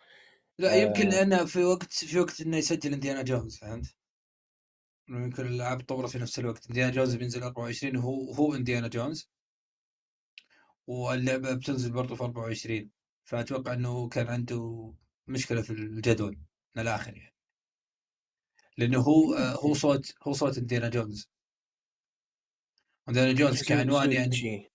لا 0.59 0.75
آه. 0.75 0.77
يمكن 0.77 1.09
لأنه 1.09 1.45
في 1.45 1.65
وقت 1.65 1.93
في 1.93 2.19
وقت 2.21 2.41
إنه 2.41 2.57
يسجل 2.57 2.93
إنديانا 2.93 3.23
جونز 3.23 3.57
فهمت؟ 3.57 3.95
يمكن 5.09 5.47
الألعاب 5.47 5.83
تطورت 5.83 6.11
في 6.11 6.19
نفس 6.19 6.39
الوقت. 6.39 6.67
إنديانا 6.67 6.93
جونز 6.93 7.15
بينزل 7.15 7.43
24 7.43 7.97
وهو 7.97 8.33
هو 8.33 8.55
إنديانا 8.55 8.89
جونز. 8.89 9.31
واللعبة 10.87 11.55
بتنزل 11.55 11.93
برضه 11.93 12.15
في 12.15 12.23
24 12.23 12.91
فأتوقع 13.25 13.73
إنه 13.73 14.09
كان 14.09 14.27
عنده 14.27 14.93
مشكلة 15.29 15.63
في 15.63 15.71
الجدول 15.71 16.39
من 16.77 16.83
الآخر 16.83 17.17
يعني. 17.17 17.35
لأنه 18.79 19.01
هو 19.01 19.35
آه، 19.35 19.55
هو 19.55 19.75
صوت 19.75 20.15
هو 20.23 20.33
صوت 20.33 20.59
إنديانا 20.59 20.89
جونز. 20.89 21.29
إنديانا 23.09 23.33
جونز 23.33 23.63
كعنوان 23.63 24.13
يعني 24.13 24.37
شيء 24.37 24.71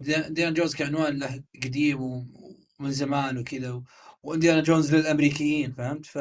إنديانا 0.00 0.50
جونز 0.50 0.74
كعنوان 0.74 1.18
له 1.18 1.42
قديم 1.64 2.02
ومن 2.02 2.92
زمان 2.92 3.38
وكذا 3.38 3.82
وإنديانا 4.22 4.62
جونز 4.62 4.94
للأمريكيين 4.94 5.72
فهمت؟ 5.72 6.06
ف 6.06 6.18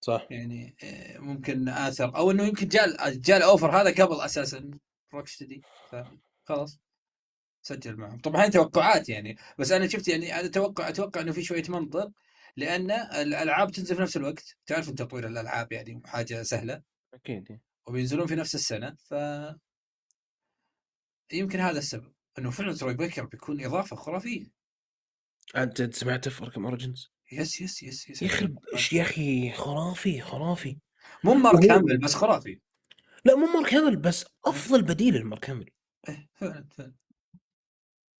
صح. 0.00 0.26
يعني 0.30 0.76
ممكن 1.18 1.68
أثر 1.68 2.16
أو 2.16 2.30
إنه 2.30 2.44
يمكن 2.44 2.68
جاء 2.68 3.10
جاء 3.14 3.36
ال 3.36 3.43
offer 3.43 3.80
هذا 3.80 4.04
قبل 4.04 4.20
أساسا 4.20 4.70
Rocksteady 5.14 5.62
فخلاص. 5.90 6.78
سجل 7.68 7.96
معهم. 7.96 8.18
طبعا 8.18 8.44
هذه 8.44 8.50
توقعات 8.50 9.08
يعني 9.08 9.36
بس 9.58 9.72
أنا 9.72 9.88
شفت 9.88 10.08
يعني 10.08 10.32
هذا 10.32 10.48
توقع 10.48 10.88
أتوقع 10.88 11.20
إنه 11.20 11.32
في 11.32 11.42
شوية 11.42 11.62
منطق 11.68 12.10
لأن 12.56 12.90
الألعاب 12.90 13.72
تنزل 13.72 13.96
في 13.96 14.02
نفس 14.02 14.16
الوقت. 14.16 14.56
تعرف 14.66 14.90
تطوير 14.90 15.26
الألعاب 15.26 15.72
يعني 15.72 16.02
حاجة 16.04 16.42
سهلة. 16.42 16.82
أكيد 17.14 17.60
وبينزلون 17.86 18.26
في 18.26 18.34
نفس 18.34 18.54
السنة 18.54 18.96
ف 19.04 19.14
يمكن 21.32 21.60
هذا 21.60 21.78
السبب. 21.78 22.12
إنه 22.38 22.50
فعلا 22.50 22.74
تروي 22.74 22.94
بيكر 22.94 23.24
بيكون 23.24 23.64
إضافة 23.64 23.96
خرافية. 23.96 24.46
أنت 25.56 25.94
سمعته 25.94 26.30
في 26.30 26.42
أركم 26.42 26.64
اوريجنز 26.64 27.10
yes 27.32 27.60
yes 27.60 27.82
yes 27.82 28.10
yes. 28.10 28.22
يخرب 28.22 28.58
يا 28.92 29.02
أخي؟ 29.02 29.52
خرافي 29.52 30.20
خرافي. 30.20 30.78
مو 31.24 31.34
مارك 31.34 31.54
وهو- 31.58 31.70
هامل 31.70 31.98
بس 31.98 32.14
خرافي. 32.14 32.60
لا 33.24 33.34
مو 33.34 33.46
مارك 33.46 33.74
هامل 33.74 33.96
بس 33.96 34.24
أفضل 34.46 34.82
بديل 34.82 35.16
لمارك 35.16 35.50
هامل 35.50 35.70
إيه، 36.08 36.28
فعلا 36.34 36.66
فعلا. 36.70 36.94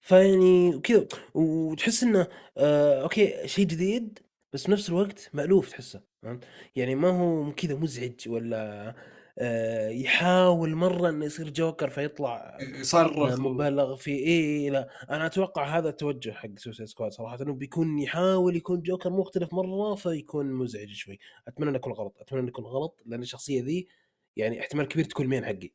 فيعني 0.09 0.75
وكذا 0.75 1.07
وتحس 1.35 2.03
إنه 2.03 2.27
آه 2.59 3.03
okay 3.03 3.49
شيء 3.49 3.67
جديد 3.67 4.19
بس 4.53 4.67
بنفس 4.67 4.89
الوقت 4.89 5.31
مألوف 5.35 5.71
تحسه 5.71 6.03
فهمت؟ 6.23 6.45
يعني 6.77 6.95
ما 6.95 7.09
هو 7.09 7.53
كذا 7.53 7.75
مزعج 7.75 8.29
ولا 8.29 8.95
آه، 9.39 9.89
يحاول 9.89 10.75
مرة 10.75 11.09
إنه 11.09 11.25
يصير 11.25 11.51
جوكر 11.51 11.91
فيطلع 11.91 12.59
يصرخ. 12.61 13.41
مبالغ 13.41 13.97
في 13.97 14.11
اي 14.11 14.71
لا 14.71 14.89
أنا 15.11 15.27
أتوقع 15.27 15.79
هذا 15.79 15.89
التوجه 15.89 16.31
حق 16.31 16.49
سوسايد 16.57 16.89
سكواد 16.89 17.13
صراحة 17.13 17.43
إنه 17.43 17.55
بيكون 17.55 17.99
يحاول 17.99 18.57
يكون 18.57 18.83
جوكر 18.83 19.11
مختلف 19.11 19.55
مرة 19.55 19.95
فيكون 19.95 20.53
مزعج 20.53 20.93
شوي 20.93 21.19
أتمنى 21.49 21.71
إنه 21.71 21.77
يكون 21.77 21.93
غلط 21.93 22.17
أتمنى 22.21 22.41
إنه 22.41 22.49
يكون 22.49 22.65
غلط 22.65 23.03
لأن 23.07 23.23
الشخصية 23.23 23.63
ذي 23.63 23.89
يعني 24.37 24.61
احتمال 24.61 24.89
كبير 24.89 25.05
تكون 25.05 25.27
مين 25.27 25.45
حقي 25.45 25.71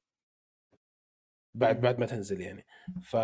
بعد 1.56 1.82
بعد 1.82 2.00
ما 2.00 2.06
تنزل 2.06 2.42
يعني 2.42 2.66
ف 3.04 3.16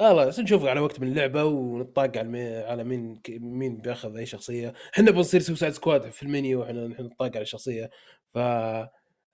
لا 0.00 0.24
بس 0.26 0.38
نشوف 0.40 0.64
على 0.64 0.80
وقت 0.80 1.00
من 1.00 1.08
اللعبة 1.08 1.44
ونطاق 1.44 2.16
على. 2.18 2.64
على 2.68 2.84
مين 2.84 3.20
مين 3.28 3.76
بياخذ 3.78 4.16
أي 4.16 4.26
شخصية. 4.26 4.74
إحنا 4.94 5.10
بنصير 5.10 5.40
سوسايد 5.40 5.72
سكواد 5.72 6.10
في 6.10 6.22
المنيو 6.22 6.60
وإحنا 6.60 6.86
نحن 6.86 7.02
نطاق 7.02 7.28
على 7.28 7.42
الشخصيه 7.42 7.90
ف 8.34 8.38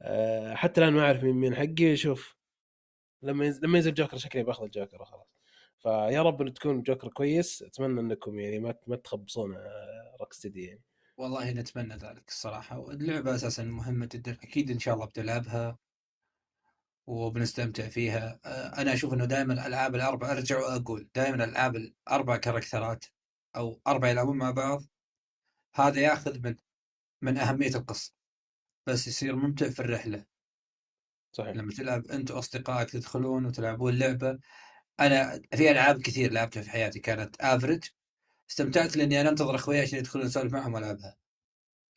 آه، 0.05 0.55
حتى 0.55 0.81
الآن 0.81 0.93
ما 0.93 1.01
أعرف 1.05 1.25
مين 1.25 1.35
مين 1.35 1.55
حقي. 1.55 1.97
شوف 1.97 2.37
لما 3.23 3.45
ينزل 3.45 3.61
لما 3.65 3.79
ينزل 3.79 3.95
جوكر 3.95 4.17
شكلي 4.17 4.43
بأخذ 4.43 4.65
الجوكر 4.65 5.03
وخلاص. 5.03 5.27
فيا 5.79 6.23
رب 6.23 6.43
إن 6.43 6.55
تكون 6.55 6.83
جوكر 6.83 7.09
كويس. 7.09 7.63
أتمنى 7.63 8.01
إنكم 8.01 8.39
يعني 8.41 8.59
ما 8.59 8.75
ما 8.87 8.97
تخبصون 8.97 9.57
روك 10.21 10.33
ستدي 10.33 10.65
يعني. 10.67 10.83
والله 11.17 11.51
نتمنى 11.53 11.95
ذلك 11.95 12.29
الصراحة. 12.29 12.79
واللعبه 12.79 13.35
أساسا 13.35 13.63
مهمة 13.65 14.09
جدا. 14.13 14.33
أكيد 14.43 14.71
إن 14.71 14.79
شاء 14.79 14.95
الله 14.95 15.07
بتلعبها. 15.07 15.79
وبنستمتع 17.07 17.89
فيها. 17.89 18.41
آه، 18.45 18.81
أنا 18.83 18.95
أشوف 18.95 19.13
إنه 19.15 19.25
دائما 19.25 19.53
الألعاب 19.55 19.95
الاربع 19.95 20.33
أرجع 20.33 20.59
وأقول 20.59 21.09
دائما 21.15 21.45
الألعاب 21.45 21.77
الأربع 21.77 22.37
كاركترات 22.37 23.05
أو 23.57 23.81
أربع 23.87 24.09
يلعبون 24.09 24.39
مع 24.39 24.51
بعض 24.51 24.83
هذا 25.75 26.01
يأخذ 26.01 26.41
من 26.41 26.57
من 27.23 27.39
أهمية 27.39 27.75
القصة 27.77 28.15
بس 28.87 29.07
يصير 29.09 29.37
ممتع 29.37 29.71
في 29.71 29.81
الرحلة. 29.81 30.27
صحيح. 31.33 31.57
لما 31.57 31.73
تلعب 31.73 32.07
أنت 32.07 32.31
وأصدقائك 32.31 32.91
تدخلون 32.91 33.47
وتلعبون 33.47 33.99
لعبة 33.99 34.39
أنا 35.01 35.43
في 35.55 35.71
ألعاب 35.71 36.03
كثير 36.03 36.33
لعبتها 36.33 36.63
في 36.63 36.71
حياتي 36.71 37.01
كانت 37.01 37.37
افرج 37.41 37.85
استمتعت 38.51 38.97
لأني 38.97 39.21
أنا 39.21 39.31
أنتظر 39.31 39.55
أخوي 39.57 39.81
عشان 39.81 39.99
يدخلون 39.99 40.27
اسولف 40.27 40.53
معهم 40.53 40.75
وألعبها. 40.75 41.17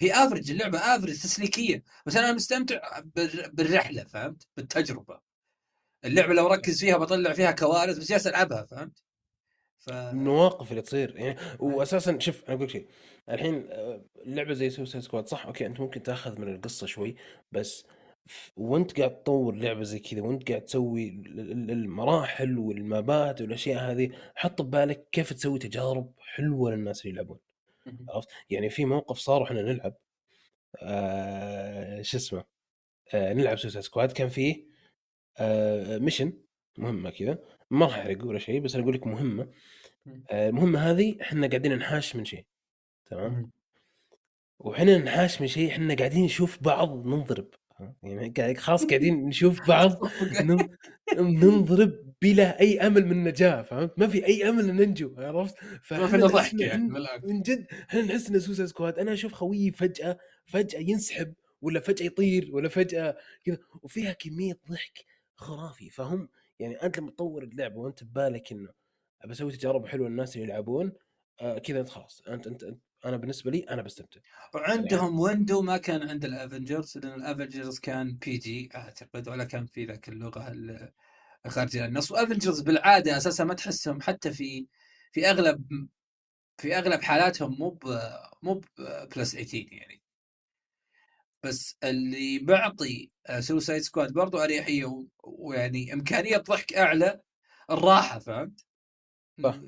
هي 0.01 0.11
average 0.13 0.51
اللعبة 0.51 0.77
average 0.77 1.13
تسليكية. 1.13 1.83
بس 2.05 2.15
أنا 2.17 2.33
مستمتع 2.33 2.99
بال- 3.15 3.51
بالرحلة 3.53 4.03
فهمت؟ 4.03 4.47
بالتجربة. 4.57 5.19
اللعبة 6.05 6.33
لو 6.33 6.47
ركز 6.47 6.79
فيها 6.79 6.97
بطلع 6.97 7.33
فيها 7.33 7.51
كوارث 7.51 7.97
بس 7.97 8.09
جالس 8.09 8.27
ألعبها 8.27 8.65
فهمت؟ 8.65 9.03
ف 9.77 9.89
المواقف 9.89 10.71
اللي 10.71 10.81
تصير 10.81 11.17
يعني 11.17 11.39
واساسا 11.59 12.19
شوف 12.19 12.43
أنا 12.43 12.55
أقول 12.55 12.71
شيء 12.71 12.87
الحين 13.29 13.67
آه، 13.71 14.05
لعبة 14.25 14.53
زي 14.53 14.69
سوسايد 14.69 15.03
سكواد 15.03 15.27
صح؟ 15.27 15.45
okay 15.45 15.65
أنت 15.65 15.79
ممكن 15.79 16.03
تأخذ 16.03 16.39
من 16.41 16.55
القصة 16.55 16.87
شوي 16.87 17.15
بس 17.51 17.85
وأنت 18.55 18.97
قاعد 18.99 19.23
تطور 19.23 19.55
لعبة 19.55 19.83
زي 19.83 19.99
كذا 19.99 20.21
وأنت 20.21 20.49
قاعد 20.49 20.61
تسوي 20.65 21.09
ال- 21.09 21.39
ال- 21.39 21.71
المراحل 21.71 22.57
والمابات 22.57 23.41
والأشياء 23.41 23.91
هذه 23.91 24.09
حط 24.35 24.61
ببالك 24.61 25.07
كيف 25.11 25.33
تسوي 25.33 25.59
تجارب 25.59 26.13
حلوة 26.19 26.71
للناس 26.71 27.05
اللي 27.05 27.13
يلعبون. 27.15 27.39
عرفت؟ 28.09 28.27
يعني 28.49 28.69
في 28.69 28.85
موقف 28.85 29.17
صار 29.17 29.41
وإحنا 29.41 29.61
نلعب 29.61 29.95
آه 30.81 32.01
شو 32.01 32.17
اسمه 32.17 32.43
آه 33.13 33.33
نلعب 33.33 33.57
سوسايد 33.57 33.83
سكواد 33.85 34.11
كان 34.11 34.29
فيه 34.29 34.65
آه 35.37 35.97
mission 35.97 36.33
مهمة 36.77 37.09
كذا 37.09 37.39
ما 37.71 37.85
راح 37.85 37.97
أحرق 37.97 38.25
ولا 38.25 38.39
شيء 38.39 38.59
بس 38.61 38.75
أنا 38.75 38.83
أقول 38.83 38.95
لك 38.95 39.07
مهمة. 39.07 39.51
آه 40.29 40.49
المهمة 40.49 40.79
هذه 40.79 41.17
إحنا 41.21 41.47
قاعدين 41.47 41.71
ننحاش 41.73 42.15
من 42.15 42.25
شيء 42.25 42.45
تمام. 43.05 43.51
وحنا 44.59 44.97
ننحاش 44.97 45.41
من 45.41 45.47
شيء 45.47 45.69
إحنا 45.69 45.95
قاعدين 45.95 46.25
نشوف 46.25 46.63
بعض 46.63 47.05
ننضرب 47.07 47.47
يعني 48.03 48.55
خلاص 48.55 48.85
قاعدين 48.89 49.25
نشوف 49.27 49.67
بعض 49.67 49.91
نن- 50.41 50.69
ننضرب 52.25 52.35
بلا 52.35 52.59
أي 52.59 52.79
أمل 52.87 53.05
من 53.05 53.23
نجاه 53.23 53.61
فهمت؟ 53.61 53.99
ما 53.99 54.07
في 54.07 54.25
أي 54.25 54.49
أمل 54.49 54.69
إن 54.69 54.75
ننجو 54.75 55.15
عرفت؟ 55.17 55.55
ما 55.91 56.07
في 56.07 56.17
ضحك 56.17 56.59
يعني 56.59 56.83
من 57.23 57.41
جد 57.41 57.67
إحنا 57.89 58.01
نحس 58.01 58.29
إن 58.29 58.39
سوسايد 58.39 58.69
سكواد 58.69 58.99
أنا 58.99 59.13
أشوف 59.13 59.33
خويي 59.33 59.71
فجأة 59.71 60.17
فجأة 60.45 60.79
ينسحب 60.79 61.33
ولا 61.61 61.79
فجأة 61.79 62.05
يطير 62.05 62.49
ولا 62.53 62.69
فجأة 62.69 63.17
كذا 63.45 63.57
وفيها 63.83 64.13
كمية 64.13 64.59
ضحك 64.69 65.05
خرافي. 65.35 65.89
فهم 65.89 66.29
يعني 66.59 66.75
أنت 66.75 66.99
لما 66.99 67.11
تطور 67.11 67.43
اللعبة 67.43 67.77
وأنت 67.77 68.03
ببالك 68.03 68.51
إنه 68.51 68.69
أبى 69.21 69.31
أسوي 69.33 69.51
تجارب 69.51 69.87
حلوة 69.87 70.09
للناس 70.09 70.35
اللي 70.35 70.47
يلعبون 70.47 70.91
آه 71.41 71.57
كذا 71.57 71.79
أنت 71.79 71.89
خلاص. 71.89 72.21
أنت 72.27 72.47
أنت 72.47 72.63
أنت- 72.65 72.75
أنا 73.05 73.17
بالنسبة 73.17 73.51
لي 73.51 73.59
أنا 73.59 73.81
بستمتع. 73.81 74.19
وعندهم 74.55 75.19
ويندو 75.19 75.61
ما 75.61 75.77
كان 75.77 76.09
عند 76.09 76.25
الافنجرز 76.25 76.97
لأن 76.97 77.13
الافنجرز 77.13 77.79
كان 77.79 78.17
PG 78.25 78.69
أعتقد 78.75 79.29
ولا 79.29 79.43
كان 79.43 79.65
في 79.65 79.85
ذاك 79.85 80.09
اللغة 80.09 80.51
الخارجيه 81.45 81.81
عن 81.81 81.89
النص 81.89 82.11
وأفنجرز 82.11 82.61
بالعادة 82.61 83.17
أساسا 83.17 83.43
ما 83.43 83.53
تحسهم 83.53 84.01
حتى 84.01 84.31
في 84.33 84.67
في 85.11 85.29
أغلب 85.29 85.87
في 86.57 86.77
أغلب 86.77 87.01
حالاتهم 87.01 87.55
مو 87.59 87.79
مو 88.43 88.61
plus 89.15 89.31
18 89.31 89.67
يعني 89.71 90.01
بس 91.43 91.77
اللي 91.83 92.39
بعطي 92.39 93.11
سوسايد 93.39 93.81
سكواد 93.81 94.13
برضو 94.13 94.37
أريحية 94.37 95.05
ويعني 95.23 95.93
إمكانية 95.93 96.37
ضحك 96.37 96.73
أعلى 96.73 97.21
الراحة 97.71 98.19
فهمت؟ 98.19 98.65
صح. 99.43 99.59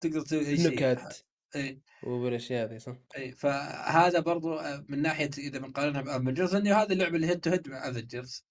تقدر 0.00 0.20
تسوي 0.20 0.48
أي 0.48 0.56
شيء 0.56 0.70
نكت 0.70 1.26
إيه. 1.56 1.80
والأشياء 2.02 2.70
هذه 2.70 2.78
صح 2.78 2.96
اي 3.16 3.32
فهذا 3.32 4.20
برضو 4.20 4.54
آه، 4.54 4.84
من 4.88 5.02
ناحية 5.02 5.30
إذا 5.38 5.58
بنقارنها 5.58 6.02
بأفنجرز 6.02 6.54
إنه 6.54 6.76
هذه 6.76 6.92
اللعبة 6.92 7.16
اللي 7.16 7.26
head 7.26 7.40
to 7.40 7.50
head 7.50 7.68
مع 7.68 7.88
أفنجرز. 7.88 8.44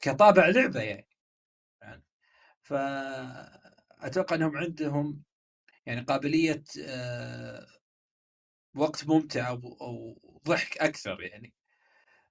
كطابع 0.00 0.48
لعبة 0.48 0.80
يعني 0.80 1.11
فأتوقع 2.62 4.36
أنهم 4.36 4.56
عندهم 4.56 5.22
يعني 5.86 6.00
قابلية 6.00 6.64
آه، 6.84 7.66
وقت 8.74 9.06
ممتع 9.06 9.48
أو 9.48 10.18
ضحك 10.46 10.78
أكثر 10.78 11.22
يعني 11.22 11.54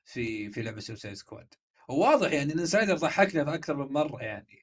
في 0.05 0.51
في 0.51 0.61
لعبة 0.61 0.79
سوسايد 0.79 1.13
سكواد 1.15 1.53
وواضح 1.89 2.31
يعني 2.31 2.53
إن 2.53 2.59
انسايدر 2.59 2.97
ضحكنا 2.97 3.45
في 3.45 3.53
أكثر 3.53 3.75
من 3.75 3.93
مرة 3.93 4.23
يعني 4.23 4.61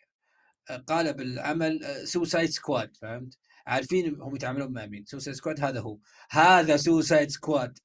قالب 0.89 1.21
العمل 1.21 1.81
سوسايد 2.09 2.51
سكواد 2.51 2.97
فهمت؟ 2.97 3.39
عارفين 3.67 4.21
هم 4.23 4.37
يتعاملون 4.37 4.73
مع 4.73 4.87
مين؟ 4.87 5.05
سوسايد 5.05 5.37
سكواد 5.37 5.61
هذا 5.65 5.81
هو. 5.81 5.99
هذا 6.31 6.77
سوسايد 6.77 7.31
سكواد 7.31 7.79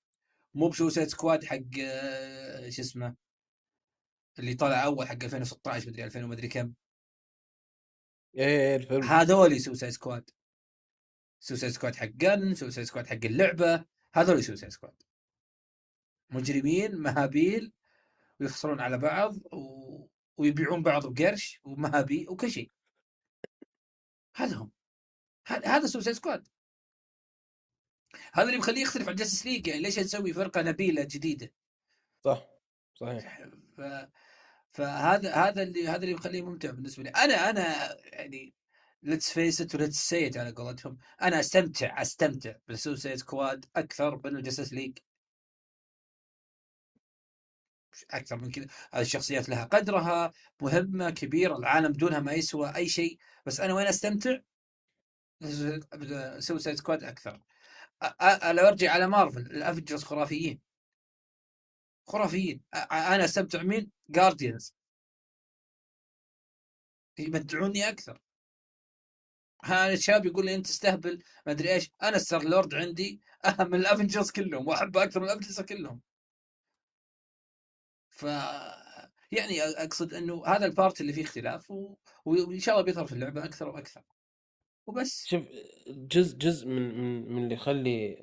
مو 0.54 0.70
بسوسايد 0.70 1.08
سكواد 1.08 1.46
حق 1.46 1.60
آه، 1.82 2.70
شو 2.70 2.82
اسمه؟ 2.82 3.16
اللي 4.40 4.54
طلع 4.54 4.84
أول 4.86 5.08
حق 5.08 5.24
2016 5.24 5.90
مدري 5.90 6.04
2000 6.04 6.24
ومدري 6.24 6.48
كم. 6.48 6.74
إيه 8.38 8.76
الفيلم. 8.76 9.04
هذول 9.04 9.60
سوسايد 9.62 9.92
سكواد 9.92 10.30
سوسايد 11.40 11.72
سكواد 11.72 11.96
حق 11.96 12.06
جن 12.06 12.54
سوسايد 12.54 12.88
سكواد 12.88 13.08
حق 13.08 13.26
اللعبة 13.26 13.86
هذول 14.14 14.44
سوسايد 14.44 14.72
سكواد 14.72 15.04
مجرمين 16.30 16.96
مهابيل 16.96 17.74
ويخسرون 18.40 18.80
على 18.80 18.98
بعض 18.98 19.36
و... 19.54 20.08
ويبيعون 20.38 20.84
بعض 20.84 21.08
بقرش 21.08 21.60
ومهابيل 21.64 22.30
وكل 22.30 22.52
شيء. 22.52 22.72
هذا 24.36 24.56
هم. 24.56 24.72
هذا 25.46 25.88
سوسايد 25.88 26.16
سكواد 26.16 26.48
هذا 28.34 28.48
اللي 28.48 28.58
مخليه 28.58 28.82
يختلف 28.82 29.10
عن 29.10 29.16
جاستس 29.16 29.46
ليج 29.46 29.68
يعني 29.68 29.82
ليش 29.82 30.00
نسوي 30.00 30.34
فرقة 30.34 30.62
نبيلة 30.62 31.04
جديدة؟ 31.04 31.54
صح 32.24 32.48
صحيح. 32.96 33.48
ف... 33.78 33.82
فهذا 34.74 35.36
هذا 35.36 35.64
اللي 35.64 35.88
هذا 35.88 36.04
اللي 36.04 36.14
مخليه 36.14 36.42
ممتع 36.42 36.72
بالنسبة 36.72 37.04
لي. 37.04 37.10
أنا 37.10 37.50
أنا 37.50 37.98
يعني 38.16 38.54
let's 39.04 39.30
face 39.32 39.62
it 39.62 39.76
و 39.76 39.81
let's 39.81 40.10
see 40.10 40.40
على 40.40 40.52
قولتهم 40.52 40.98
أنا 41.22 41.40
أستمتع 41.40 42.02
أستمتع 42.02 42.56
بالسوسايد 42.68 43.18
سكواد 43.18 43.66
أكثر 43.76 44.22
من 44.26 44.36
الجاستس 44.38 44.74
ليج 44.74 44.98
أكثر 48.12 48.36
من 48.38 48.52
كذا. 48.52 48.68
الشخصيات 48.96 49.50
لها 49.50 49.64
قدرها 49.64 50.32
مهمة 50.62 51.10
كبيرة 51.10 51.58
العالم 51.58 51.92
بدونها 51.92 52.20
ما 52.20 52.34
يسوى 52.34 52.76
أي 52.76 52.90
شيء. 52.90 53.18
بس 53.46 53.60
أنا 53.60 53.74
وين 53.74 53.88
أستمتع؟ 53.88 54.40
سوسايد 56.40 56.78
سكواد 56.78 57.04
أكثر. 57.04 57.42
لو 58.52 58.68
أرجع 58.68 58.92
على 58.92 59.08
مارفل 59.08 59.42
الأفنجرز 59.42 60.04
خرافيين. 60.04 60.73
خرافيين. 62.08 62.62
أنا 62.92 63.26
أستمتع 63.26 63.64
مين؟ 63.64 63.92
جارديانز 64.10 64.74
يمتعوني 67.20 67.90
أكثر. 67.90 68.22
ها 69.64 69.94
الشاب 69.94 70.26
يقول 70.26 70.46
لي 70.46 70.56
أنت 70.56 70.68
تستهبل 70.68 71.24
ما 71.46 71.52
أدري 71.52 71.74
إيش. 71.74 71.92
أنا 72.04 72.18
ستار 72.18 72.44
لورد 72.44 72.76
عندي 72.76 73.22
اهم 73.46 73.68
من 73.72 73.80
الأفنجرز 73.80 74.32
كلهم 74.32 74.68
واحبه 74.68 75.04
أكثر 75.04 75.20
من 75.20 75.26
الأفنجرز 75.26 75.62
كلهم. 75.62 76.02
ف 78.10 78.24
يعني 79.32 79.62
أقصد 79.62 80.14
إنه 80.14 80.46
هذا 80.46 80.66
ال 80.66 80.73
part 80.73 81.02
اللي 81.02 81.14
فيه 81.14 81.24
اختلاف 81.24 81.72
و... 81.72 81.96
وإن 82.26 82.60
شاء 82.60 82.76
الله 82.76 82.86
بيظهر 82.86 83.06
في 83.08 83.14
اللعبة 83.14 83.46
أكثر 83.46 83.70
وأكثر. 83.70 84.04
وبس. 84.88 85.26
شوف 85.26 85.44
جزء 85.88 86.38
جزء 86.38 86.68
من 86.68 86.98
من 86.98 87.32
من 87.32 87.44
اللي 87.44 87.54
يخلي 87.56 88.22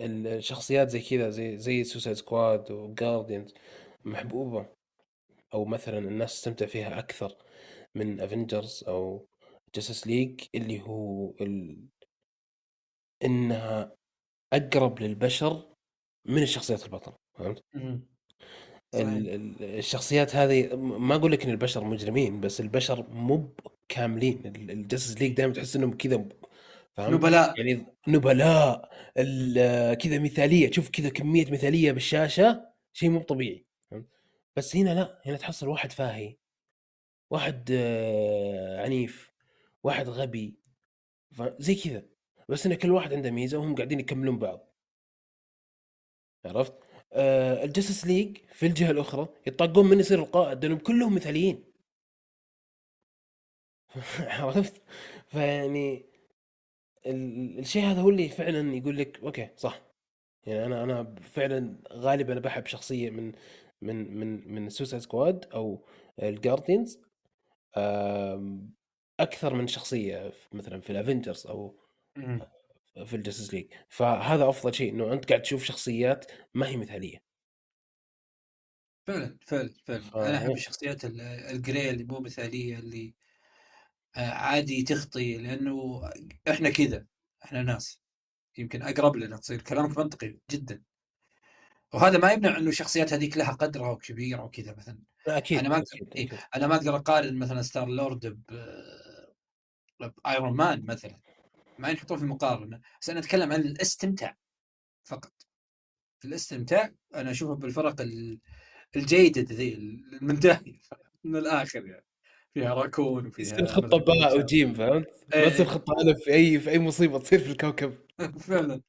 الشخصيات 0.00 0.88
زي 0.88 1.00
كذا 1.00 1.30
زي 1.30 1.58
زي 1.58 1.84
سوسايد 1.84 2.16
سكواد 2.16 2.70
وجارديانز 2.70 3.54
محبوبة 4.04 4.66
أو 5.54 5.64
مثلا 5.64 5.98
الناس 5.98 6.32
تستمتع 6.34 6.66
فيها 6.66 6.98
أكثر 6.98 7.36
من 7.94 8.20
افنجرز 8.20 8.84
أو 8.88 9.26
جاستس 9.74 10.06
ليج 10.06 10.40
اللي 10.54 10.82
هو 10.82 11.30
ال... 11.40 11.78
إنها 13.24 13.96
أقرب 14.52 15.00
للبشر 15.00 15.74
من 16.24 16.42
الشخصيات 16.42 16.84
البطله 16.84 17.16
فهمت؟ 17.34 17.64
الشخصيات 19.60 20.36
هذه 20.36 20.76
ما 20.76 21.14
أقول 21.14 21.32
لك 21.32 21.44
إن 21.44 21.50
البشر 21.50 21.84
مجرمين 21.84 22.40
بس 22.40 22.60
البشر 22.60 23.10
مو 23.10 23.54
كاملين 23.88 24.46
ال 24.46 24.55
Justice 24.55 25.20
League 25.22 25.32
دائما 25.32 25.52
تحس 25.52 25.76
إنهم 25.76 25.96
كذا؟ 25.96 26.28
نبلاء 26.98 27.58
يعني 27.58 27.86
نبلاء 28.08 28.90
كذا 29.94 30.18
مثالية 30.18 30.70
تشوف 30.70 30.90
كذا 30.90 31.08
كمية 31.08 31.50
مثالية 31.50 31.92
بالشاشة 31.92 32.70
شيء 32.92 33.10
مو 33.10 33.22
طبيعي؟ 33.22 33.66
بس 34.56 34.76
هنا 34.76 34.94
لا 34.94 35.20
هنا 35.26 35.36
تحصل 35.36 35.68
واحد 35.68 35.92
فاهي 35.92 36.36
واحد 37.30 37.70
آه، 37.72 38.82
عنيف 38.82 39.32
واحد 39.82 40.08
غبي 40.08 40.58
زي 41.58 41.74
كذا 41.74 42.02
بس 42.48 42.66
إن 42.66 42.74
كل 42.74 42.90
واحد 42.90 43.12
عنده 43.14 43.30
ميزة 43.30 43.58
وهم 43.58 43.74
قاعدين 43.74 44.00
يكملون 44.00 44.38
بعض 44.38 44.74
عرفت؟ 46.44 46.74
آه 47.12 47.64
ال 47.64 47.69
Justice 47.69 48.06
League 48.06 48.38
في 48.52 48.66
الجهة 48.66 48.90
الأخرى 48.90 49.28
يطاقون 49.46 49.86
من 49.86 50.00
يصير 50.00 50.18
القائد 50.18 50.64
لأنهم 50.64 50.78
كلهم 50.78 51.14
مثاليين 51.14 51.64
عرفت؟ 54.20 54.82
فيعني 55.28 56.09
الشيء 57.06 57.82
هذا 57.84 58.00
هو 58.00 58.10
اللي 58.10 58.28
فعلا 58.28 58.74
يقول 58.76 58.98
لك 58.98 59.20
okay 59.20 59.48
صح 59.56 59.82
يعني 60.46 60.66
أنا 60.66 60.84
أنا 60.84 61.14
فعلا 61.22 61.82
غالبا 61.92 62.34
بحب 62.40 62.66
شخصيه 62.66 63.10
من 63.10 63.32
من 63.82 64.16
من 64.16 64.54
من 64.54 64.68
Suicide 64.70 65.02
Squad 65.02 65.44
أو 65.54 65.86
ال 66.22 66.30
Guardians 66.30 67.00
أكثر 69.20 69.54
من 69.54 69.66
شخصية 69.66 70.32
مثلا 70.52 70.80
في 70.80 70.90
ال 70.90 70.96
Avengers 70.96 71.46
أو. 71.46 71.76
في 73.04 73.16
ال 73.16 73.21
Justice 73.21 73.54
League 73.54 73.72
فهذا 73.88 74.48
أفضل 74.48 74.74
شيء 74.74 74.92
إنه 74.92 75.12
أنت 75.12 75.28
قاعد 75.28 75.42
تشوف 75.42 75.64
شخصيات 75.64 76.32
ما 76.54 76.68
هي 76.68 76.76
مثالية 76.76 77.22
فعلا 79.06 79.38
فعلا 79.46 79.68
فعلا 79.86 80.02
أنا 80.14 80.36
أحب. 80.38 80.50
الشخصيات 80.50 81.04
ال- 81.04 81.20
ال 81.20 81.34
grey 81.34 81.90
اللي 81.90 82.04
مو 82.04 82.20
مثالية 82.20 82.78
اللي 82.78 83.14
عادي 84.16 84.82
تخطي 84.82 85.38
لأنه 85.38 86.10
إحنا 86.50 86.70
كذا 86.70 87.06
إحنا 87.44 87.62
ناس. 87.62 88.00
يمكن 88.58 88.82
أقرب 88.82 89.16
لنا 89.16 89.36
تصير 89.36 89.62
كلامك 89.62 89.98
منطقي 89.98 90.38
جدا. 90.50 90.82
وهذا 91.92 92.18
ما 92.18 92.32
يمنع 92.32 92.58
إنه 92.58 92.68
الشخصيات 92.68 93.12
هذيك 93.12 93.36
لها 93.36 93.52
قدرها 93.52 93.90
وكبيرة 93.90 94.42
وكذا 94.44 94.74
مثلا. 94.78 94.98
أكيد 95.26 95.58
أنا 95.58 95.68
ما 95.68 95.76
أقدر 95.76 96.16
إيه. 96.16 96.28
أنا 96.56 96.66
ما 96.66 96.74
أقدر 96.74 96.96
أقارن 96.96 97.38
مثلا 97.38 97.62
Star-Lord 97.62 98.26
ب 98.26 98.44
Iron 100.24 100.56
Man 100.56 100.84
مثلا. 100.84 101.20
ما 101.78 101.88
ينحطون 101.88 102.18
في 102.18 102.24
مقارنة. 102.24 102.80
بس 103.00 103.10
أنا 103.10 103.18
أتكلم 103.20 103.52
عن 103.52 103.60
الاستمتاع 103.60 104.36
فقط. 105.04 105.32
الاستمتاع 106.24 106.92
أنا 107.14 107.30
أشوفه 107.30 107.54
بالفرق 107.54 108.00
ال- 108.00 108.40
الجيدة 108.96 109.54
ذي 109.54 109.74
المنتهية 109.74 110.80
من 111.24 111.36
الآخر 111.36 111.86
يعني. 111.86 112.09
فيها 112.54 112.74
راكون 112.74 113.26
وفيها 113.26 113.46
يصير 113.46 113.66
خطة 113.66 113.98
باء 113.98 114.38
وجيم 114.38 114.74
فهمت؟ 114.74 115.06
ما 115.34 115.48
تصير 115.48 115.66
إيه. 115.66 115.72
خطة 115.72 115.92
ألف 116.00 116.18
في 116.24 116.32
اي 116.32 116.60
في 116.60 116.70
أي 116.70 116.78
مصيبة 116.78 117.18
تصير 117.18 117.38
في 117.38 117.50
الكوكب. 117.50 117.94
فعلا. 118.48 118.80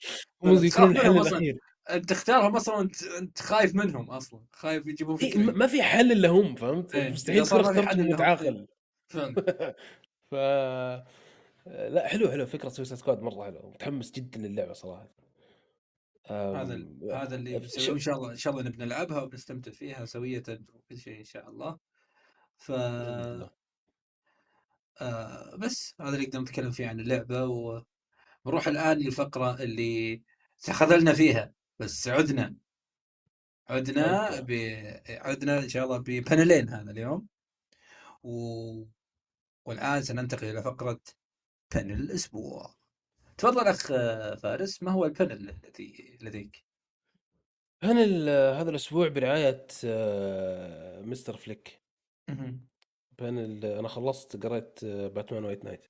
تخاف 0.43 0.91
الحل. 0.91 1.17
الأخير. 1.17 1.57
أنت 1.89 2.09
تختارهم 2.09 2.55
أصلا 2.55 2.89
انت 3.19 3.39
خايف 3.41 3.75
منهم 3.75 4.09
أصلا. 4.09 4.41
خايف 4.51 4.87
يجيبون 4.87 5.17
إيه 5.17 5.31
فكرة. 5.31 5.41
ما 5.41 5.67
في 5.67 5.83
حل 5.83 6.11
إلا 6.11 6.29
هم 6.29 6.55
فهمت؟ 6.55 6.95
إيه، 6.95 7.09
مستحيل 7.09 7.45
تكون 7.45 7.63
في 7.63 7.79
اخترت 7.79 7.97
متعاقل 7.97 8.67
فعلا. 9.07 9.35
ف 10.31 10.35
لا 11.65 12.07
حلو 12.07 12.31
حلو. 12.31 12.45
فكرة 12.45 12.69
سويسا 12.69 12.95
سكواد 12.95 13.21
مرة 13.21 13.45
حلو 13.45 13.69
متحمس 13.69 14.11
جدا 14.11 14.39
للعبة 14.39 14.73
صراحة. 14.73 15.09
هذا 16.27 16.85
هذا 17.13 17.35
اللي 17.35 17.59
بنسويه. 17.59 17.93
إن 17.93 17.99
شاء 17.99 18.15
الله 18.15 18.31
إن 18.31 18.37
شاء 18.37 18.53
الله 18.53 18.63
نبي 18.63 18.77
نلعبها 18.77 19.21
وبنستمتع 19.21 19.71
فيها 19.71 20.05
سوية 20.05 20.43
وكل 20.49 20.97
شيء 20.97 21.19
إن 21.19 21.23
شاء 21.23 21.49
الله. 21.49 21.77
ف. 22.61 22.71
آه 25.01 25.55
بس 25.55 25.95
هذا 26.01 26.09
اللي 26.15 26.25
نقدر 26.25 26.41
نتكلم 26.41 26.71
فيه 26.71 26.87
عن 26.87 26.99
اللعبة 26.99 27.43
ونروح 28.45 28.67
الآن 28.67 28.97
للفقرة 28.97 29.63
اللي 29.63 30.21
تخاذلنا 30.63 31.13
فيها 31.13 31.53
بس 31.79 32.07
عدنا 32.07 32.55
عدنا. 33.69 34.41
ب... 34.41 34.51
عدنا 35.09 35.59
إن 35.59 35.69
شاء 35.69 35.83
الله 35.85 35.97
ب 35.97 36.06
panelين 36.06 36.69
هذا 36.69 36.91
اليوم 36.91 37.27
و... 38.23 38.31
والآن 39.65 40.03
سننتقل 40.03 40.47
إلى 40.47 40.63
فقرة 40.63 40.99
panel 41.73 42.01
الأسبوع 42.01 42.75
تفضل 43.37 43.67
أخ 43.67 43.87
فارس 44.41 44.83
ما 44.83 44.91
هو 44.91 45.05
ال 45.05 45.13
panel 45.13 45.49
الذي 45.49 46.17
لديك؟ 46.21 46.65
panel 47.81 48.29
هذا 48.29 48.69
الأسبوع 48.69 49.07
برعاية 49.07 49.67
آه، 49.85 51.01
مستر 51.01 51.37
فليك 51.37 51.80
آه، 53.21 53.79
أنا 53.79 53.87
خلصت 53.87 54.43
قريت 54.45 54.79
آه، 54.83 55.07
باتمان 55.07 55.43
White 55.45 55.65
Knight 55.65 55.87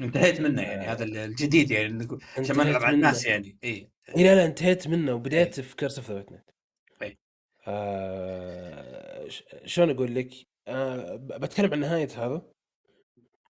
انتهيت 0.00 0.40
منه 0.40 0.62
يعني 0.62 0.84
هذا 0.86 1.04
الجديد 1.04 1.70
يعني 1.70 1.88
نقول- 1.92 2.20
عشان 2.38 2.56
ما 2.56 2.64
نلعب 2.64 2.82
على. 2.82 2.94
الناس 2.96 3.24
يعني. 3.24 3.58
اي 3.64 3.90
اي 4.16 4.24
لا 4.24 4.34
لا 4.34 4.44
انتهيت 4.46 4.88
منه 4.88 5.14
وبديت 5.14 5.60
في 5.60 5.76
Curse 5.76 5.98
of 5.98 6.08
the 6.10 6.14
White 6.14 6.30
Knight 6.32 6.50
إيه. 7.02 7.18
آه 7.66 9.28
شلون 9.64 9.90
أقول 9.90 10.14
لك؟ 10.14 10.30
آه 10.68 11.16
ب- 11.16 11.40
بتكلم 11.40 11.72
عن 11.72 11.80
نهاية 11.80 12.08
هذا 12.16 12.42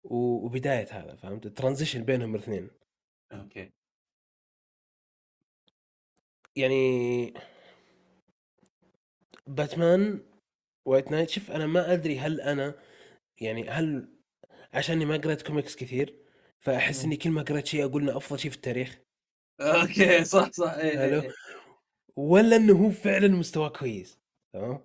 وبداية 0.03 0.87
هذا 0.91 1.15
فهمت؟ 1.15 1.45
ال 1.45 1.51
transition 1.51 2.03
بينهم 2.03 2.35
الاثنين. 2.35 2.69
okay. 3.32 3.71
يعني 6.55 7.33
باتمان 9.47 10.23
White 10.86 11.11
Knight. 11.11 11.29
شوف 11.29 11.51
أنا 11.51 11.65
ما 11.67 11.93
أدري 11.93 12.19
هل 12.19 12.41
أنا 12.41 12.75
يعني 13.41 13.69
هل 13.69 14.09
عشاني 14.73 15.05
ما 15.05 15.17
قريت 15.17 15.41
كوميكس 15.41 15.75
كثير 15.75 16.15
فأحس. 16.59 17.05
إني 17.05 17.15
كل 17.17 17.29
ما 17.29 17.41
قريت 17.41 17.65
شيء 17.65 17.86
أقول 17.86 18.03
إنه 18.03 18.17
أفضل 18.17 18.39
شيء 18.39 18.51
في 18.51 18.57
التاريخ. 18.57 18.99
okay 19.61 20.23
صح 20.34 20.51
صح. 20.51 20.73
اي 20.73 20.97
حلو. 20.97 21.21
اي 21.21 21.32
ولا 22.15 22.55
إنه 22.55 22.73
هو 22.73 22.89
فعلا 22.89 23.27
مستواه 23.27 23.69
كويس 23.69 24.19
تمام؟ 24.53 24.79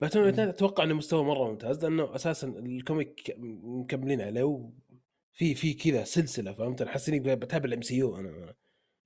باتمان 0.00 0.24
White 0.24 0.34
مم. 0.34 0.40
Knight 0.44 0.54
أتوقع 0.54 0.84
إنه 0.84 0.94
مستوى 0.94 1.24
مرة 1.24 1.50
ممتاز 1.50 1.84
لأنه 1.84 2.14
أساسا 2.14 2.48
ال 2.48 2.62
comic 2.62 3.34
مكملين 3.38 4.20
عليه 4.20 4.42
وفي 4.42 5.54
في 5.54 5.74
كذا 5.74 6.04
سلسلة 6.04 6.52
فهمت؟ 6.52 6.82
أنا 6.82 6.90
حاسس 6.90 7.08
إني 7.08 7.34
بتابع 7.34 7.64
ال 7.64 7.82
MCU 7.82 8.16
أنا. 8.16 8.54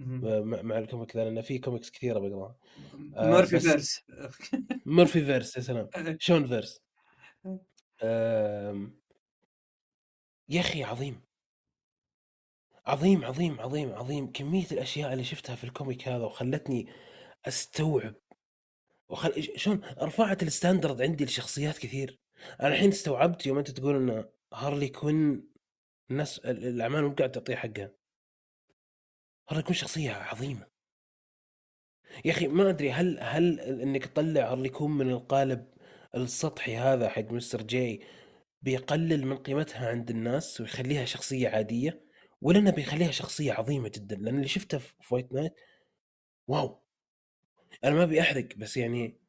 مع, 0.00 0.62
مع 0.62 0.78
ال 0.78 0.85
comic 0.85 1.16
لأن 1.16 1.40
في 1.42 1.58
كوميكس 1.58 1.90
كثيرة 1.90 2.18
بقراها 2.18 2.56
آه، 3.16 3.30
Murphy 3.30 3.56
بس- 3.56 3.62
verse. 3.66 4.02
Murphyverse 4.86 5.56
يا 5.56 5.60
سلام. 5.62 5.88
Sean 6.18 6.46
verse. 6.46 6.80
آم، 8.02 8.98
يا 10.48 10.60
أخي 10.60 10.84
عظيم. 10.84 11.20
عظيم 12.86 13.24
عظيم 13.24 13.60
عظيم 13.60 13.92
عظيم. 13.92 14.32
كمية 14.32 14.66
الأشياء 14.72 15.12
اللي 15.12 15.24
شفتها 15.24 15.56
في 15.56 15.64
ال 15.64 15.72
comic 15.72 16.08
هذا 16.08 16.24
وخلتني 16.24 16.92
أستوعب. 17.48 18.14
وخل... 19.08 19.48
شلون 19.58 19.80
رفعت 19.98 20.42
ال 20.42 20.49
standard 20.49 21.02
عندي 21.02 21.24
لشخصيات 21.24 21.78
كثير. 21.78 22.20
أنا 22.60 22.68
الحين 22.68 22.88
استوعبت 22.88 23.46
يوم 23.46 23.58
أنت 23.58 23.70
تقول 23.70 23.96
إن 24.10 24.24
هارلي 24.54 24.88
كوين 24.88 25.48
الناس 26.10 26.38
ال- 26.38 26.66
الأعمال 26.66 27.04
مو 27.04 27.14
قاعد 27.14 27.30
تعطيه 27.32 27.56
حقها. 27.56 27.92
هارلي 29.48 29.62
كوين 29.62 29.74
شخصية 29.74 30.10
عظيمة. 30.12 30.66
يا 32.24 32.30
أخي 32.30 32.48
ما 32.48 32.70
أدري 32.70 32.90
هل 32.92 33.18
هل 33.20 33.60
إنك 33.60 34.06
تطلع 34.06 34.50
هارلي 34.52 34.68
كوين 34.68 34.90
من 34.90 35.10
القالب 35.10 35.66
السطحي 36.14 36.76
هذا 36.76 37.08
حق 37.08 37.32
Mister 37.32 37.62
J 37.62 38.00
بيقلل 38.62 39.26
من 39.26 39.36
قيمتها 39.36 39.88
عند 39.88 40.10
الناس 40.10 40.60
ويخليها 40.60 41.04
شخصية 41.04 41.48
عادية؟ 41.48 42.04
ولا 42.40 42.58
إنه 42.58 42.70
بيخليها 42.70 43.10
شخصية 43.10 43.52
عظيمة 43.52 43.88
جدا؟ 43.88 44.16
لأن 44.16 44.36
اللي 44.36 44.48
شفته 44.48 44.78
في 44.78 45.14
White 45.14 45.32
Knight 45.32 45.54
wow! 46.48 46.82
أنا 47.84 47.94
ما 47.94 48.02
أبي 48.02 48.20
أحرق 48.20 48.48
بس 48.56 48.76
يعني 48.76 49.20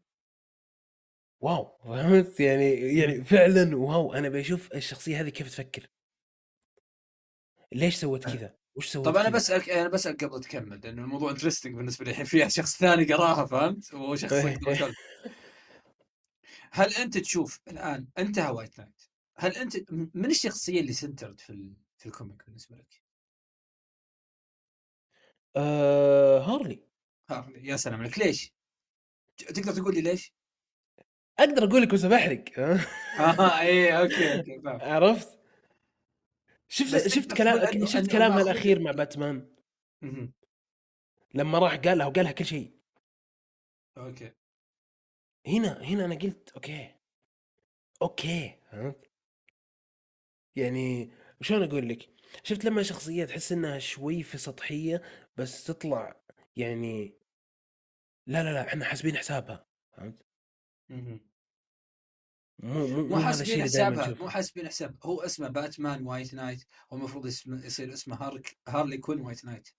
wow! 1.41 1.78
فهمت؟ 1.84 2.39
يعني 2.39 2.72
يعني 2.97 3.24
فعلا 3.24 3.78
wow! 3.78 4.14
أنا 4.13 4.30
بشوف 4.30 4.74
الشخصية 4.74 5.22
هذه 5.22 5.30
كيف 5.30 5.49
تفكر. 5.49 5.89
ليش 7.72 7.95
سوت 7.95 8.24
كذا؟ 8.24 8.59
وش 8.76 8.88
سوت 8.88 9.05
طب 9.05 9.17
أنا؟ 9.17 9.30
بسالك 9.30 9.70
أنا 9.70 9.89
بسألك 9.89 10.24
قبل 10.24 10.39
تكمل 10.43 10.80
لأنه 10.84 11.01
الموضوع 11.01 11.32
interesting 11.32 11.76
بالنسبة 11.76 12.05
لي 12.05 12.11
الحين 12.11 12.26
فيها 12.26 12.47
شخص 12.47 12.78
ثاني 12.78 13.13
قراها 13.13 13.45
فهمت 13.45 13.93
وشخص 13.93 14.32
يخلف. 14.34 14.95
هل 16.72 16.93
أنت 16.93 17.17
تشوف 17.17 17.59
الآن 17.67 18.07
انتهى 18.17 18.51
White 18.52 18.80
Knight 18.80 19.02
هل 19.38 19.55
انت 19.55 19.78
من 19.91 20.30
الشخصية 20.30 20.80
اللي 20.80 20.93
centered 20.93 21.39
في 21.39 21.49
ال... 21.49 21.74
في 21.97 22.05
ال 22.06 22.12
comic 22.12 22.45
بالنسبة 22.45 22.76
لك؟ 22.76 23.01
آه 25.55 26.39
هارلي 26.39 26.84
هارلي 27.30 27.67
يا 27.67 27.78
سلام 27.78 27.99
عليك 27.99 28.20
ليش؟ 28.20 28.53
تقدر 29.38 29.74
تقول 29.74 29.93
لي 29.95 30.01
ليش؟ 30.01 30.34
أقدر 31.39 31.63
أقول 31.63 31.82
لك 31.82 31.93
بس 31.93 32.05
بحرق 32.05 32.43
آه 32.59 33.61
إيه 33.61 33.99
okay 34.02 34.38
okay 34.38 34.62
عرفت 34.93 35.39
شفت 36.70 37.07
شفت 37.07 37.34
كلام 37.34 37.86
شفت 37.86 38.11
كلامها 38.11 38.41
الأخير 38.41 38.80
مع 38.80 38.91
باتمان. 38.91 39.55
لما 41.34 41.59
راح 41.59 41.76
قالها 41.76 42.05
وقالها 42.05 42.32
كل 42.32 42.45
شيء. 42.45 42.72
okay. 43.97 44.32
هنا 45.47 45.84
هنا 45.84 46.05
أنا 46.05 46.15
قلت 46.15 46.49
okay. 46.56 46.95
okay 48.02 48.56
فهمت 48.72 49.11
يعني 50.55 51.11
شلون 51.41 51.63
أقول 51.63 51.89
لك؟ 51.89 52.09
شفت 52.43 52.65
لما 52.65 52.84
شخصية 52.84 53.26
تحس 53.26 53.51
إنها 53.51 53.80
شوي 53.80 54.24
في 54.24 54.38
سطحية 54.38 55.01
بس 55.38 55.63
تطلع 55.63 56.22
يعني 56.55 57.13
لا 58.28 58.43
لا 58.43 58.53
لا 58.53 58.67
إحنا 58.67 58.86
حاسبين 58.86 59.17
حسابها 59.17 59.67
فهمت. 59.97 60.26
مو 62.60 62.88
مو 62.88 63.07
مو 63.07 63.20
حاسبين 63.20 63.64
حسابها 63.64 64.14
مو 64.20 64.30
حاسبين 64.30 64.68
حساب. 64.68 64.97
هو 65.03 65.22
اسمه 65.22 65.47
باتمان 65.47 66.07
White 66.08 66.34
Knight 66.34 66.64
هو 66.93 66.97
المفروض 66.97 67.26
يصير 67.47 67.93
اسمه 67.93 68.16
هارك 68.16 68.57
هارلي 68.68 68.97
كوين 68.97 69.22
White 69.22 69.45
Knight 69.45 69.70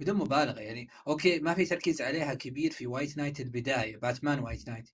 بدون 0.00 0.16
مبالغة 0.16 0.60
يعني. 0.60 0.88
okay 1.08 1.40
ما 1.40 1.54
في 1.54 1.64
تركيز 1.64 2.02
عليها 2.02 2.34
كبير 2.34 2.72
في 2.72 2.86
White 2.86 3.16
Knight 3.16 3.40
البداية 3.40 3.96
باتمان 3.96 4.38
White 4.38 4.68
Knight 4.68 4.90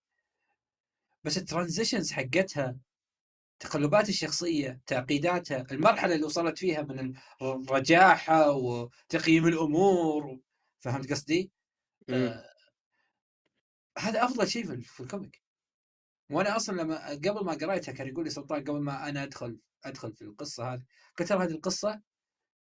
بس 1.24 1.38
ال 1.38 1.44
transitions 1.44 2.12
حقتها 2.12 2.76
تقلبات 3.60 4.08
الشخصية 4.08 4.80
تعقيداتها 4.86 5.66
المرحلة 5.72 6.14
اللي 6.14 6.26
وصلت 6.26 6.58
فيها 6.58 6.82
من 6.82 7.14
الرجاحة 7.42 8.50
وتقييم 8.50 9.46
الأمور 9.46 10.38
فهمت 10.80 11.10
قصدي؟ 11.12 11.50
آه 12.10 12.54
هذا 13.98 14.24
أفضل 14.24 14.48
شيء 14.48 14.80
في 14.80 15.00
ال 15.00 15.06
comic. 15.06 15.43
وأنا 16.30 16.56
أصلا 16.56 16.82
لما 16.82 17.08
قبل 17.08 17.44
ما 17.44 17.52
قريتها 17.52 17.92
كان 17.92 18.08
يقول 18.08 18.24
لي 18.24 18.30
سلطان 18.30 18.64
قبل 18.64 18.80
ما 18.80 19.08
أنا 19.08 19.22
أدخل 19.22 19.58
أدخل 19.84 20.12
في 20.12 20.22
القصة 20.22 20.74
هذه 20.74 20.82
قلت 21.18 21.28
ترى 21.28 21.44
هذه 21.44 21.50
القصة 21.50 22.00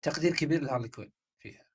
تقدير 0.01 0.35
كبير 0.35 0.61
لهارلي 0.61 0.89
كوين 0.89 1.11
فيها 1.39 1.65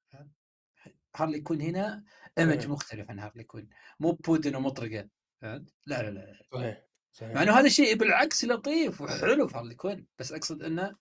هارلي 1.17 1.41
كوين 1.41 1.61
هنا 1.61 2.05
image. 2.39 2.67
مختلف 2.67 3.11
عن 3.11 3.19
هارلي 3.19 3.45
كوين 3.45 3.69
مو 4.01 4.13
بودي 4.13 4.55
ومطرقة 4.55 5.09
فهمت؟ 5.41 5.75
لا 5.87 6.03
لا 6.03 6.11
لا 6.11 6.41
صحيح 6.53 6.83
صحيح. 7.13 7.35
مع 7.35 7.43
إنه 7.43 7.59
هذا 7.59 7.67
الشيء 7.67 7.97
بالعكس 7.97 8.45
لطيف 8.45 9.01
وحلو 9.01 9.49
في 9.49 9.57
هارلي 9.57 9.75
كوين 9.75 10.07
بس 10.19 10.33
أقصد 10.33 10.63
إنه 10.63 10.97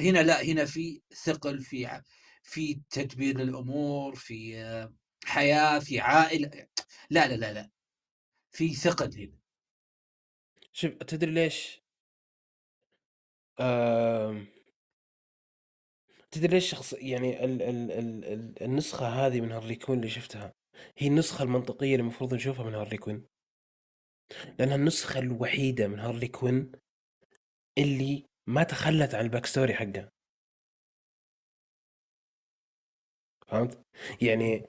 هنا 0.00 0.18
لا 0.22 0.44
هنا 0.44 0.64
في 0.64 1.02
ثقل 1.24 1.58
في 1.58 2.02
في 2.42 2.80
تدبير 2.90 3.38
للأمور 3.38 4.14
في 4.14 4.88
حياة 5.24 5.78
في 5.78 6.00
عائلة 6.00 6.66
لا 7.10 7.28
لا 7.28 7.34
لا 7.34 7.52
لا. 7.52 7.70
في 8.50 8.74
ثقل 8.74 9.18
هنا. 9.18 9.37
شوف 10.78 10.92
تدري 10.92 11.30
ليش؟ 11.30 11.82
آم... 13.60 14.46
تدري 16.30 16.48
ليش 16.48 16.70
شخص 16.70 16.92
يعني 16.92 17.44
ال... 17.44 17.62
ال... 17.62 17.90
ال... 17.92 18.24
ال... 18.24 18.62
النسخة 18.62 19.06
هذه 19.08 19.40
من 19.40 19.52
هارلي 19.52 19.76
كوين 19.76 19.98
اللي 19.98 20.10
شفتها 20.10 20.54
هي 20.98 21.06
النسخة 21.06 21.42
المنطقية 21.42 21.92
اللي 21.92 22.02
المفروض 22.02 22.34
نشوفها 22.34 22.64
من 22.64 22.74
هارلي 22.74 22.96
كوين. 22.96 23.26
لأنها 24.58 24.74
النسخة 24.74 25.20
الوحيدة 25.20 25.88
من 25.88 25.98
هارلي 25.98 26.28
كوين 26.28 26.72
اللي 27.78 28.26
ما 28.46 28.62
تخلت 28.62 29.14
عن 29.14 29.24
ال 29.24 29.46
backstory 29.46 29.74
حقها. 29.74 30.10
فهمت؟ 33.46 33.82
يعني 34.22 34.68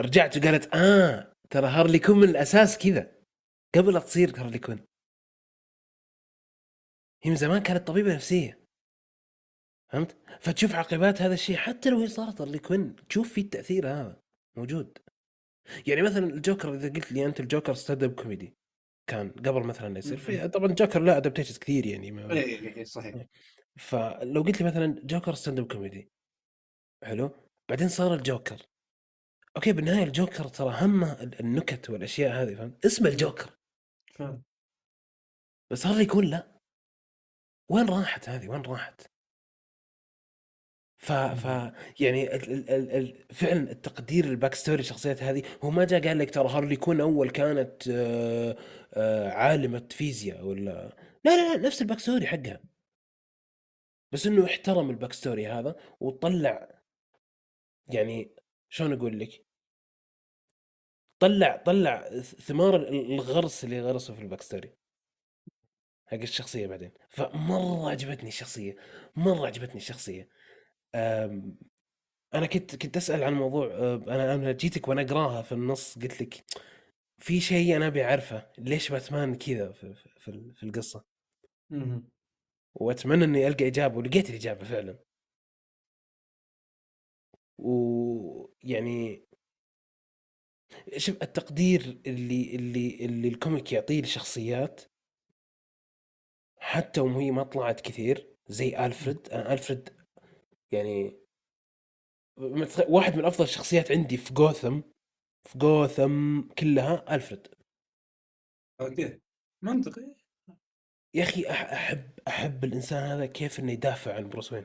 رجعت 0.00 0.36
وقالت 0.36 0.74
آه 0.74 1.32
ترى 1.50 1.66
هارلي 1.66 1.98
كوين 1.98 2.18
من 2.18 2.28
الأساس 2.28 2.78
كذا. 2.78 3.21
قبل 3.74 3.94
لا 3.94 4.00
تصير 4.00 4.40
هارلي 4.40 4.58
كوين 4.58 4.78
هي 7.22 7.30
من 7.30 7.36
زمان 7.36 7.62
كانت 7.62 7.86
طبيبة 7.86 8.14
نفسية. 8.14 8.62
فهمت؟ 9.92 10.16
فتشوف 10.40 10.74
عقبات 10.74 11.22
هذا 11.22 11.34
الشيء 11.34 11.56
حتى 11.56 11.90
لو 11.90 11.98
هي 12.00 12.08
صارت 12.08 12.40
هارلي 12.40 12.58
كوين 12.58 12.96
تشوف 13.08 13.32
فيه 13.32 13.42
التأثير 13.42 13.88
هذا 13.88 14.22
موجود. 14.56 14.98
يعني 15.86 16.02
مثلا 16.02 16.26
الجوكر 16.26 16.74
إذا 16.74 16.88
قلت 16.88 17.12
لي 17.12 17.26
أنت 17.26 17.40
الجوكر 17.40 17.74
stand-up 17.74 18.14
comedy 18.14 18.56
كان 19.06 19.30
قبل 19.30 19.62
مثلا 19.62 19.88
لا 19.92 19.98
يصير. 19.98 20.16
في 20.16 20.48
طبعا 20.48 20.66
الجوكر 20.66 21.02
له 21.02 21.16
adaptations 21.16 21.58
كثير 21.58 21.86
يعني 21.86 22.10
ما 22.10 22.32
اي 22.32 22.76
اي 22.76 22.84
صحيح. 22.84 23.26
فلو 23.76 24.42
قلت 24.42 24.60
لي 24.60 24.66
مثلا 24.66 25.00
جوكر 25.04 25.34
stand-up 25.34 25.72
comedy 25.72 26.12
حلو؟ 27.04 27.30
بعدين 27.68 27.88
صار 27.88 28.14
الجوكر. 28.14 28.66
okay 29.56 29.72
بالنهاية 29.72 30.04
الجوكر 30.04 30.48
ترى 30.48 30.76
همه 30.80 31.12
ال- 31.22 31.40
النكت 31.40 31.90
والأشياء 31.90 32.42
هذه 32.42 32.54
فهمت؟ 32.54 32.86
اسمه 32.86 33.08
الجوكر. 33.08 33.58
بس 35.70 35.86
هارلي 35.86 36.06
كوين 36.06 36.30
لا. 36.30 36.60
وين 37.70 37.88
راحت 37.88 38.28
هذه؟ 38.28 38.48
وين 38.48 38.62
راحت؟ 38.62 39.12
ف 41.02 41.12
ف 41.12 41.44
يعني 42.00 42.36
ال 42.36 42.52
ال 42.52 42.70
ال 42.70 42.90
ال 42.90 43.34
فعلا 43.34 43.70
التقدير 43.70 44.24
ال 44.24 44.54
backstory 44.54 44.80
الشخصيات 44.80 45.22
هذه 45.22 45.42
هو 45.64 45.70
ما 45.70 45.84
جاء 45.84 46.08
قال 46.08 46.18
لك 46.18 46.30
ترى 46.34 46.48
هارلي 46.48 46.76
كوين 46.76 47.00
أول 47.00 47.30
كانت 47.30 47.88
آه، 47.88 48.56
آه، 48.94 49.30
عالمة 49.30 49.88
فيزياء 49.90 50.44
ولا؟ 50.44 50.96
لا 51.24 51.30
لا 51.36 51.56
لا 51.56 51.66
نفس 51.66 51.82
ال 51.82 51.98
backstory 51.98 52.26
حقها. 52.26 52.60
بس 54.12 54.26
إنه 54.26 54.44
احترم 54.44 54.90
ال 54.90 55.12
backstory 55.12 55.46
هذا 55.46 55.76
وطلع. 56.00 56.82
يعني 57.92 58.34
شلون 58.68 58.92
أقول 58.92 59.20
لك؟ 59.20 59.44
طلع 61.22 61.56
طلع 61.56 62.20
ثمار 62.20 62.76
ال- 62.76 63.12
الغرس 63.12 63.64
اللي 63.64 63.80
غرسه 63.80 64.14
في 64.14 64.22
ال 64.22 64.42
backstory 64.42 64.74
حق 66.06 66.16
الشخصية 66.18 66.66
بعدين. 66.66 66.92
فمرة 67.10 67.90
عجبتني 67.90 68.28
الشخصية 68.28 68.76
مرة 69.16 69.46
عجبتني 69.46 69.76
الشخصية. 69.76 70.28
أنا 72.34 72.46
كنت 72.52 72.76
كنت 72.76 72.96
أسأل 72.96 73.22
عن 73.24 73.34
موضوع 73.34 73.66
أه، 73.66 73.94
أنا 73.96 74.34
أنا 74.34 74.52
جيتك 74.52 74.88
وأنا 74.88 75.02
أقراها 75.02 75.42
في 75.42 75.52
النص 75.52 75.98
قلت 75.98 76.22
لك 76.22 76.44
في 77.18 77.40
شيء 77.40 77.76
أنا 77.76 77.86
أبي 77.86 78.04
أعرفه 78.04 78.50
ليش 78.58 78.90
باتمان 78.92 79.34
كذا 79.34 79.72
في, 79.72 79.94
في, 79.94 80.52
في, 80.54 80.62
القصة. 80.62 81.04
وأتمنى 82.74 83.24
إني 83.24 83.46
ألقى 83.48 83.66
إجابة 83.66 83.98
ولقيت 83.98 84.30
الإجابة 84.30 84.64
فعلا. 84.64 84.98
ويعني 87.58 89.26
شوف 90.96 91.22
التقدير 91.22 92.00
اللي 92.06 92.54
اللي 92.56 93.04
اللي 93.04 93.28
الكوميك 93.28 93.72
يعطيه 93.72 94.00
للشخصيات 94.00 94.80
حتى 96.58 97.00
وهي 97.00 97.30
ما 97.30 97.42
طلعت 97.42 97.80
كثير 97.80 98.28
زي 98.48 98.86
ألفريد. 98.86 99.28
أنا 99.28 99.52
ألفريد 99.52 99.88
يعني 100.72 101.18
واحد 102.88 103.16
من 103.16 103.24
أفضل 103.24 103.44
الشخصيات 103.44 103.92
عندي 103.92 104.16
في 104.16 104.34
جوثم 104.34 104.80
في 105.42 105.58
جوثم 105.58 106.40
كلها 106.58 107.14
ألفريد. 107.14 107.48
أوكي. 108.80 109.20
منطقي. 109.62 110.14
يا 111.14 111.22
أخي 111.22 111.50
أحب 111.50 112.10
أحب 112.28 112.64
الإنسان 112.64 113.02
هذا 113.10 113.26
كيف 113.26 113.60
إنه 113.60 113.72
يدافع 113.72 114.14
عن 114.14 114.28
بروس 114.28 114.52
وين؟ 114.52 114.64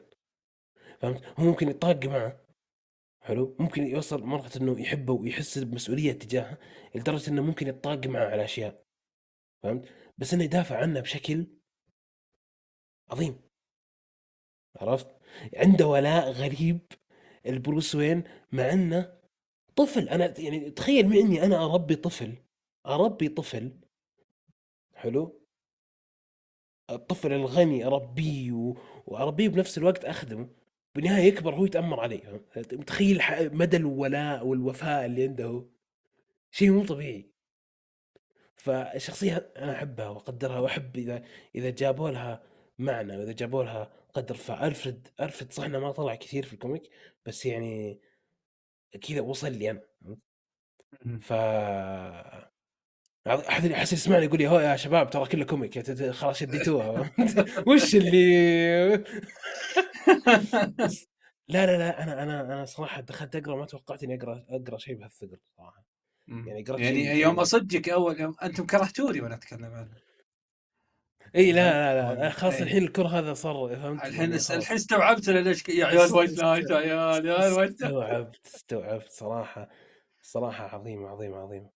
فهمت؟ 1.00 1.26
هو 1.40 1.44
ممكن 1.44 1.70
يطاق 1.70 2.06
معه. 2.06 2.47
حلو؟ 3.28 3.56
ممكن 3.60 3.84
يوصل 3.84 4.24
مرحلة 4.24 4.52
إنه 4.62 4.82
يحبه 4.82 5.14
ويحس 5.14 5.58
بمسؤولية 5.58 6.12
تجاهه 6.12 6.58
لدرجة 6.96 7.30
إنه 7.30 7.42
ممكن 7.42 7.68
يطاق 7.68 8.08
معه 8.08 8.26
على 8.26 8.44
أشياء. 8.44 8.86
فهمت؟ 9.64 9.90
بس 10.18 10.34
إنه 10.34 10.44
يدافع 10.44 10.78
عنه 10.78 11.00
بشكل 11.00 11.48
عظيم. 13.10 13.42
عرفت؟ 14.76 15.08
عنده 15.56 15.88
ولاء 15.88 16.32
غريب 16.32 16.80
البروس 17.46 17.96
وين 17.96 18.24
مع 18.52 18.74
إنه 18.74 19.20
طفل. 19.76 20.10
أنا 20.10 20.40
يعني 20.40 20.72
تخيل 20.72 21.10
معي 21.10 21.22
إني 21.22 21.44
أنا 21.44 21.66
أربي 21.66 21.96
طفل 21.96 22.38
أربي 22.86 23.30
طفل. 23.30 23.80
حلو؟ 24.96 25.42
الطفل 26.90 27.34
الغني 27.34 27.86
أربيه. 27.86 28.74
وأربيه 29.06 29.50
بنفس 29.50 29.78
الوقت 29.78 30.06
أخدمه. 30.06 30.50
بالنهاية 30.96 31.24
يكبر 31.24 31.56
هو 31.56 31.66
يتأمر 31.66 32.00
عليه 32.00 32.42
فهمت؟ 32.52 32.74
متخيل 32.74 33.22
مدى 33.54 33.78
الولاء 33.78 34.46
والوفاء 34.46 35.06
اللي 35.06 35.24
عنده؟ 35.24 35.66
شيء 36.52 36.72
مو 36.72 36.86
طبيعي. 36.86 37.32
فالشخصية 38.56 39.52
أنا 39.58 39.76
أحبها 39.76 40.10
وأقدرها 40.10 40.60
وأحب 40.60 40.98
إذا 40.98 41.24
إذا 41.56 41.70
جابوا 41.70 42.10
لها 42.10 42.44
معنى 42.80 43.18
وإذا 43.18 43.32
جابوا 43.32 43.64
لها 43.64 43.92
قدر. 44.14 44.36
فألفريد 44.36 45.08
ألفريد 45.20 45.54
صح 45.54 45.64
إنه 45.64 45.80
ما 45.80 45.92
طلع 45.92 46.16
كثير 46.16 46.46
في 46.46 46.54
ال 46.54 46.60
comic 46.60 46.90
بس 47.26 47.46
يعني 47.46 48.02
كذا 49.02 49.22
وصل 49.22 49.52
لي 49.52 49.72
أنا. 49.72 49.82
ف 51.22 51.34
أحد 53.28 53.72
أحس 53.72 53.94
يسمعني 53.94 54.26
يقول 54.26 54.40
لي 54.40 54.48
هو 54.48 54.60
يا 54.60 54.76
شباب 54.76 55.10
ترى 55.10 55.26
كله 55.26 55.46
comic 55.46 55.92
خلاص 56.12 56.40
شديتوها 56.40 57.12
وش 57.68 57.96
اللي 57.96 59.04
لا 61.50 61.66
لا 61.66 61.78
لا 61.78 62.04
أنا 62.04 62.24
أنا 62.24 62.42
أنا 62.42 62.66
صراحة 62.66 63.02
دخلت 63.02 63.36
أقرأ 63.36 63.56
ما 63.56 63.66
توقعت 63.66 64.04
إني 64.04 64.16
أقرأ 64.16 64.46
أقرأ 64.50 64.78
شيء 64.78 64.96
بهالثقل 64.96 65.38
صراحة. 65.58 65.86
يعني 66.28 66.64
قرأت 66.64 66.80
يعني 66.80 67.04
شيء- 67.04 67.16
يوم 67.16 67.40
أصدقك 67.40 67.90
أول 67.90 68.20
يوم 68.22 68.36
أنتم 68.44 68.66
كرهتوني 68.66 69.22
وأنا 69.22 69.36
أتكلم 69.36 69.74
عنه. 69.74 69.90
إي 71.36 71.52
لا 71.52 71.94
لا 71.94 72.16
لا 72.16 72.30
خلاص. 72.30 72.62
الحين 72.62 72.84
الكره 72.84 73.08
هذا 73.08 73.34
صار 73.34 73.76
فهمت؟ 73.76 74.00
الحين 74.06 74.32
يعني. 74.32 74.36
الحين 74.36 74.76
استوعبت 74.76 75.30
ليش 75.30 75.70
يا 75.70 75.86
عيال 75.86 76.14
White 76.14 76.40
Knight 76.44 76.70
يا 76.70 76.76
عيال 76.76 77.26
يا 77.26 77.34
عيال 77.34 77.54
White 77.54 77.72
استوعبت 77.84 78.46
استوعبت 78.56 79.12
صراحة 79.12 79.70
صراحة 80.22 80.66
عظيمه 80.76 81.10
عظيمه 81.10 81.38
عظيمه 81.38 81.70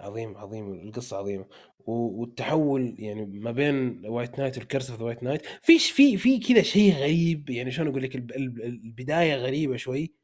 عظيم 0.00 0.36
عظيم 0.36 0.72
القصة 0.72 1.16
عظيمة. 1.16 1.46
والتحول 1.86 2.94
يعني 2.98 3.26
ما 3.26 3.50
بين 3.52 4.06
White 4.06 4.38
Knight 4.38 4.58
وال 4.58 4.67
Curse 4.67 4.90
of 4.90 5.00
White 5.00 5.22
Knight 5.22 5.46
فيش 5.62 5.90
في 5.90 6.16
في 6.16 6.38
كذا 6.38 6.62
شيء 6.62 6.94
غريب 6.94 7.50
يعني 7.50 7.70
شلون 7.70 7.88
أقول 7.88 8.02
لك؟ 8.02 8.14
الب- 8.14 8.32
الب- 8.32 8.60
البداية 8.60 9.36
غريبة 9.36 9.76
شوي. 9.76 10.14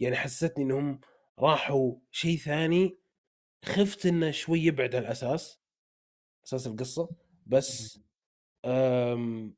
يعني 0.00 0.16
حسستني 0.16 0.64
إنهم 0.64 1.00
راحوا 1.38 1.94
شيء 2.10 2.36
ثاني. 2.38 2.98
خفت 3.64 4.06
إنه 4.06 4.30
شوي 4.30 4.60
يبعد 4.64 4.94
عن 4.94 5.02
الأساس 5.02 5.60
أساس 6.46 6.66
القصة. 6.66 7.08
بس 7.46 8.00
أم 8.64 9.54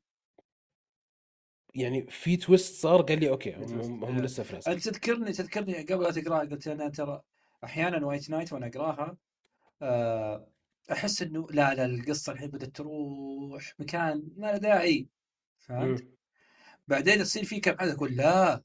يعني 1.75 2.07
في 2.09 2.37
twist 2.37 2.81
صار 2.81 3.01
قال 3.01 3.19
لي 3.19 3.29
okay 3.29 3.53
هم, 3.55 4.03
هم 4.03 4.19
لسه 4.21 4.43
في 4.43 4.55
انت 4.55 4.67
الاساس 4.67 4.83
تذكرني 4.83 5.31
تذكرني 5.31 5.81
قبل 5.81 6.03
لا 6.03 6.11
تقرأها 6.11 6.39
قلت 6.39 6.67
أنا 6.67 6.89
ترى 6.89 7.21
أحيانا 7.63 8.05
White 8.05 8.29
Knight 8.29 8.53
وأنا 8.53 8.67
أقرأها 8.67 9.17
آه، 9.81 10.51
أحس 10.91 11.21
إنه 11.21 11.47
لا 11.51 11.73
لا 11.73 11.85
القصة 11.85 12.33
الحين 12.33 12.49
بدأت 12.49 12.75
تروح 12.75 13.73
مكان 13.79 14.27
ما 14.37 14.51
له 14.51 14.57
داعي 14.57 15.07
فهمت؟ 15.59 16.07
بعدين 16.87 17.19
تصير 17.19 17.43
في 17.43 17.59
كم 17.59 17.77
حدث 17.79 17.95
أقول 17.95 18.15
لا 18.15 18.63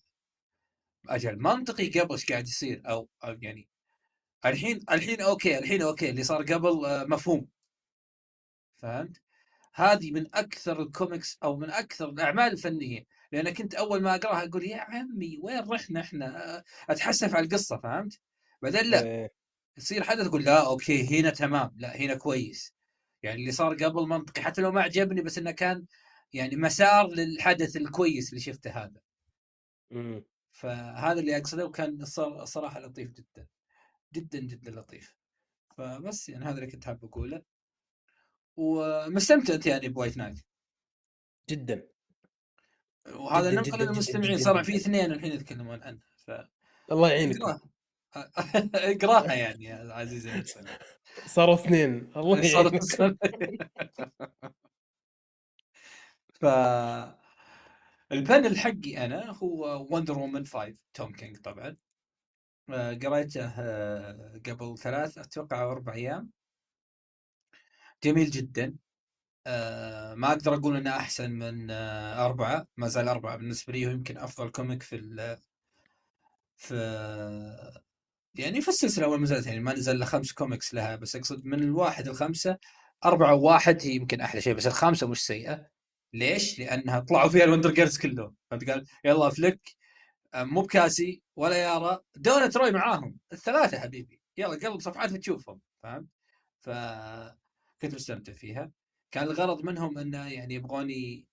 أجل 1.08 1.38
منطقي 1.38 2.00
قبل 2.00 2.12
إيش 2.12 2.26
قاعد 2.32 2.48
يصير 2.48 2.82
أو 2.86 3.08
أو 3.24 3.38
يعني 3.42 3.68
الحين 4.46 4.80
الحين 4.90 5.20
okay 5.20 5.58
الحين 5.58 5.82
okay 5.82 6.10
اللي 6.10 6.24
صار 6.24 6.42
قبل 6.42 6.84
آه، 6.84 7.04
مفهوم 7.04 7.48
فهمت؟ 8.76 9.22
هذه 9.74 10.10
من 10.10 10.34
أكثر 10.34 10.82
الكوميكس 10.82 11.38
أو 11.42 11.56
من 11.56 11.70
أكثر 11.70 12.08
الأعمال 12.08 12.52
الفنية 12.52 13.06
لأن 13.32 13.50
كنت 13.50 13.74
أول 13.74 14.02
ما 14.02 14.14
أقراها 14.14 14.44
أقول 14.44 14.64
يا 14.64 14.76
عمي 14.76 15.38
وين 15.42 15.68
رحنا 15.70 16.00
إحنا؟ 16.00 16.62
أتحسف 16.90 17.34
على 17.34 17.44
القصة 17.44 17.76
فهمت؟ 17.76 18.20
بعدين 18.62 18.84
لا 18.90 19.04
إيه. 19.04 19.43
يصير 19.76 20.02
حدث 20.02 20.26
أقول 20.26 20.44
لا 20.44 20.66
okay 20.66 21.20
هنا 21.20 21.30
تمام. 21.30 21.74
لا 21.76 21.96
هنا 21.96 22.14
كويس. 22.14 22.74
يعني 23.22 23.40
اللي 23.40 23.52
صار 23.52 23.74
قبل 23.74 24.08
منطقي. 24.08 24.42
حتى 24.42 24.62
لو 24.62 24.72
ما 24.72 24.82
عجبني 24.82 25.22
بس 25.22 25.38
إنه 25.38 25.50
كان 25.50 25.86
يعني 26.32 26.56
مسار 26.56 27.08
للحدث 27.08 27.76
الكويس 27.76 28.30
اللي 28.30 28.40
شفته 28.40 28.70
هذا. 28.70 29.00
مم. 29.90 30.24
فهذا 30.52 31.20
اللي 31.20 31.36
أقصده 31.36 31.66
وكان 31.66 32.02
الصراحة 32.02 32.80
لطيف 32.80 33.10
جدا. 33.10 33.46
جدا 34.14 34.38
جدا 34.40 34.70
لطيف. 34.70 35.16
فبس 35.76 36.28
يعني 36.28 36.44
هذا 36.44 36.54
اللي 36.54 36.66
كنت 36.66 36.84
حاب 36.84 37.04
أقوله. 37.04 37.42
ومستمتع 38.56 39.70
يعني 39.70 39.88
ب 39.88 39.93
White 39.93 40.16
Knight. 40.16 40.40
جدا. 41.48 41.88
وهذا 43.06 43.50
جداً، 43.50 43.60
ننقل 43.60 43.84
للمستمعين. 43.84 44.38
صار. 44.38 44.64
في 44.64 44.76
اثنين 44.76 45.12
الحين 45.12 45.32
يتكلمون 45.32 45.82
عنه. 45.82 46.00
ف 46.16 46.30
الله 46.92 47.10
يعينك 47.10 47.60
اقراها 48.74 49.34
يعني 49.34 49.64
يا 49.64 49.92
عزيزي 49.92 50.42
صاروا 51.26 51.54
اثنين 51.54 52.10
الله 52.16 52.38
السنة. 52.76 53.16
ف 56.40 56.44
ال 58.12 58.20
panel 58.20 58.58
حقي 58.58 59.04
أنا 59.04 59.30
هو 59.30 59.86
Wonder 59.90 60.18
Woman 60.18 60.46
5 60.46 60.84
توم 60.94 61.12
كينج 61.12 61.36
طبعا. 61.36 61.76
آه، 62.70 62.94
قريته 62.94 63.46
آه، 63.58 64.40
قبل 64.46 64.78
ثلاث 64.78 65.18
أتوقع 65.18 65.62
أو 65.62 65.72
أربع 65.72 65.94
أيام. 65.94 66.30
جميل 68.04 68.30
جدا. 68.30 68.76
آه، 69.46 70.14
ما 70.14 70.28
أقدر 70.28 70.54
أقول 70.54 70.76
إنه 70.76 70.90
أحسن 70.90 71.30
من 71.30 71.70
أربعة. 71.70 72.66
ما 72.76 72.88
زال 72.88 73.08
أربعة 73.08 73.36
بالنسبة 73.36 73.72
لي 73.72 73.86
هو 73.86 73.90
يمكن 73.90 74.18
أفضل 74.18 74.50
comic 74.50 74.82
في 74.82 74.96
ال 74.96 75.38
في 76.56 76.74
يعني 78.34 78.60
في 78.60 78.68
السلسلة 78.68 79.04
أول 79.04 79.16
ما 79.18 79.22
نزلت 79.22 79.46
يعني 79.46 79.60
ما 79.60 79.72
نزل 79.72 80.04
خمس 80.04 80.32
كوميكس 80.32 80.74
لها 80.74 80.96
بس 80.96 81.16
أقصد 81.16 81.44
من 81.44 81.62
الواحد 81.62 82.08
الخمسه 82.08 82.58
أربعة 83.04 83.34
وواحد 83.34 83.82
هي 83.82 83.94
يمكن 83.94 84.20
أحلى 84.20 84.40
شيء 84.40 84.54
بس 84.54 84.66
الخامسه 84.66 85.08
مش 85.08 85.26
سيئة. 85.26 85.66
ليش؟ 86.12 86.58
لأنها 86.58 87.00
طلعوا 87.00 87.28
فيها 87.28 87.44
الوندر 87.44 87.70
جيرلز 87.70 87.98
كلهم. 87.98 88.34
فهمت 88.50 88.70
قال؟ 88.70 88.86
يلا 89.04 89.30
فليك 89.30 89.76
آه، 90.34 90.44
مو 90.44 90.62
بكاسي 90.62 91.22
ولا 91.36 91.56
يارا. 91.56 92.00
دونا 92.16 92.46
تروي 92.46 92.72
معاهم. 92.72 93.16
الثلاثة 93.32 93.80
حبيبي. 93.80 94.20
يلا 94.36 94.68
قلب 94.68 94.80
صفحات 94.80 95.12
بتشوفهم 95.12 95.60
فهمت؟ 95.82 96.06
ف 96.60 96.70
كنت 97.82 97.94
مستمتع 97.94 98.32
فيها. 98.32 98.70
كان 99.10 99.24
الغرض 99.24 99.64
منهم 99.64 99.98
إنه 99.98 100.32
يعني 100.32 100.54
يبغوني 100.54 101.26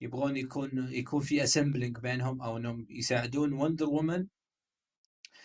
يبغون 0.00 0.36
يكون 0.36 0.88
يكون 0.92 1.20
في 1.20 1.44
assembling 1.44 1.98
بينهم 1.98 2.42
أو 2.42 2.56
إنهم 2.56 2.86
يساعدون 2.90 3.52
وندر 3.52 3.86
وومن 3.88 4.26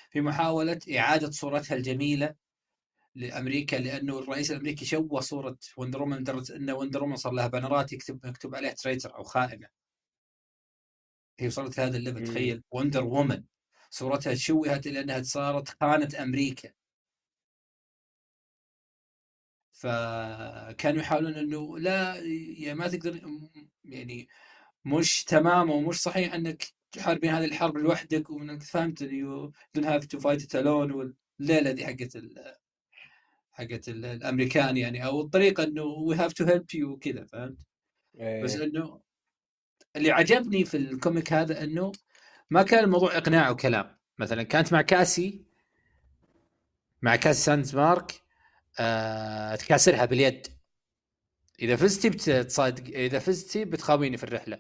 في 0.10 0.22
محاولة 0.22 0.80
إعادة 0.98 1.32
صورتها 1.32 1.76
الجميلة 1.76 2.36
لأمريكا 3.16 3.76
لأنه 3.76 4.20
الرئيس 4.20 4.52
الأمريكي 4.52 4.86
شوه 4.86 5.22
صورة 5.22 5.58
وندر 5.78 6.02
وومن 6.02 6.18
لدرجة 6.18 6.56
إن 6.56 6.70
وندر 6.70 7.04
وومن 7.04 7.16
صار 7.16 7.34
لها 7.34 7.48
بنرات 7.48 7.94
يكتب 7.94 8.28
مكتوب 8.28 8.56
عليها 8.56 8.74
traitor 8.74 9.16
أو 9.16 9.24
خائنة. 9.24 9.68
هي 11.40 11.48
وصلت 11.48 11.78
لهذا 11.78 11.98
ال 11.98 12.01
level. 12.01 12.24
تخيل. 12.24 12.64
وندر 12.72 13.04
وومن 13.04 13.44
صورتها 13.90 14.36
شوهت 14.36 14.88
إلى 14.88 15.00
إنها 15.00 15.22
صارت 15.22 15.70
خانت 15.82 16.10
أمريكا. 16.24 16.72
فكانوا 19.72 21.02
يحاولون 21.02 21.34
إنه 21.34 21.80
لا 21.80 22.16
يعني 22.58 22.80
ما 22.80 22.88
تقدر 22.88 23.22
يعني 23.86 24.28
مش 24.86 25.24
تمام 25.24 25.70
ومش 25.70 25.96
صحيح 25.96 26.34
إنك 26.34 26.77
تحاربين 26.92 27.30
هذه 27.32 27.46
الحرب 27.46 27.78
لوحدك 27.78 28.30
وإنك 28.30 28.64
فهمت 28.64 29.02
you 29.02 29.52
don't 29.76 29.86
have 29.86 30.06
to 30.06 30.20
fight 30.20 30.56
alone 30.56 30.92
وال 30.92 31.72
idea 31.72 31.86
حقت 31.86 32.16
ال 32.16 32.56
حقت 33.52 33.90
ال- 33.90 34.06
الأمريكان 34.06 34.78
يعني 34.78 35.06
أو 35.06 35.22
الطريقة 35.22 35.64
إنه 35.64 35.84
we 35.84 36.16
have 36.16 36.34
to 36.34 36.46
help 36.46 36.66
you 36.76 36.92
وكذا 36.92 37.26
فهمت؟ 37.26 37.58
بس 38.16 38.56
إيه. 38.56 38.64
إنه 38.64 39.02
اللي 39.96 40.12
عجبني 40.12 40.66
في 40.66 40.78
ال 40.78 40.87
comic 40.87 41.34
هذا 41.34 41.64
إنه 41.64 41.92
ما 42.50 42.64
كان 42.64 42.84
الموضوع 42.84 43.18
إقناع 43.18 43.50
وكلام. 43.50 43.98
مثلا 44.20 44.44
كانت 44.44 44.74
مع 44.74 44.82
كاسي 44.82 45.46
مع 47.02 47.16
كاسي 47.16 47.42
ساندزمارك 47.42 48.22
آه 48.80 49.56
تكاسرها 49.56 50.06
باليد. 50.06 50.48
إذا 51.62 51.76
فزتي 51.76 52.10
بتصادق 52.10 52.84
إذا 52.98 53.20
فزتي 53.20 53.66
بتقاوميني 53.66 54.18
في 54.18 54.24
الرحلة. 54.24 54.60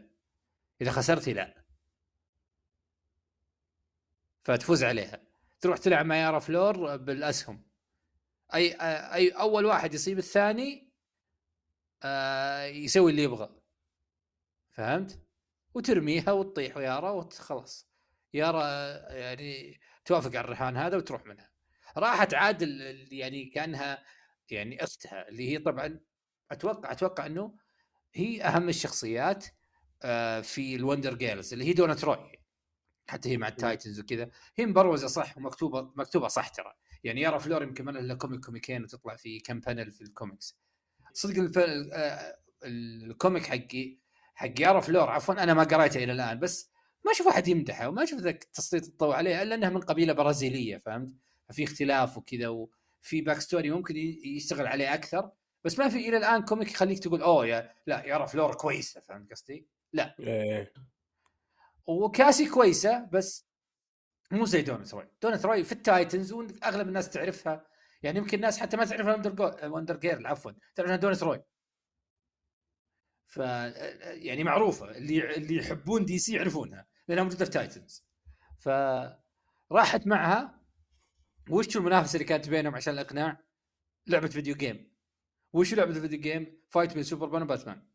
إذا 0.82 0.91
خسرتي 0.91 1.34
لا. 1.34 1.66
فتفوز 4.48 4.84
عليها. 4.84 5.22
تروح 5.62 5.78
تلعب 5.78 6.06
مع 6.06 6.16
يارا 6.16 6.39
فلور 6.39 6.98
بالأسهم. 6.98 7.68
أي 8.54 8.74
أي 9.14 9.30
أول 9.30 9.66
واحد 9.66 9.93
يصيب 9.93 10.18
الثاني 10.18 10.93
آه 12.04 12.64
يسوي 12.64 13.12
اللي 13.12 13.24
يبغى. 13.24 13.50
فهمت؟ 14.70 15.20
وترميها 15.74 16.32
وتطيح 16.32 16.78
ويارا 16.78 17.12
وخلاص 17.12 17.89
يارا 18.34 18.64
يعني 19.14 19.80
توافق 20.06 20.30
على 20.30 20.39
الرهان 20.39 20.78
هذا 20.78 20.98
وتروح 20.98 21.26
منها. 21.26 21.52
راحت 21.98 22.34
عاد 22.34 22.62
يعني 23.12 23.45
كأنها 23.45 24.04
يعني 24.50 24.84
أختها 24.84 25.30
اللي 25.30 25.52
هي 25.52 25.58
طبعا 25.60 26.00
أتوقع 26.52 26.91
أتوقع 26.91 27.26
إنه 27.26 27.58
هي 28.14 28.43
أهم 28.43 28.70
الشخصيات 28.70 29.45
آه، 30.04 30.41
في 30.41 30.76
الوندر 30.76 31.14
جيرلز 31.14 31.54
اللي 31.54 31.66
هي 31.66 31.74
دونا 31.74 31.93
تروي. 31.93 32.36
حتى 33.08 33.30
هي 33.30 33.38
مع 33.38 33.47
التايتنز 33.47 33.99
وكذا 33.99 34.30
هي 34.55 34.66
مبروزه 34.66 35.08
صح 35.08 35.38
ومكتوبة 35.38 35.91
مكتوبة 35.95 36.28
صح 36.28 36.47
ترى 36.47 36.74
يعني 37.03 37.22
يارا 37.22 37.38
فلور 37.38 37.64
يمكن 37.64 37.86
ما 37.86 37.91
لها 37.91 38.16
comic 38.15 38.45
كوميكين 38.45 38.84
وتطلع 38.84 39.16
في 39.16 39.39
كم 39.39 39.60
panel 39.59 39.91
في 39.91 40.01
الكوميكس 40.01 40.58
صدق. 41.14 41.62
آه، 41.93 42.38
ال 42.63 42.77
comic 42.77 43.45
حقي 43.45 43.97
حق 44.36 44.62
يارا 44.62 44.80
فلور 44.80 45.10
عفوا 45.10 45.43
أنا 45.43 45.53
ما 45.53 45.64
قريته 45.64 46.03
إلى 46.03 46.12
الآن 46.12 46.39
بس 46.39 46.72
ما 47.05 47.12
أشوف 47.12 47.28
أحد 47.28 47.47
يمدحه 47.47 47.89
وما 47.89 48.03
أشوف 48.03 48.20
ذاك 48.20 48.43
تسليط 48.43 48.86
الضوء 48.86 49.16
عليها 49.16 49.43
إلا 49.43 49.55
انها 49.55 49.70
من 49.70 49.82
قبيلة 49.82 50.14
برازيلية 50.14 50.78
فهمت؟ 50.78 51.16
ففي 51.49 51.64
اختلاف 51.64 52.18
وكذا 52.18 52.47
وفي 52.47 53.22
back 53.22 53.39
story 53.39 53.72
ممكن 53.72 53.95
يشتغل 54.26 54.68
عليه 54.68 54.93
أكثر 54.93 55.32
بس 55.64 55.80
ما 55.80 55.89
في 55.89 56.10
إلى 56.10 56.18
الآن 56.18 56.41
comic 56.41 56.72
يخليك 56.72 56.99
تقول 56.99 57.22
أوه 57.22 57.47
يا 57.47 57.72
لا 57.88 58.05
يارا 58.05 58.26
فلور 58.26 58.55
كويسة 58.55 59.01
فهمت 59.01 59.32
قصدي؟ 59.32 59.68
إيه. 60.20 60.74
وكاسي 61.88 62.49
كويسة 62.49 63.05
بس 63.13 63.47
مو 64.31 64.45
زي 64.45 64.61
دونا 64.61 64.93
تروي 64.93 65.09
دونا 65.22 65.45
تروي 65.45 65.63
في 65.63 65.71
التايتنز 65.71 66.33
واغلب 66.33 66.88
الناس 66.88 67.09
تعرفها 67.09 67.65
يعني 68.03 68.17
يمكن 68.17 68.38
الناس 68.38 68.59
حتى 68.59 68.77
ما 68.77 68.85
تعرف 68.85 69.07
وندر. 69.07 69.57
وندر 69.71 69.97
جيرل 69.97 70.27
عفوا 70.27 70.51
تعرف 70.75 70.89
انها 70.89 70.97
دونا 70.97 71.24
تروي 71.24 71.43
ف 73.27 73.38
يعني 73.38 74.43
معروفة 74.43 74.91
اللي 74.91 75.35
اللي 75.38 75.55
يحبون 75.55 76.05
دي 76.05 76.19
سي 76.19 76.35
يعرفونها 76.35 76.88
لأنها 77.07 77.23
موجودة 77.23 77.45
في 77.45 77.51
تايتنز 77.51 78.05
فراحت 78.59 80.07
معها 80.07 80.61
وش 81.49 81.77
المنافسة 81.77 82.15
اللي 82.15 82.25
كانت 82.25 82.49
بينهم 82.49 82.75
عشان 82.75 82.93
الإقناع؟ 82.93 83.43
لعبة 84.07 84.27
video 84.28 84.55
game 84.55 84.97
وش 85.53 85.73
لعبة 85.73 85.91
ال 85.91 85.96
video 85.96 86.20
game؟ 86.20 86.61
fight 86.70 86.93
بين 86.93 87.03
سوبرمان 87.03 87.41
وباتمان 87.41 87.88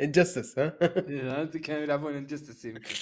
Injustice 0.00 0.58
ها؟ 0.58 0.78
إيه، 1.08 1.44
كانوا 1.44 1.82
يلعبون 1.82 2.14
Injustice 2.14 2.64
يمكن 2.64 2.94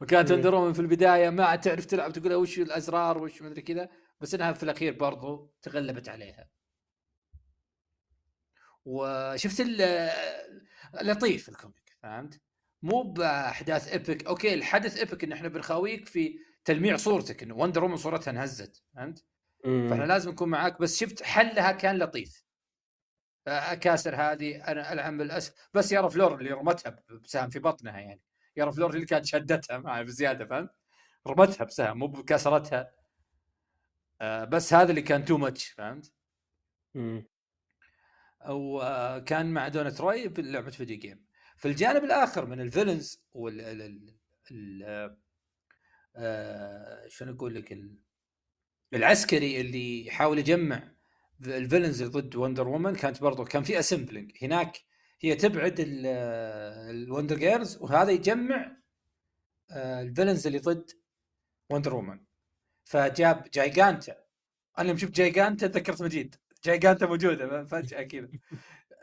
وكانت 0.00 0.30
وندر 0.30 0.72
في 0.74 0.80
البداية 0.80 1.30
ما 1.30 1.56
تعرف 1.56 1.86
تلعب 1.86 2.12
تقول 2.12 2.34
وش 2.34 2.58
الأزرار 2.58 3.22
وش 3.22 3.42
مدري 3.42 3.62
كذا 3.62 3.88
بس 4.20 4.34
إنها 4.34 4.52
في 4.52 4.62
الأخير 4.62 4.92
برضو 4.92 5.50
تغلبت 5.62 6.08
عليها. 6.08 6.48
وشفت 8.84 9.60
لطيف 11.02 11.48
ال 11.48 11.56
comic 11.56 11.96
فهمت؟ 12.02 12.40
مو 12.82 13.02
بأحداث 13.02 13.92
epic 13.92 14.26
أوكي 14.26 14.54
الحدث 14.54 14.98
epic 14.98 15.24
إن 15.24 15.32
إحنا 15.32 15.48
بنخاويك 15.48 16.08
في 16.08 16.38
تلميع 16.64 16.96
صورتك 16.96 17.42
انه 17.42 17.54
وندر 17.54 17.84
وومن 17.84 17.96
صورتها 17.96 18.30
انهزت 18.30 18.82
فهمت؟ 18.94 19.24
فإحنا 19.64 20.04
لازم 20.04 20.30
نكون 20.30 20.48
معاك 20.48 20.80
بس 20.80 20.98
شفت 20.98 21.22
حلها 21.22 21.72
كان 21.72 21.98
لطيف. 21.98 22.45
اكاسر 23.48 24.16
هذه 24.16 24.56
أنا 24.56 24.92
العب 24.92 25.18
بالأسهم 25.18 25.54
بس 25.74 25.92
يارا 25.92 26.10
فلور 26.10 26.34
اللي 26.34 26.50
رمتها 26.50 26.96
بسهم 27.24 27.50
في 27.50 27.58
بطنها 27.58 28.00
يعني. 28.00 28.20
يارا 28.56 28.72
فلور 28.72 28.94
اللي 28.94 29.06
كانت 29.06 29.24
شدتها 29.26 29.78
معي 29.78 30.04
بزيادة 30.04 30.46
فهمت؟ 30.46 30.70
رمتها 31.26 31.64
بسهم 31.64 31.98
مو 31.98 32.06
بكسرتها. 32.06 32.92
آه 34.20 34.44
بس 34.44 34.74
هذا 34.74 34.90
اللي 34.90 35.02
كان 35.02 35.24
too 35.24 35.38
much 35.38 35.68
فهمت؟ 35.68 36.12
أو 38.42 38.82
آه 38.82 39.18
كان 39.18 39.52
مع 39.52 39.68
دونا 39.68 39.90
تروي 39.90 40.28
بلعبه 40.28 40.70
video 40.70 40.98
game 40.98 41.26
في 41.56 41.68
الجانب 41.68 42.04
الآخر 42.04 42.46
من 42.46 42.60
ال 42.60 42.67
villains 42.67 43.24
وال 43.32 43.60
ال 43.60 44.16
ال 44.50 44.82
آه 46.16 47.08
شلون 47.08 47.34
أقول 47.34 47.54
لك؟ 47.54 47.78
العسكري 48.94 49.60
اللي 49.60 50.06
يحاول 50.06 50.38
يجمع 50.38 50.95
ال 51.44 51.50
villains 51.50 52.02
ضد 52.02 52.36
وندر 52.36 52.68
وومن 52.68 52.96
كانت 52.96 53.20
برضو 53.20 53.44
كان 53.44 53.62
في 53.62 53.78
assembling 53.78 54.32
هناك 54.42 54.80
هي 55.20 55.34
تبعد 55.34 55.74
الوندر 55.78 57.36
جيرلز 57.36 57.76
وهذا 57.80 58.10
يجمع 58.10 58.76
آه، 59.70 60.02
ال 60.02 60.07
villains 60.07 60.46
اللي 60.46 60.58
ضد 60.58 60.90
وندر 61.70 61.94
وومن 61.94 62.20
فجاب 62.84 63.50
جايجانتا 63.54 64.26
أنا 64.78 64.88
يوم 64.88 64.98
شفت 64.98 65.12
جايجانتا 65.12 65.66
تذكرت 65.66 66.02
مجيد. 66.02 66.36
جايجانتا 66.64 67.06
موجودة 67.06 67.64
فجأة 67.64 68.02
كذا. 68.02 68.28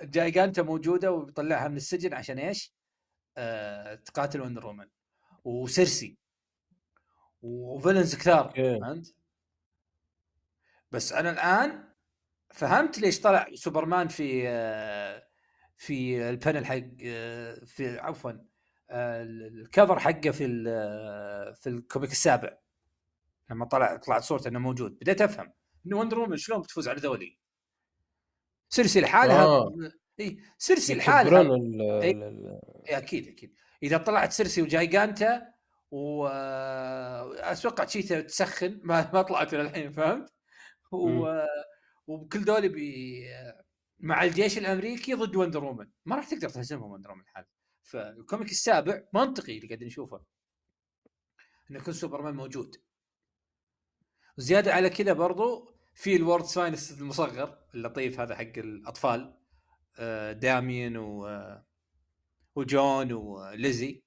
جايجانتا 0.01 0.61
موجودة 0.61 1.11
وبيطلعها 1.11 1.67
من 1.67 1.77
السجن 1.77 2.13
عشان 2.13 2.39
إيش؟ 2.39 2.73
آه 3.37 3.95
تقاتل 3.95 4.41
وندر 4.41 4.65
وومن 4.65 4.89
وسيرسي. 5.43 6.17
و 7.41 7.49
villains 7.49 8.15
كثار 8.15 8.53
فهمت؟ 8.55 9.15
بس 10.91 11.13
أنا 11.13 11.29
الآن 11.29 11.92
فهمت 12.53 12.99
ليش 12.99 13.21
طلع 13.21 13.47
سوبرمان 13.53 14.07
في 14.07 14.43
آه، 14.47 15.23
في 15.77 16.29
ال 16.29 16.35
panel 16.35 16.65
حق 16.65 16.81
آه، 17.05 17.65
في 17.65 17.99
عفوا 17.99 18.31
آه، 18.89 19.23
ال 19.23 19.36
cover 19.36 19.99
حقه 19.99 20.31
في 20.31 20.63
في 21.61 21.69
ال 21.69 21.76
comic 21.76 22.11
السابع 22.11 22.57
لما 23.49 23.65
طلع 23.65 23.95
طلعت 23.95 24.23
صورته 24.23 24.47
إنه 24.47 24.59
موجود 24.59 24.99
بديت 24.99 25.21
أفهم 25.21 25.53
إنه 25.85 25.97
وندر 25.97 26.19
وومن 26.19 26.37
شلون 26.37 26.61
بتفوز 26.61 26.87
على 26.87 26.99
ذولي 26.99 27.37
سيرسي 28.69 29.01
لحالها 29.01 29.43
آه. 29.43 29.73
إي 30.19 30.37
سيرسي 30.57 30.95
لحالها 30.95 31.41
إيه. 32.01 32.97
أكيد 32.97 33.27
أكيد 33.27 33.55
إذا 33.83 33.97
طلعت 33.97 34.31
سيرسي 34.31 34.61
وجايجانتا 34.61 35.53
واتوقع 35.91 37.83
تشيتا 37.83 38.21
تسخن 38.21 38.79
ما 38.83 39.11
ما 39.13 39.21
طلعت 39.21 39.53
الحين 39.53 39.91
فهمت؟ 39.91 40.33
و... 40.91 41.45
وكل 42.07 42.45
دول 42.45 42.69
بي 42.69 43.23
مع 43.99 44.23
الجيش 44.23 44.57
الأمريكي 44.57 45.13
ضد 45.13 45.35
وندر 45.35 45.63
وومن 45.63 45.87
ما 46.05 46.15
راح 46.15 46.29
تقدر 46.29 46.49
تهزمهم 46.49 46.91
وندر 46.91 47.09
وومن 47.09 47.21
لحالها 47.21 47.45
فال 47.83 48.03
comic 48.03 48.51
السابع 48.51 49.03
منطقي 49.13 49.57
اللي 49.57 49.67
قاعدين 49.67 49.87
نشوفه. 49.87 50.25
انه 51.71 51.79
يكون 51.79 51.93
سوبرمان 51.93 52.35
موجود. 52.35 52.75
وزياده 54.37 54.73
على 54.73 54.89
كذا 54.89 55.13
برضو 55.13 55.75
في 55.93 56.15
ال 56.15 56.19
World's 56.19 56.45
Finest 56.45 56.91
المصغر 56.91 57.57
اللطيف 57.75 58.19
هذا 58.19 58.35
حق 58.35 58.57
الأطفال. 58.57 59.37
آه، 59.99 60.31
داميان 60.31 60.97
و 60.97 61.27
آه، 61.27 61.65
وجون 62.55 63.13
وليزي 63.13 64.03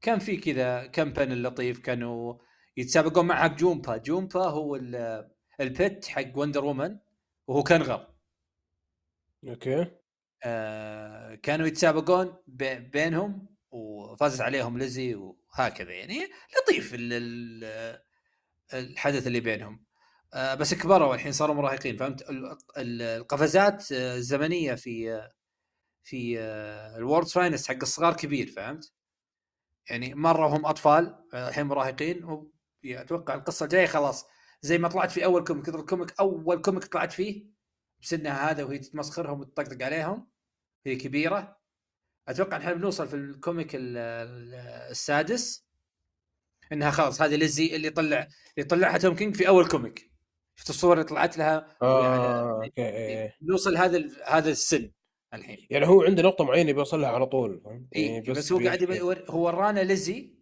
كان 0.00 0.18
في 0.18 0.36
كذا 0.36 0.86
camping 0.86 1.32
اللطيف 1.32 1.78
كانوا 1.78 2.38
يتسابقون 2.76 3.26
معها 3.26 3.46
بجومبا 3.46 3.96
جومبا 3.96 4.44
هو 4.44 4.76
البيت 5.60 6.06
حق 6.06 6.38
وندر 6.38 6.64
وومن 6.64 6.98
وهو 7.48 7.62
كنغر 7.62 8.14
أوكي. 9.48 9.86
آه 10.44 11.34
كانوا 11.34 11.66
يتسابقون 11.66 12.36
بينهم 12.92 13.56
وفازت 13.70 14.40
عليهم 14.40 14.78
ليزي 14.78 15.14
وهكذا 15.14 15.92
يعني. 15.92 16.28
لطيف 16.58 16.94
الحدث 18.74 19.26
اللي 19.26 19.40
بينهم. 19.40 19.84
آه 20.34 20.54
بس 20.54 20.74
كبروا 20.74 21.14
الحين 21.14 21.32
صاروا 21.32 21.54
مراهقين 21.54 21.96
فهمت؟ 21.96 22.24
القفزات 22.78 23.92
الزمنية 23.92 24.74
في 24.74 25.28
في 26.02 26.40
ال 26.96 27.00
World's 27.00 27.26
Finest 27.26 27.68
حق 27.68 27.76
الصغار 27.82 28.14
كبير 28.14 28.46
فهمت؟ 28.46 28.92
يعني 29.90 30.14
مره 30.14 30.46
هم 30.46 30.66
اطفال 30.66 31.24
الحين 31.34 31.66
مراهقين 31.66 32.48
أتوقع 32.84 33.34
القصة 33.34 33.64
الجاية 33.64 33.86
خلاص. 33.86 34.26
زي 34.62 34.78
ما 34.78 34.88
طلعت 34.88 35.10
في 35.10 35.24
أول 35.24 35.44
comic. 35.44 35.68
ال 35.68 35.75
comic؟ 35.75 36.14
أول 36.20 36.60
comic 36.60 36.84
طلعت 36.84 37.12
فيه 37.12 37.46
بسنها 38.02 38.50
هذا 38.50 38.64
وهي 38.64 38.78
تتمسخرهم 38.78 39.40
وتطقطق 39.40 39.84
عليهم. 39.84 40.28
هي 40.86 40.96
كبيرة. 40.96 41.58
أتوقع 42.28 42.56
إحنا 42.56 42.72
بنوصل 42.72 43.08
في 43.08 43.16
ال 43.16 43.25
comic 43.25 43.70
السادس. 43.74 45.68
إنها 46.72 46.90
خلاص 46.90 47.22
هذه 47.22 47.36
ليزي 47.36 47.76
اللي 47.76 47.90
طلع 47.90 48.28
اللي 48.58 48.68
طلعها 48.68 48.98
توم 48.98 49.14
كينج 49.14 49.36
في 49.36 49.48
أول 49.48 49.68
comic. 49.68 50.12
شفت 50.56 50.70
الصور 50.70 50.92
اللي 50.92 51.04
طلعت 51.04 51.38
لها؟ 51.38 51.76
آه 51.82 52.64
okay 52.64 52.82
إيه. 52.82 53.34
نوصل 53.42 53.76
هذا 53.76 54.08
هذا 54.26 54.50
السن 54.50 54.90
الحين. 55.34 55.66
يعني 55.70 55.86
هو 55.86 56.02
عنده 56.02 56.22
نقطة 56.22 56.44
معينة 56.44 56.72
بيوصل 56.72 57.00
لها 57.00 57.08
على 57.08 57.26
طول 57.26 57.62
يعني 57.92 58.20
بس, 58.20 58.38
بس 58.38 58.52
هو 58.52 58.58
قاعد 58.58 58.82
هو 59.30 59.46
ورانا 59.46 59.80
ليزي 59.80 60.34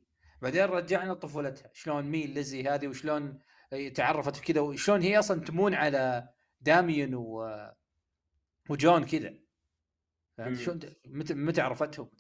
بعدين 0.43 0.65
رجعنا 0.65 1.15
طفولتها. 1.15 1.71
شلون 1.73 2.05
مين 2.05 2.35
ليزي 2.35 2.69
هذه 2.69 2.89
وشلون 2.89 3.39
تعرفت 3.95 4.41
كذا 4.41 4.61
وشلون 4.61 5.03
هي 5.03 5.19
أصلا 5.19 5.41
تمون 5.41 5.75
على 5.75 6.29
داميون 6.61 7.15
و 7.15 7.49
وجون 8.71 9.05
كذا. 9.05 9.35
فهمت؟ 10.39 10.59
شلون 10.59 10.81
متى 11.07 11.35
متى 11.35 11.61
عرفتهم؟ 11.61 12.11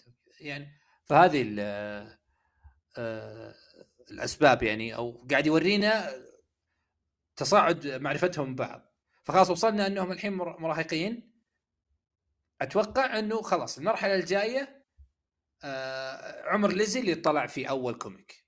يعني 0.40 0.68
فهذه 1.04 1.42
ال 1.42 1.60
آه، 2.98 3.54
الأسباب 4.10 4.62
يعني. 4.62 4.94
أو 4.94 5.26
قاعد 5.30 5.46
يورينا 5.46 6.10
تصاعد 7.36 7.86
معرفتهم 7.86 8.54
ببعض. 8.54 8.92
فخلاص 9.24 9.50
وصلنا 9.50 9.86
أنهم 9.86 10.12
الحين 10.12 10.32
مراهقين. 10.32 11.32
أتوقع 12.60 13.18
أنه 13.18 13.42
خلاص 13.42 13.78
المرحلة 13.78 14.14
الجاية 14.14 14.86
آه، 15.64 16.48
عمر 16.48 16.72
ليزي 16.72 17.00
اللي 17.00 17.14
طلع 17.14 17.46
في 17.46 17.68
أول 17.68 17.94
comic. 17.94 18.45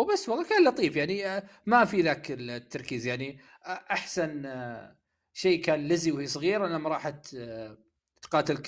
وبس 0.00 0.28
والله 0.28 0.48
كان 0.48 0.64
لطيف 0.64 0.96
يعني 0.96 1.26
آه، 1.26 1.42
ما 1.66 1.84
في 1.84 2.02
ذاك 2.02 2.30
التركيز 2.30 3.06
يعني. 3.06 3.40
آه، 3.66 3.68
أحسن 3.68 4.46
آه، 4.46 4.96
شيء 5.32 5.62
كان 5.64 5.88
ليزي 5.88 6.12
وهي 6.12 6.26
صغيرة 6.26 6.66
لما 6.66 6.88
راحت 6.88 7.36
تقاتل 8.22 8.58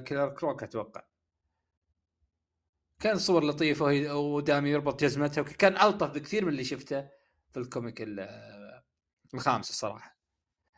كيلر 0.00 0.28
كروك 0.28 0.62
أتوقع. 0.62 1.04
كان 3.00 3.18
صور 3.18 3.44
لطيفة 3.44 3.84
ودامين 4.14 4.70
يربط 4.70 5.00
جزمتها 5.00 5.42
كان 5.42 5.72
ألطف 5.76 6.10
بكثير 6.10 6.44
من 6.44 6.50
اللي 6.50 6.64
شفته 6.64 7.08
في 7.50 7.56
ال 7.56 7.64
comic 7.64 8.06
الخامس 9.34 9.70
الصراحة. 9.70 10.18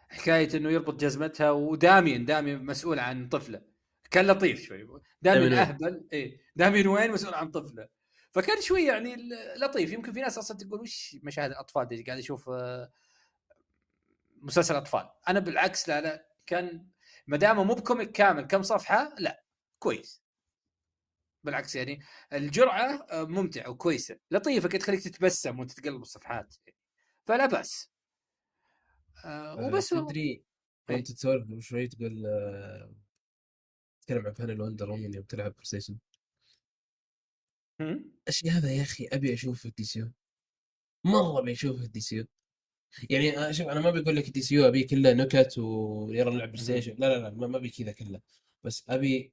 حكاية 0.09 0.57
إنه 0.57 0.71
يربط 0.71 1.01
جزمتها 1.01 1.51
ودامين 1.51 2.25
دامين 2.25 2.65
مسؤول 2.65 2.99
عن 2.99 3.29
طفله. 3.29 3.63
كان 4.11 4.27
لطيف 4.27 4.61
شوي. 4.61 4.89
دامين 5.23 5.53
اهبل 5.53 6.09
اي 6.13 6.41
دامين 6.57 6.87
وين 6.87 7.11
مسؤول 7.11 7.35
عن 7.35 7.51
طفله. 7.51 7.89
فكان 8.33 8.63
شوي 8.63 8.85
يعني 8.85 9.17
لطيف. 9.57 9.93
يمكن 9.93 10.13
في 10.13 10.21
ناس 10.21 10.39
أصلا 10.39 10.57
تقول 10.57 10.81
وش 10.81 11.17
مشاهد 11.23 11.51
الأطفال؟ 11.51 11.89
دي 11.89 12.03
قاعد 12.03 12.19
أشوف 12.19 12.49
آه، 12.49 12.93
مسلسل 14.37 14.75
أطفال؟ 14.75 15.11
أنا 15.29 15.39
بالعكس 15.41 15.89
لا 15.89 16.01
لا. 16.01 16.29
كان 16.47 16.89
ما 17.27 17.37
دامه 17.37 17.65
مو 17.65 17.75
ب 17.75 17.81
comic 17.81 18.13
كامل 18.13 18.43
كم 18.43 18.63
صفحة؟ 18.63 19.15
لا. 19.19 19.45
كويس. 19.79 20.23
بالعكس 21.45 21.75
يعني 21.77 22.01
الجرعة 22.33 23.07
آه، 23.11 23.25
ممتعة 23.25 23.71
وكويسة. 23.71 24.19
لطيفة 24.31 24.69
كده 24.69 24.79
تخليك 24.79 25.03
تتبسم 25.03 25.59
وأنت 25.59 25.73
تقلب 25.73 26.03
الصفحات. 26.03 26.55
فلا 27.25 27.47
بأس. 27.47 27.91
آه 29.25 29.57
وبس 29.57 29.89
تدري 29.89 30.45
إيه. 30.91 30.97
انت 30.97 31.13
تسولف 31.13 31.65
شوي 31.65 31.89
تقول 31.89 32.23
تتكلم 34.01 34.27
عن 34.27 34.33
فان 34.33 34.61
Wonder 34.61 34.91
Woman 34.91 35.15
يوم 35.15 35.25
تلعب 35.25 35.53
PlayStation 35.53 35.97
هم؟ 37.81 38.13
الشيء 38.29 38.51
هذا 38.51 38.71
يا 38.73 38.83
أخي؟ 38.83 39.07
أبي 39.13 39.35
اشوفه 39.35 39.59
في 39.59 39.69
ال 39.69 39.85
DC 39.85 40.11
مرة 41.05 41.39
أبي 41.39 41.53
اشوفه 41.53 41.79
في 41.79 41.85
ال 41.85 42.01
DC 42.01 42.27
يعني 43.11 43.53
شوف 43.55 43.67
أنا 43.69 43.81
ما 43.81 43.91
بقول 43.91 44.17
لك 44.17 44.27
ال 44.29 44.41
DCU 44.43 44.69
أبي 44.69 44.85
كله 44.85 45.13
نكت 45.13 45.59
ويلا 45.59 46.31
نلعب 46.31 46.49
PlayStation 46.53 46.97
لا 46.99 47.07
لا 47.19 47.31
لا 47.31 47.47
ما 47.47 47.57
أبي 47.57 47.69
كذا 47.71 47.93
كله. 47.93 48.21
بس 48.65 48.85
أبي 48.89 49.33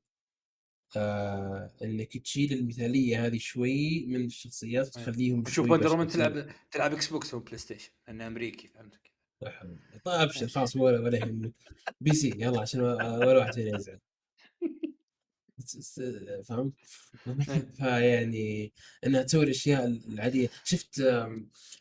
آه 0.98 1.72
انك 1.84 2.18
تشيل 2.18 2.54
المثالية 2.54 3.26
هذه 3.26 3.38
شوي 3.38 4.06
من 4.06 4.26
الشخصيات 4.26 4.88
وتخليهم 4.88 5.46
شوف 5.46 5.70
Woman 5.72 6.06
بس- 6.08 6.14
تلعب 6.14 6.50
تلعب 6.72 6.94
Xbox 6.94 7.08
و 7.10 7.34
PlayStation 7.34 7.92
لأنه 8.08 8.28
أمريكي 8.28 8.68
فهمت 8.68 8.94
لا 9.42 9.50
حول. 9.52 9.80
طيب 10.06 10.22
ابشر 10.22 10.48
خلاص 10.56 10.76
ولا 10.76 11.00
ولا 11.00 11.18
يهمك. 11.18 11.54
PC 12.02 12.30
يلا 12.30 12.62
عشان 12.62 12.82
ولا 12.82 13.38
واحد 13.40 13.54
فينا 13.54 13.76
يزعل. 13.76 14.00
فهمت؟ 16.44 16.74
فيعني 17.78 18.74
إنها 19.06 19.24
تسوي 19.24 19.44
الأشياء 19.44 19.86
العادية. 19.86 20.50
شفت 20.64 21.02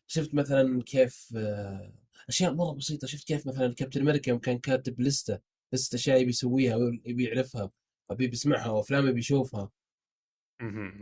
شفت 0.07 0.35
مثلا 0.35 0.83
كيف 0.83 1.37
أشياء 2.29 2.55
مرة 2.55 2.73
بسيطة. 2.73 3.07
شفت 3.07 3.27
كيف 3.27 3.47
مثلا 3.47 3.75
كابتن 3.75 4.01
أمريكا 4.01 4.31
يوم 4.31 4.39
كان 4.39 4.59
كاتب 4.59 5.01
لستة 5.01 5.39
لستة 5.73 5.97
أشياء 5.97 6.21
يبي 6.21 6.31
يسويها 6.31 6.77
ويبي 6.77 7.25
يعرفها 7.25 7.71
أبي 8.11 8.27
بيسمعها 8.27 8.69
وأفلام 8.69 9.07
يبي 9.09 9.19
يشوفها. 9.19 9.71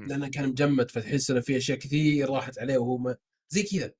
لأنه 0.08 0.28
كان 0.28 0.48
مجمد 0.48 0.90
فتحس 0.90 1.30
إنه 1.30 1.40
في 1.40 1.56
أشياء 1.56 1.78
كثير 1.78 2.30
راحت 2.30 2.58
عليه 2.58 2.78
وهو 2.78 2.98
ما 2.98 3.16
زي 3.48 3.62
كذا. 3.62 3.92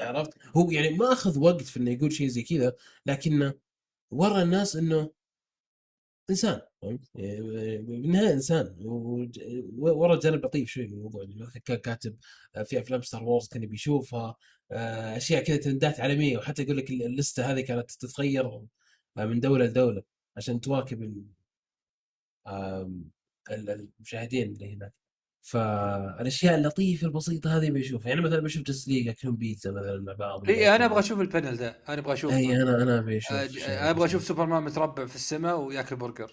عرفت؟ 0.00 0.34
هو 0.56 0.70
يعني 0.70 0.90
ما 0.90 1.12
أخذ 1.12 1.38
وقت 1.38 1.62
في 1.62 1.76
إنه 1.80 1.90
يقول 1.90 2.12
شيء 2.12 2.28
زي 2.28 2.42
كذا 2.42 2.76
لكنه 3.06 3.54
ورى 4.10 4.42
الناس 4.42 4.76
إنه 4.76 5.10
إنسان 6.30 6.60
فهمت؟ 6.82 7.00
يعني 7.14 7.78
بالنهاية 7.78 8.32
إنسان 8.32 8.76
ورا 9.78 10.20
جانب 10.20 10.44
لطيف 10.46 10.68
شوي 10.68 10.86
من 10.86 10.92
الموضوع 10.92 11.22
يعني 11.22 11.34
مثلا 11.42 11.62
كان 11.64 11.76
كاتب 11.76 12.16
آه، 12.56 12.62
في 12.62 12.80
أفلام 12.80 13.02
Star 13.02 13.24
Wars 13.24 13.48
كان 13.48 13.66
بيشوفها 13.66 14.36
آه، 14.72 15.16
أشياء 15.16 15.44
كذا 15.44 15.56
ترندات 15.56 16.00
عالمية 16.00 16.38
وحتى 16.38 16.62
يقول 16.62 16.76
لك 16.76 16.90
اللستة 16.90 17.52
هذه 17.52 17.60
كانت 17.60 17.90
تتغير 17.90 18.46
آه، 18.46 18.68
من 19.16 19.40
دولة 19.40 19.64
لدولة 19.64 20.02
عشان 20.36 20.60
تواكب 20.60 21.24
المشاهدين 23.50 24.52
اللي 24.52 24.74
هناك 24.74 24.99
فالأشياء 25.42 26.54
اللطيفة 26.58 27.06
البسيطة 27.06 27.56
هذه 27.56 27.70
بشوفها 27.70 28.08
يعني 28.08 28.20
مثلا 28.20 28.40
بشوف 28.40 28.62
League 28.88 29.06
ياكلون 29.06 29.36
بيتزا 29.36 29.70
مثلا 29.70 30.00
مع 30.00 30.12
بعض 30.12 30.48
إي 30.50 30.76
أنا 30.76 30.84
أبغى 30.84 30.98
أشوف 30.98 31.20
ال 31.20 31.26
panel 31.26 31.56
ده 31.56 31.78
أنا 31.88 31.98
أبغى 32.00 32.12
أشوف 32.12 32.32
إي 32.32 32.62
أنا 32.62 32.82
أنا 32.82 32.98
ابي 32.98 33.18
أشوف 33.18 33.32
أبغى. 33.68 34.04
أشوف 34.04 34.24
سوبرمان 34.24 34.62
متربع 34.62 35.06
في 35.06 35.14
السماء 35.14 35.60
وياكل 35.60 35.96
برجر. 35.96 36.30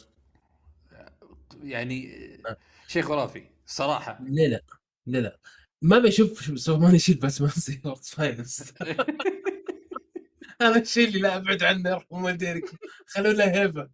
يعني 1.63 2.13
آه، 2.49 2.57
شيء 2.87 3.01
خرافي 3.03 3.43
صراحة. 3.65 4.19
ليه 4.23 4.47
لا؟ 4.47 4.61
ليه 5.07 5.19
لا؟ 5.19 5.37
ما 5.81 5.99
بشوف 5.99 6.41
شو- 6.41 6.55
سوبرمان 6.55 6.95
يشيل 6.95 7.15
باتمان 7.15 7.51
زي 7.67 7.79
World's 7.85 8.03
Finest 8.05 8.73
هذا 10.61 10.79
الشيء 10.81 11.07
اللي 11.07 11.19
لا 11.19 11.35
أبعد 11.37 11.63
عنه 11.63 11.89
يرحم 11.89 12.23
والديك 12.23 12.71
خلوا 13.07 13.33
له 13.33 13.45
هيبه 13.61 13.87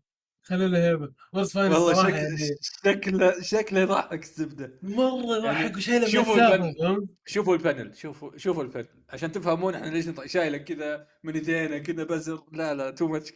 له 0.52 0.88
هيبه 0.90 1.10
World's 1.34 1.48
Finest 1.48 1.76
والله 1.76 1.94
صراحة 1.94 2.10
شكل 2.10 2.16
يعني. 2.18 2.38
شكله 2.62 3.42
شكله 3.42 3.80
يضحك 3.80 4.24
الزبدة. 4.24 4.80
مرة 4.84 5.38
يضحك 5.38 5.62
يعني 5.62 5.76
وشايله 5.78 6.08
شوفوا 6.08 6.36
بنفسه 6.36 6.56
ال 6.56 6.59
pan- 6.59 6.74
فهمت؟ 6.80 7.10
شوفوا 7.26 7.56
ال 7.56 7.62
panel 7.62 7.96
شوفوا 7.98 8.38
شوفوا 8.38 8.64
ال 8.64 8.68
panel 8.68 8.88
عشان 9.10 9.32
تفهمون 9.32 9.76
إحنا 9.76 9.88
ليش 9.88 10.06
شايله 10.26 10.58
كذا 10.58 11.08
من 11.24 11.34
ايدينا 11.34 11.78
كذا 11.78 12.04
بزر. 12.04 12.44
لا 12.52 12.74
لا 12.74 12.90
too 12.92 13.08
much 13.08 13.34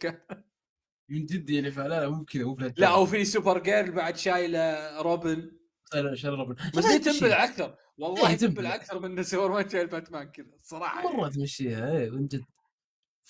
من 1.08 1.26
جد 1.26 1.50
يعني 1.50 1.70
فلا 1.70 1.88
لا 1.88 2.08
مو 2.08 2.22
بكذا 2.22 2.44
مو. 2.44 2.56
لا 2.76 2.94
وفي 2.94 3.24
Supergirl 3.24 3.92
بعد 3.92 4.16
شايله 4.16 5.00
روبن 5.02 5.50
شايله 5.92 6.14
شايله 6.14 6.36
روبن 6.36 6.54
بس 6.76 6.84
هي. 6.84 6.98
تنبلع 6.98 7.44
أكثر. 7.44 7.74
والله 7.98 8.30
إيه،. 8.30 8.36
تنبلع 8.36 8.74
أكثر 8.74 8.98
من 9.00 9.22
سوبرمان 9.22 9.68
شايل 9.68 9.86
باتمان 9.86 10.28
كذا. 10.30 10.46
الصراحه 10.54 11.04
يعني. 11.04 11.16
مره 11.16 11.28
تمشيها 11.28 11.98
اي 11.98 12.10
من 12.10 12.26
جد. 12.26 12.44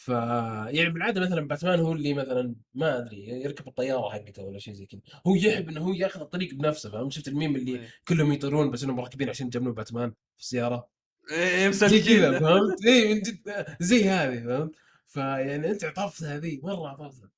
ف 0.01 0.09
يعني 0.09 0.90
بالعادة 0.90 1.20
مثلا 1.20 1.49
باتمان 1.49 1.80
هو 1.80 1.92
اللي 1.92 2.14
مثلا 2.14 2.55
ما 2.74 2.99
أدري 2.99 3.24
يركب 3.28 3.68
الطيارة 3.68 4.11
حقته 4.11 4.42
ولا 4.42 4.59
شيء 4.59 4.74
زي 4.74 4.86
كذا. 4.86 5.01
هو 5.26 5.34
يحب 5.34 5.68
إنه 5.68 5.80
هو 5.80 5.92
ياخذ 5.92 6.20
الطريق 6.20 6.55
بنفسه 6.55 6.90
فاهم؟ 6.90 7.11
شفت 7.11 7.28
الميم 7.28 7.57
اللي 7.57 7.72
إيه. 7.80 7.88
كلهم 8.09 8.32
يطيرون 8.32 8.70
بس 8.70 8.84
إنهم 8.84 9.01
راكبين 9.01 9.28
عشان 9.28 9.46
يجمعون 9.46 9.74
باتمان 9.74 10.11
في 10.11 10.42
السيارة؟ 10.42 10.88
إيه 11.30 11.59
زي 11.59 11.68
مسلكين 11.68 12.18
كذا 12.20 12.38
فهمت؟ 12.40 12.86
اي 12.86 13.14
من 13.14 13.20
جد 13.20 13.66
زي 13.80 14.05
هذه 14.09 14.44
فهمت؟ 14.44 14.74
فيعني 15.07 15.70
أنت 15.70 15.84
عطفت 15.84 16.22
هذه 16.22 16.61
مرة 16.62 16.88
عطفتها. 16.88 17.30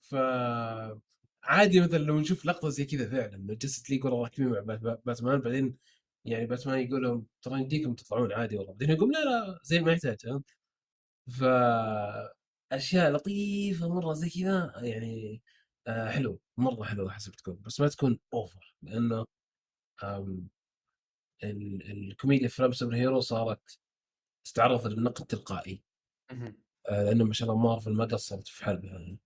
ف 0.00 0.14
عادي 1.44 1.80
مثلا 1.80 1.98
لو 1.98 2.20
نشوف 2.20 2.46
لقطة 2.46 2.68
زي 2.68 2.84
كذا 2.84 3.08
فعلا 3.10 3.34
إنه 3.36 3.54
Justice 3.54 3.90
League 3.90 4.04
ورا 4.04 4.22
راكبين 4.22 4.48
مع 4.48 4.60
بات- 4.60 5.00
باتمان 5.06 5.40
بعدين 5.40 5.76
يعني 6.24 6.46
باتمان 6.46 6.78
يقول 6.80 7.02
لهم 7.02 7.26
ترى 7.42 7.60
يمديكم 7.60 7.94
تطلعون 7.94 8.32
عادي 8.32 8.56
والله. 8.56 8.72
بعدين 8.72 8.90
يقول 8.96 9.12
لا 9.12 9.24
لا 9.24 9.58
زي 9.64 9.80
ما 9.80 9.92
يحتاج 9.92 10.16
فهمت؟ 11.28 11.38
ف 11.38 11.44
اشياء 12.72 13.12
لطيفة 13.12 13.88
مرة 13.88 14.12
زي 14.12 14.30
كذا 14.30 14.72
يعني 14.76 15.42
آه 15.86 16.10
حلو 16.10 16.40
مرة 16.56 16.84
حلو 16.84 17.10
حسب 17.10 17.32
تكون 17.32 17.60
بس 17.66 17.80
ما 17.80 17.88
تكون 17.88 18.18
over 18.34 18.74
لأنه 18.82 19.26
الكوميديا 21.44 22.48
في 22.48 22.54
افلام 22.54 22.72
superhero 22.72 23.20
صارت 23.20 23.78
تتعرض 24.46 24.86
للنقد 24.86 25.26
تلقائي 25.26 25.82
مهم. 26.32 26.62
آه، 26.88 27.02
لأنه 27.04 27.24
ما 27.24 27.32
شاء 27.32 27.50
الله 27.50 27.62
مارفل 27.62 27.92
ما 27.92 28.04
قصرت 28.04 28.48
في 28.48 28.64
حلبها 28.64 28.92
يعني 28.92 29.18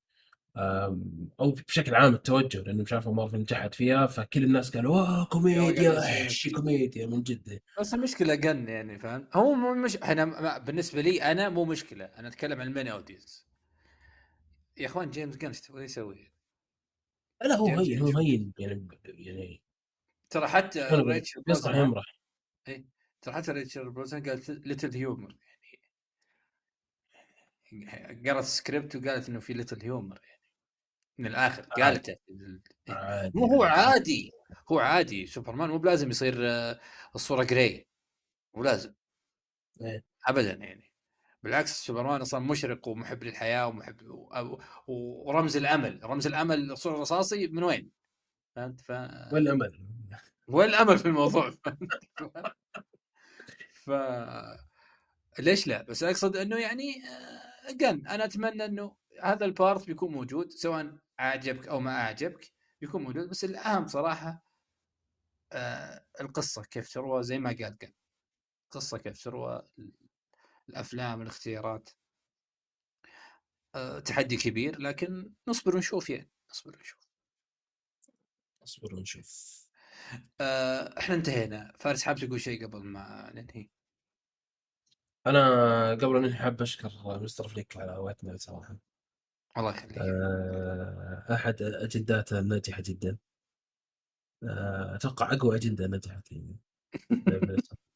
أو 1.40 1.50
بشكل 1.50 1.94
عام 1.94 2.14
التوجه 2.14 2.58
لأنه 2.62 2.84
شافوا 2.84 3.14
مارفل 3.14 3.38
نجحت 3.38 3.74
فيها 3.74 4.06
فكل 4.06 4.44
الناس 4.44 4.76
قالوا 4.76 4.96
واه 4.96 5.24
كوميديا 5.24 5.90
قاعد 5.90 6.22
احشي 6.22 6.50
كوميديا 6.50 7.06
من 7.06 7.22
جد. 7.22 7.60
بس 7.80 7.94
المشكلة 7.94 8.34
جن 8.34 8.68
يعني 8.68 8.98
فاهم؟ 8.98 9.28
هو 9.34 9.52
مو 9.54 9.74
مش 9.74 9.96
أنا 9.96 10.24
ما- 10.24 10.58
بالنسبة 10.58 11.00
لي 11.00 11.22
أنا 11.22 11.48
مو 11.48 11.64
مشكلة 11.64 12.04
أنا 12.04 12.28
أتكلم 12.28 12.60
عن 12.60 12.66
المين 12.66 12.88
أودينس. 12.88 13.46
يا 14.76 14.86
إخوان 14.86 15.10
جيمس 15.10 15.36
جن 15.36 15.48
إيش 15.48 15.60
تبغى 15.60 15.84
يسوي؟ 15.84 16.32
لا 17.44 17.54
هو 17.56 17.66
هين 17.66 17.98
هو. 18.00 18.18
هين 18.18 18.52
يعني 18.58 18.86
يعني 19.04 19.62
ترى 20.30 20.48
حتى 20.48 21.02
بيصلح 21.02 21.42
بروزنهام 21.46 21.86
يمرح 21.86 22.04
ترى 23.22 23.34
حتى 23.34 23.52
ريتشل 23.52 23.90
بروزن 23.90 24.22
قالت 24.22 24.50
little 24.50 24.94
humor 24.94 25.36
يعني 27.72 28.30
قرأت 28.30 28.44
السكريبت 28.44 28.96
وقالت 28.96 29.28
إنه 29.28 29.40
في 29.40 29.52
little 29.52 29.82
humor 29.82 30.20
يعني. 30.24 30.35
من 31.18 31.26
الآخر 31.26 31.62
قالته 31.62 32.16
مو 33.34 33.46
هو 33.46 33.62
عادي 33.62 34.32
هو 34.68 34.78
عادي 34.78 35.26
سوبرمان 35.26 35.70
مو 35.70 35.78
بلازم 35.78 36.10
يصير 36.10 36.36
آه، 36.40 36.80
الصورة 37.14 37.44
gray 37.44 37.86
مو 38.54 38.62
لازم 38.62 38.94
إيه. 39.80 40.04
ابدا 40.26 40.52
يعني 40.52 40.90
بالعكس 41.42 41.86
سوبرمان 41.86 42.20
أصلا 42.20 42.40
مشرق 42.40 42.88
ومحب 42.88 43.24
للحياة 43.24 43.66
ومحب 43.66 43.96
ورمز 44.86 45.56
الأمل 45.56 46.00
رمز 46.04 46.26
الأمل 46.26 46.72
الصورة 46.72 46.94
الرصاصي 46.94 47.46
من 47.46 47.62
وين؟ 47.62 47.90
فهمت؟ 48.56 48.80
ف 48.80 48.90
والأمل 49.32 49.80
وين 50.48 50.68
الامل 50.68 50.98
في 50.98 51.06
الموضوع؟ 51.06 51.50
ف 53.84 53.90
ليش 55.38 55.66
لا؟ 55.66 55.82
بس 55.82 56.02
أقصد 56.02 56.36
إنه 56.36 56.56
يعني 56.56 57.02
جن 57.70 58.06
أنا 58.06 58.24
أتمنى 58.24 58.64
إنه 58.64 58.96
هذا 59.22 59.44
البارت 59.44 59.86
بيكون 59.86 60.12
موجود 60.12 60.50
سواء 60.50 60.96
أعجبك 61.20 61.68
أو 61.68 61.80
ما 61.80 61.90
أعجبك 61.90 62.52
بيكون 62.80 63.02
موجود. 63.02 63.28
بس 63.28 63.44
الأهم 63.44 63.86
صراحة 63.86 64.42
آه 65.52 66.06
القصة 66.20 66.62
كيف 66.62 66.92
تروى 66.92 67.22
زي 67.22 67.38
ما 67.38 67.50
قال 67.50 67.78
جن 67.78 67.92
القصة 68.64 68.98
كيف 68.98 69.24
تروى 69.24 69.68
الأفلام 70.68 71.22
الاختيارات. 71.22 71.90
آه 73.74 74.00
تحدي 74.00 74.36
كبير 74.36 74.78
لكن 74.80 75.32
نصبر 75.48 75.76
ونشوف 75.76 76.10
يعني. 76.10 76.30
نصبر 76.50 76.76
ونشوف. 76.76 76.98
اصبر 78.62 78.94
ونشوف. 78.94 79.56
آه 80.40 80.98
إحنا 80.98 81.14
انتهينا. 81.14 81.72
فارس 81.80 82.02
حاب 82.02 82.16
تقول 82.18 82.40
شيء 82.40 82.66
قبل 82.66 82.78
ما 82.84 83.30
ننهي؟ 83.34 83.68
أنا 85.26 85.90
قبل 85.90 86.16
ان 86.16 86.34
حاب 86.34 86.62
أشكر 86.62 86.90
مستر 87.22 87.48
فليك 87.48 87.76
على 87.76 87.96
وقتنا 87.96 88.36
صراحة 88.36 88.76
الله 89.58 89.70
يخليك. 89.70 89.98
آه، 89.98 91.24
أحد 91.30 91.62
أجنداته 91.62 92.38
الناجحه 92.38 92.82
جدا. 92.86 93.16
آه، 94.42 94.94
أتوقع 94.94 95.32
أقوى 95.32 95.56
أجندة 95.56 95.86
نجحت 95.86 96.32
يعني 96.32 96.56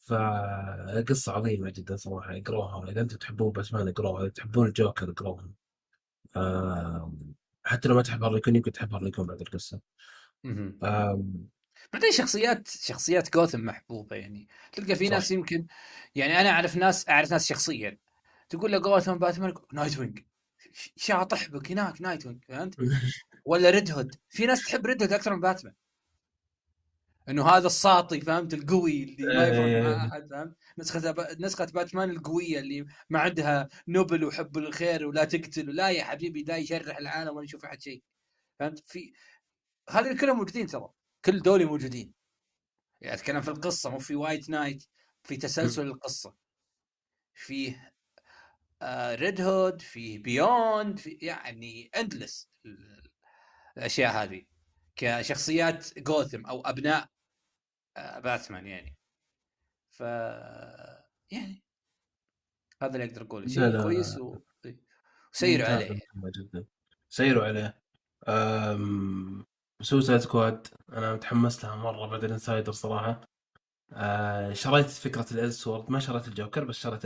فقصة 0.00 1.32
عظيمة 1.32 1.70
جدا 1.70 1.96
صراحة 1.96 2.36
اقروها 2.36 2.90
إذا 2.90 3.00
أنتم 3.00 3.16
تحبون 3.16 3.52
باتمان 3.52 3.88
اقروها 3.88 4.22
إذا 4.22 4.28
تحبون 4.30 4.66
الجوكر 4.66 5.10
اقروها 5.10 5.50
آه، 6.36 7.12
حتى 7.64 7.88
لو 7.88 7.94
ما 7.94 8.02
تحب 8.02 8.22
هارلي 8.22 8.40
كوين 8.40 8.56
يمكن 8.56 8.72
تحب 8.72 8.94
هارلي 8.94 9.10
كوين 9.10 9.28
بعد 9.28 9.40
القصة. 9.40 9.80
آه، 10.82 11.24
بعدين 11.92 12.12
شخصيات 12.12 12.68
شخصيات 12.68 13.34
جوثم 13.34 13.60
محبوبة 13.60 14.16
يعني. 14.16 14.48
تلقى 14.72 14.96
في 14.96 15.06
صح. 15.06 15.12
ناس 15.12 15.30
يمكن 15.30 15.66
يعني 16.14 16.40
أنا 16.40 16.50
أعرف 16.50 16.76
ناس 16.76 17.08
أعرف 17.08 17.30
ناس 17.30 17.46
شخصيا. 17.46 17.98
تقول 18.48 18.72
له 18.72 18.78
جوثم 18.78 19.18
باتمان 19.18 19.54
نايت 19.72 19.98
وينج. 19.98 20.18
شاطح 20.96 21.48
بك 21.48 21.70
هناك 21.70 22.00
نايت 22.02 22.26
وينج 22.26 22.44
فهمت؟ 22.48 22.76
ولا 23.44 23.70
ريد 23.70 23.90
هود. 23.90 24.14
في 24.28 24.46
ناس 24.46 24.64
تحب 24.64 24.86
ريد 24.86 25.02
هود 25.02 25.12
أكثر 25.12 25.34
من 25.34 25.40
باتمان. 25.40 25.74
إنه 27.28 27.48
هذا 27.48 27.66
الساطي 27.66 28.20
فهمت؟ 28.20 28.54
القوي 28.54 29.02
اللي 29.02 29.34
ما 29.34 29.48
يفرق 29.48 29.64
إيه. 29.64 29.82
مع 29.82 30.06
أحد 30.06 30.30
فهمت؟ 30.30 30.56
نسخة 30.78 31.36
نسخة 31.40 31.64
باتمان 31.64 32.10
القوية 32.10 32.58
اللي 32.58 32.86
ما 33.10 33.20
عندها 33.20 33.68
نبل 33.88 34.24
وحب 34.24 34.58
الخير 34.58 35.06
ولا 35.06 35.24
تقتل 35.24 35.76
لا 35.76 35.90
يا 35.90 36.04
حبيبي 36.04 36.42
لا 36.42 36.56
يشرح 36.56 36.96
العالم 36.96 37.36
ولا 37.36 37.44
يشوف 37.44 37.64
أحد 37.64 37.82
شيء. 37.82 38.02
فهمت؟ 38.58 38.78
في 38.86 39.12
هذول 39.90 40.18
كلهم 40.18 40.36
موجودين 40.36 40.66
ترى. 40.66 40.88
كل 41.24 41.42
دول 41.42 41.66
موجودين. 41.66 42.12
يعني 43.00 43.14
أتكلم 43.16 43.40
في 43.40 43.48
القصة 43.48 43.90
مو 43.90 43.98
في 43.98 44.14
وايت 44.14 44.50
نايت 44.50 44.84
في 45.22 45.36
تسلسل 45.36 45.86
القصة. 45.86 46.34
فيه 47.34 47.89
ريد 49.14 49.40
هود 49.40 49.82
فيه 49.82 50.22
بيوند 50.22 50.98
في 50.98 51.10
يعني 51.10 51.90
endless 51.96 52.50
الأشياء 53.76 54.12
هذه 54.12 54.42
كشخصيات 54.96 55.98
جوثم 55.98 56.46
أو 56.46 56.60
أبناء 56.60 57.08
آه، 57.96 58.18
باتمان 58.18 58.66
يعني. 58.66 58.96
ف 59.90 60.00
يعني 61.30 61.64
هذا 62.82 62.92
اللي 62.92 63.04
أقدر 63.04 63.22
أقوله. 63.22 63.48
شيء. 63.48 63.82
كويس 63.82 64.18
و... 64.18 64.36
وسيروا 65.34 65.68
ممتاز، 65.68 65.90
عليه. 65.90 66.00
جدا. 66.36 66.64
سيروا 67.08 67.44
عليه. 67.44 67.80
أم... 68.28 69.46
سوسايد 69.82 70.20
سكواد 70.20 70.66
أنا 70.92 71.14
متحمس 71.14 71.64
لها 71.64 71.76
مرة 71.76 72.06
بعد 72.06 72.24
ال 72.24 72.30
insider 72.30 72.72
صراحة. 72.72 73.20
أه 73.92 74.52
شريت 74.52 74.86
فكرة 74.86 75.26
ال 75.32 75.38
Elseworld 75.38 75.90
ما 75.90 76.00
شريت 76.00 76.28
الجوكر 76.28 76.64
بس 76.64 76.76
شريت 76.76 77.04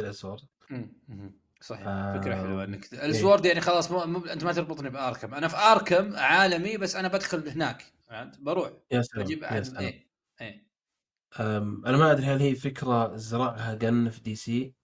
مم. 1.09 1.44
صحيح 1.67 1.87
آه، 1.87 2.21
فكرة 2.21 2.35
حلوة 2.35 2.65
إنك 2.65 2.93
إيه. 2.93 3.07
Elseworld 3.07 3.47
يعني 3.47 3.61
خلاص 3.61 3.91
مو... 3.91 4.07
مو... 4.07 4.27
أنت 4.27 4.45
ما 4.45 4.53
تربطني 4.53 4.91
بآركم. 4.91 5.35
أنا 5.35 5.49
في 5.49 5.57
آركم 5.57 6.17
عالمي 6.17 6.77
بس 6.77 6.97
أنا 6.97 7.09
بدخل 7.09 7.49
هناك 7.49 7.85
فهمت؟ 8.09 8.41
بروح. 8.41 8.71
يا 8.91 9.03
سلام 9.03 9.25
أجيب 9.25 9.43
يا 9.43 9.63
سلام. 9.63 9.93
إيه. 10.41 10.69
أم... 11.41 11.87
أنا 11.87 11.97
ما 11.97 12.13
أدري 12.13 12.27
هل 12.27 12.41
هي 12.41 12.55
فكرة 12.55 13.17
زرعها 13.17 13.75
جن 13.75 14.11
في 14.11 14.21
دي 14.21 14.35
سي؟ 14.35 14.75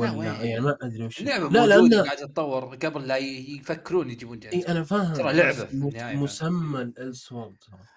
ولا؟ 0.00 0.42
يعني 0.42 0.60
ما 0.60 0.76
أدري 0.82 1.06
وش 1.06 1.20
اللعبة 1.20 1.48
لا 1.48 1.66
لأن 1.66 1.94
قاعدة 2.04 2.26
تتطور 2.26 2.74
قبل 2.76 3.06
لا 3.06 3.16
يفكرون 3.16 4.10
يجيبون 4.10 4.38
اي 4.38 4.50
جهاز 4.58 4.64
أنا 4.70 4.84
فاهم 4.84 5.12
ترى 5.14 5.32
لعبة 5.32 5.50
بس 5.50 5.70
في 5.70 5.76
مس- 5.76 5.94
النهاية، 5.94 6.14
فاهم؟ 6.14 6.22
مسمى 6.22 6.82
ال 6.82 6.89
Elseworld 6.89 7.56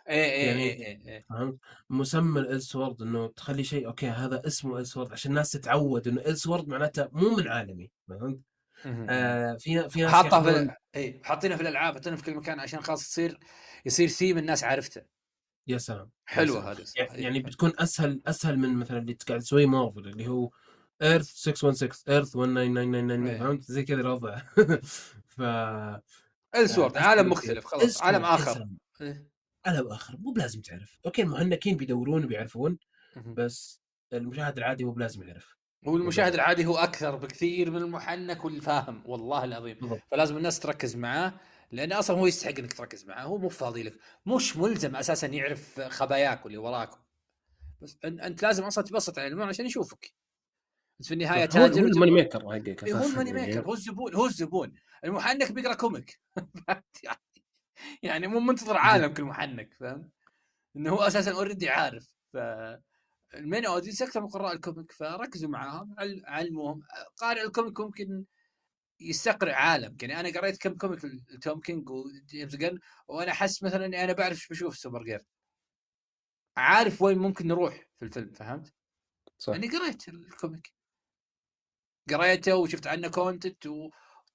إيه 0.09 0.15
إيه 0.31 0.47
يعني- 0.47 0.63
إيه, 0.63 1.07
إيه. 1.07 1.25
فهمت 1.29 1.57
مسمى 1.89 2.39
ال 2.39 2.46
Elseworld 2.46 3.01
إنه 3.01 3.27
تخلي 3.27 3.63
شيء 3.63 3.87
أوكي 3.87 4.07
هذا 4.07 4.47
اسمه 4.47 4.79
Elseworld 4.79 5.11
عشان 5.11 5.31
الناس 5.31 5.51
تتعود 5.51 6.07
إنه 6.07 6.21
Elseworld 6.21 6.67
معناته 6.67 7.07
مو 7.11 7.35
من 7.35 7.47
عالمي 7.47 7.91
فهمت. 8.09 8.39
آه 8.85 9.53
في 9.59 9.89
في 9.89 10.01
ناس 10.01 10.11
حاطها 10.11 10.41
في 10.41 10.49
ال- 10.49 10.71
إيه 10.95 11.23
حاطينها 11.23 11.57
في 11.57 11.63
الألعاب 11.63 11.93
حاطينها 11.93 12.17
في 12.17 12.23
كل 12.23 12.35
مكان 12.35 12.59
عشان 12.59 12.81
خلاص 12.81 13.03
تصير 13.09 13.39
يصير 13.85 14.07
ثيم 14.07 14.37
الناس 14.37 14.63
عارفته 14.63 15.01
يا 15.67 15.77
سلام 15.77 16.09
حلوة. 16.25 16.71
هذه. 16.71 16.83
يعني 16.95 17.21
يعني 17.21 17.39
بتكون 17.39 17.71
أسهل 17.79 18.21
أسهل 18.27 18.59
من 18.59 18.73
مثلا 18.73 18.97
اللي 18.97 19.17
قاعد 19.27 19.39
تسويه 19.41 19.65
مارفل 19.65 19.99
اللي 20.07 20.27
هو 20.27 20.49
Earth 21.01 21.25
616 21.25 22.03
Earth 22.09 22.31
19999 22.31 23.27
إيه. 23.27 23.39
فهمت؟ 23.39 23.63
زي 23.63 23.83
كذا 23.83 24.01
الوضع. 24.01 24.41
ف 25.37 25.41
Elseworld 26.55 26.97
آه، 26.97 27.01
عالم 27.01 27.29
مختلف. 27.29 27.65
خلاص 27.65 28.01
عالم 28.01 28.25
آخر. 28.25 28.67
إيه. 29.01 29.27
عالم 29.65 29.87
آخر 29.87 30.17
مو 30.17 30.31
بلازم 30.31 30.61
تعرف. 30.61 30.99
أوكي 31.05 31.21
المحنكين 31.21 31.77
بيدورون 31.77 32.23
وبيعرفون. 32.23 32.77
بس 33.25 33.81
المشاهد 34.13 34.57
العادي 34.57 34.85
مو 34.85 34.91
بلازم 34.91 35.23
يعرف. 35.23 35.57
والمشاهد 35.85 36.33
العادي 36.33 36.65
هو 36.65 36.77
أكثر 36.77 37.15
بكثير 37.15 37.71
من 37.71 37.77
المحنك 37.77 38.45
والفاهم 38.45 39.03
والله 39.05 39.43
العظيم. 39.43 39.99
فلازم 40.11 40.37
الناس 40.37 40.59
تركز 40.59 40.95
معاه 40.95 41.33
لأن 41.71 41.91
أصلا 41.91 42.17
هو 42.17 42.27
يستحق 42.27 42.59
إنك 42.59 42.73
تركز 42.73 43.05
معاه. 43.05 43.23
هو 43.23 43.37
مو 43.37 43.49
فاضي 43.49 43.83
لك. 43.83 43.99
مش 44.25 44.57
ملزم 44.57 44.95
أساسا 44.95 45.27
يعرف 45.27 45.81
خباياك 45.81 46.45
واللي 46.45 46.57
وراك. 46.57 46.89
بس 47.81 47.97
أنت 48.05 48.43
لازم 48.43 48.63
أصلا 48.63 48.83
تبسط 48.83 49.19
على 49.19 49.27
العنوان 49.27 49.47
عشان 49.47 49.65
يشوفك. 49.65 50.13
بس 50.99 51.07
في 51.07 51.13
النهاية 51.13 51.45
تاجر 51.45 51.81
هو 51.81 51.87
ال 51.87 51.91
money 51.91 52.11
maker 52.11 52.39
حقك 52.39 52.83
إيه، 52.83 52.93
هو 52.93 53.03
ال 53.03 53.08
money. 53.08 53.33
maker 53.33 53.61
هو 53.65 53.73
الزبون 53.73 54.15
هو 54.15 54.25
الزبون. 54.25 54.73
المحنك 55.03 55.51
بيقرأ 55.51 55.73
comic. 55.73 56.19
يعني 58.03 58.27
مو 58.27 58.39
منتظر 58.39 58.77
عالمك 58.77 59.19
المحنك 59.19 59.73
فاهم؟ 59.79 60.09
إنه 60.75 60.89
هو 60.91 60.97
أساسا 61.01 61.31
already 61.31 61.69
عارف. 61.69 62.07
ف 62.33 62.37
ال 63.33 63.40
main 63.40 63.65
audience 63.65 64.01
أكثر 64.01 64.21
من 64.21 64.27
قراء 64.27 64.53
ال 64.53 64.60
comic 64.60 64.91
فركزوا 64.91 65.49
معاهم 65.49 65.95
عل- 65.99 66.23
علموهم. 66.25 66.81
قارئ 67.17 67.43
ال 67.43 67.49
comic 67.49 67.79
ممكن 67.79 68.25
يستقرئ 68.99 69.51
عالم. 69.51 69.97
يعني 70.01 70.19
أنا 70.19 70.39
قريت 70.39 70.57
كم 70.61 70.73
comic 70.77 71.05
لتوم 71.05 71.59
كينج 71.59 71.89
وجيمس 71.89 72.55
جن 72.55 72.79
وأنا 73.07 73.31
أحس 73.31 73.63
مثلا 73.63 73.85
إني 73.85 74.03
أنا 74.03 74.13
بعرف 74.13 74.31
إيش 74.37 74.47
بشوف 74.47 74.77
سوبر 74.77 75.03
جيرل. 75.03 75.25
عارف 76.57 77.01
وين 77.01 77.17
ممكن 77.17 77.47
نروح 77.47 77.87
في 77.99 78.05
الفيلم 78.05 78.31
فهمت؟ 78.31 78.73
صح. 79.37 79.53
يعني 79.53 79.67
قريت 79.67 80.07
ال 80.09 80.19
comic. 80.19 80.76
قريته 82.13 82.55
وشفت 82.55 82.87
عنه 82.87 83.07
content 83.07 83.65
و 83.67 83.89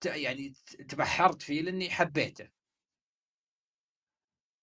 يعني 0.07 0.55
تبحرت 0.89 1.43
فيه 1.43 1.63
لأني 1.63 1.91
حبيته. 1.91 2.49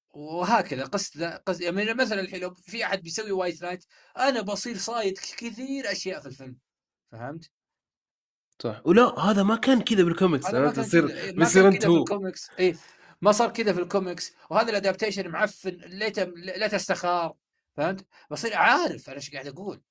وهكذا 0.10 0.86
قصد 0.86 1.23
قصد 1.23 1.61
يعني 1.61 1.94
مثلا 1.94 2.22
الحين 2.22 2.41
لو 2.41 2.53
في 2.53 2.86
أحد 2.86 3.02
بيسوي 3.02 3.31
وايت 3.31 3.61
نايت 3.61 3.86
أنا 4.18 4.41
بصير 4.41 4.77
صايد 4.77 5.18
كثير 5.18 5.91
أشياء 5.91 6.19
في 6.19 6.26
الفيلم. 6.26 6.57
فهمت؟ 7.11 7.52
صح. 8.64 8.81
ولا 8.86 9.19
هذا 9.19 9.44
ما 9.44 9.56
كان 9.56 9.81
كذا 9.81 10.03
بالكوميكس 10.03 10.45
هذا 10.45 10.72
تصير 10.72 11.10
إيه، 11.10 11.31
بيصير 11.31 11.64
كان 11.64 11.73
أنت 11.73 11.86
هو. 11.86 12.06
اي 12.60 12.76
ما 13.22 13.31
صار 13.31 13.49
كذا 13.49 13.73
في 13.73 13.80
الكوميكس 13.80 14.34
وهذا 14.49 14.69
ال 14.70 14.75
adaptation 14.75 15.28
معفن 15.27 15.72
ليته 15.72 16.23
لا 16.23 16.76
استخار 16.76 17.34
فهمت؟ 17.77 18.06
بصير 18.31 18.56
عارف 18.56 19.10
أنا 19.10 19.18
إيش 19.18 19.31
قاعد 19.31 19.48
أقول. 19.48 19.81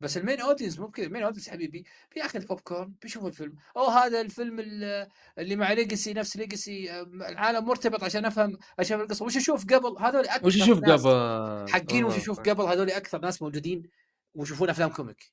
بس 0.00 0.16
ال 0.16 0.21
main 0.21 0.40
audience 0.40 0.78
مو 0.78 0.90
كذا 0.90 1.06
ال 1.06 1.09
main 1.09 1.22
audience 1.22 1.48
حبيبي 1.50 1.84
بياخذ 2.14 2.46
بوب 2.46 2.60
كورن 2.60 2.94
بيشوف 3.02 3.26
الفيلم. 3.26 3.54
أو 3.76 3.84
هذا 3.86 4.20
الفيلم 4.20 4.60
ال- 4.60 5.08
اللي 5.38 5.56
مع 5.56 5.72
legacy 5.72 6.12
نفس 6.12 6.36
legacy 6.36 7.00
العالم 7.02 7.64
مرتبط 7.64 8.04
عشان 8.04 8.24
أفهم 8.24 8.58
أشوف 8.78 9.00
القصة. 9.00 9.24
وش 9.24 9.36
أشوف 9.36 9.64
قبل؟ 9.64 9.96
هذول 9.98 10.28
أكثر 10.28 10.46
وش 10.46 10.56
ناس 10.58 10.70
قبل؟ 10.70 11.72
حقين 11.72 12.04
وش. 12.04 12.16
أشوف 12.16 12.40
قبل؟ 12.40 12.64
هذول 12.64 12.90
أكثر 12.90 13.20
ناس 13.20 13.42
موجودين 13.42 13.90
ويشوفون 14.34 14.70
أفلام 14.70 14.90
comic. 14.90 15.32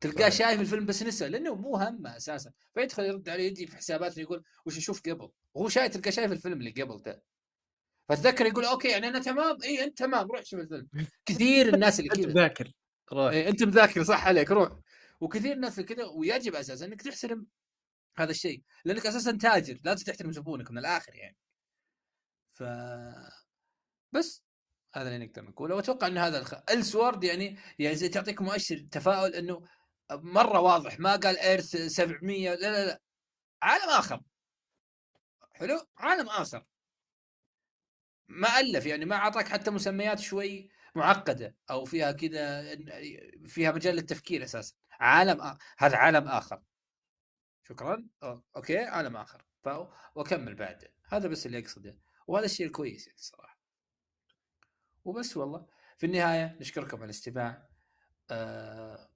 تلقاه. 0.00 0.28
شايف 0.28 0.60
الفيلم 0.60 0.86
بس 0.86 1.02
نسى 1.02 1.28
لأنه 1.28 1.54
مو 1.54 1.76
همه 1.76 2.16
أساسا. 2.16 2.52
فيدخل 2.74 3.04
يرد 3.04 3.28
عليه 3.28 3.46
يجي 3.46 3.66
في 3.66 3.76
حساباته 3.76 4.20
يقول 4.20 4.44
وش 4.66 4.76
أشوف 4.78 5.00
قبل؟ 5.00 5.30
وهو 5.54 5.68
شايف 5.68 5.92
تلقاه 5.94 6.10
شايف 6.10 6.32
الفيلم 6.32 6.60
اللي 6.60 6.70
قبل 6.82 7.02
ده. 7.02 7.22
فتذكر 8.10 8.46
يقول 8.46 8.64
أوكي 8.64 8.88
يعني 8.88 9.08
أنا 9.08 9.18
تمام؟ 9.18 9.58
اي 9.64 9.84
أنت 9.84 9.98
تمام 9.98 10.26
روح 10.30 10.44
شوف 10.44 10.60
الفيلم. 10.60 10.88
كثير 11.26 11.74
الناس 11.74 12.00
اللي 12.00 12.10
أنت 12.14 12.20
كذا. 12.24 12.32
ذاكر 12.32 12.72
روح 13.12 13.32
إيه 13.32 13.48
أنت 13.48 13.62
مذاكر 13.62 14.04
صح 14.04 14.26
عليك 14.26 14.50
روح. 14.50 14.72
وكثير 15.20 15.56
ناس 15.56 15.78
اللي 15.78 15.94
كذا 15.94 16.04
ويجب 16.06 16.54
أساسا 16.54 16.86
إنك 16.86 17.02
تحترم 17.02 17.46
هذا 18.16 18.30
الشيء 18.30 18.62
لأنك 18.84 19.06
أساسا 19.06 19.32
تاجر 19.32 19.78
لازم 19.84 20.04
تحترم 20.04 20.32
زبونك 20.32 20.70
من 20.70 20.78
الآخر 20.78 21.14
يعني. 21.14 21.36
ف 22.54 22.62
بس 24.12 24.44
هذا 24.94 25.14
اللي 25.14 25.26
نقدر 25.26 25.44
نقوله. 25.44 25.74
وأتوقع 25.74 26.06
إن 26.06 26.18
هذا 26.18 26.38
الخ... 26.38 26.54
السورد 26.70 27.24
يعني 27.24 27.58
يعني 27.78 27.96
زي 27.96 28.08
تعطيك 28.08 28.42
مؤشر 28.42 28.86
تفاؤل 28.90 29.34
إنه 29.34 29.64
مرة 30.12 30.60
واضح 30.60 31.00
ما 31.00 31.16
قال 31.16 31.38
ايرث 31.38 31.76
700 31.76 32.50
لا 32.50 32.56
لا 32.56 32.86
لا. 32.86 33.00
عالم 33.62 33.90
آخر. 33.90 34.20
حلو؟ 35.52 35.86
عالم 35.98 36.28
آخر. 36.28 36.64
ما 38.30 38.60
ألف 38.60 38.86
يعني 38.86 39.04
ما 39.04 39.16
أعطاك 39.16 39.48
حتى 39.48 39.70
مسميات 39.70 40.18
شوي 40.18 40.70
معقدة 40.94 41.56
أو 41.70 41.84
فيها 41.84 42.12
كذا 42.12 42.76
فيها 43.46 43.72
مجال 43.72 43.94
للتفكير 43.96 44.44
أساسا. 44.44 44.74
عالم 45.00 45.40
آ... 45.40 45.58
هذا 45.78 45.96
عالم 45.96 46.28
آخر. 46.28 46.62
شكرا. 47.68 48.08
أو- 48.24 48.38
أوكي 48.56 48.78
عالم 48.78 49.16
آخر. 49.16 49.44
ف... 49.62 49.68
وأكمل 50.14 50.54
بعده 50.54 50.92
هذا 51.08 51.28
بس 51.28 51.46
اللي 51.46 51.58
أقصده. 51.58 51.98
وهذا 52.26 52.44
الشيء 52.44 52.66
الكويس 52.66 53.06
يعني 53.06 53.18
الصراحه 53.18 53.58
وبس 55.04 55.36
والله. 55.36 55.66
في 55.98 56.06
النهاية 56.06 56.56
نشكركم 56.60 56.96
على 56.96 57.04
الاستماع. 57.04 57.68
آه... 58.30 59.10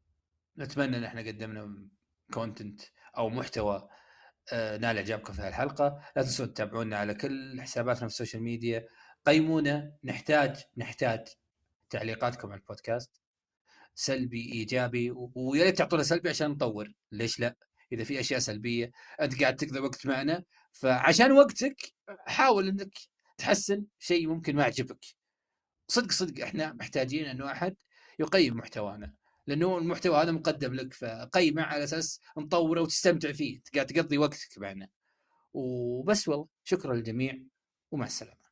نتمنى 0.59 0.97
ان 0.97 1.05
إحنا 1.05 1.21
قدمنا 1.21 1.89
content 2.33 2.81
أو 3.19 3.29
محتوى 3.29 3.89
آه، 4.53 4.77
نال 4.77 4.97
إعجابكم 4.97 5.33
في 5.33 5.43
هالحلقه 5.43 6.03
لا 6.17 6.23
تنسون 6.23 6.55
تتابعونا 6.55 6.99
على 6.99 7.15
كل 7.15 7.61
حساباتنا 7.61 8.01
في 8.09 8.15
ال 8.15 8.19
social 8.19 8.43
media 8.43 8.89
قيمونا 9.27 9.97
نحتاج 10.05 10.65
نحتاج 10.77 11.27
تعليقاتكم 11.91 12.49
على 12.53 12.61
البودكاست. 12.61 13.11
سلبي 13.95 14.53
إيجابي 14.53 15.11
ويا 15.35 15.65
ريت 15.65 15.79
تعطونا 15.79 16.03
سلبي 16.03 16.29
عشان 16.29 16.51
نطور. 16.51 16.93
ليش 17.13 17.41
لا؟ 17.41 17.57
إذا 17.93 18.05
في 18.05 18.21
أشياء 18.21 18.41
سلبية 18.41 18.93
أنت 19.21 19.41
قاعد 19.41 19.57
تقضي 19.57 19.81
وقت 19.81 20.07
معنا 20.07 20.45
فعشان 20.73 21.33
وقتك 21.33 21.77
حاول 22.27 22.69
إنك 22.69 22.99
تحسن 23.39 23.85
شيء 23.99 24.29
ممكن 24.29 24.57
ما 24.57 24.63
يعجبك. 24.63 25.05
صدق 25.89 26.13
صدق 26.13 26.43
إحنا 26.43 26.73
محتاجين 26.73 27.27
إنه 27.27 27.53
أحد 27.53 27.77
يقيم 28.19 28.57
محتوانا. 28.57 29.15
لأنه 29.47 29.79
المحتوى 29.79 30.23
هذا 30.23 30.31
مقدم 30.31 30.75
لك 30.75 30.95
فقيمه 30.95 31.63
على 31.63 31.85
أساس 31.85 32.21
نطوره 32.39 32.81
وتستمتع 32.81 33.33
فيه. 33.33 33.61
قاعد 33.75 33.87
تقضي 33.87 34.19
وقتك 34.19 34.59
معنا. 34.59 34.89
وبس 35.53 36.29
والله 36.29 36.49
شكرا 36.65 36.95
للجميع 36.95 37.39
ومع 37.91 38.07
السلامة. 38.07 38.44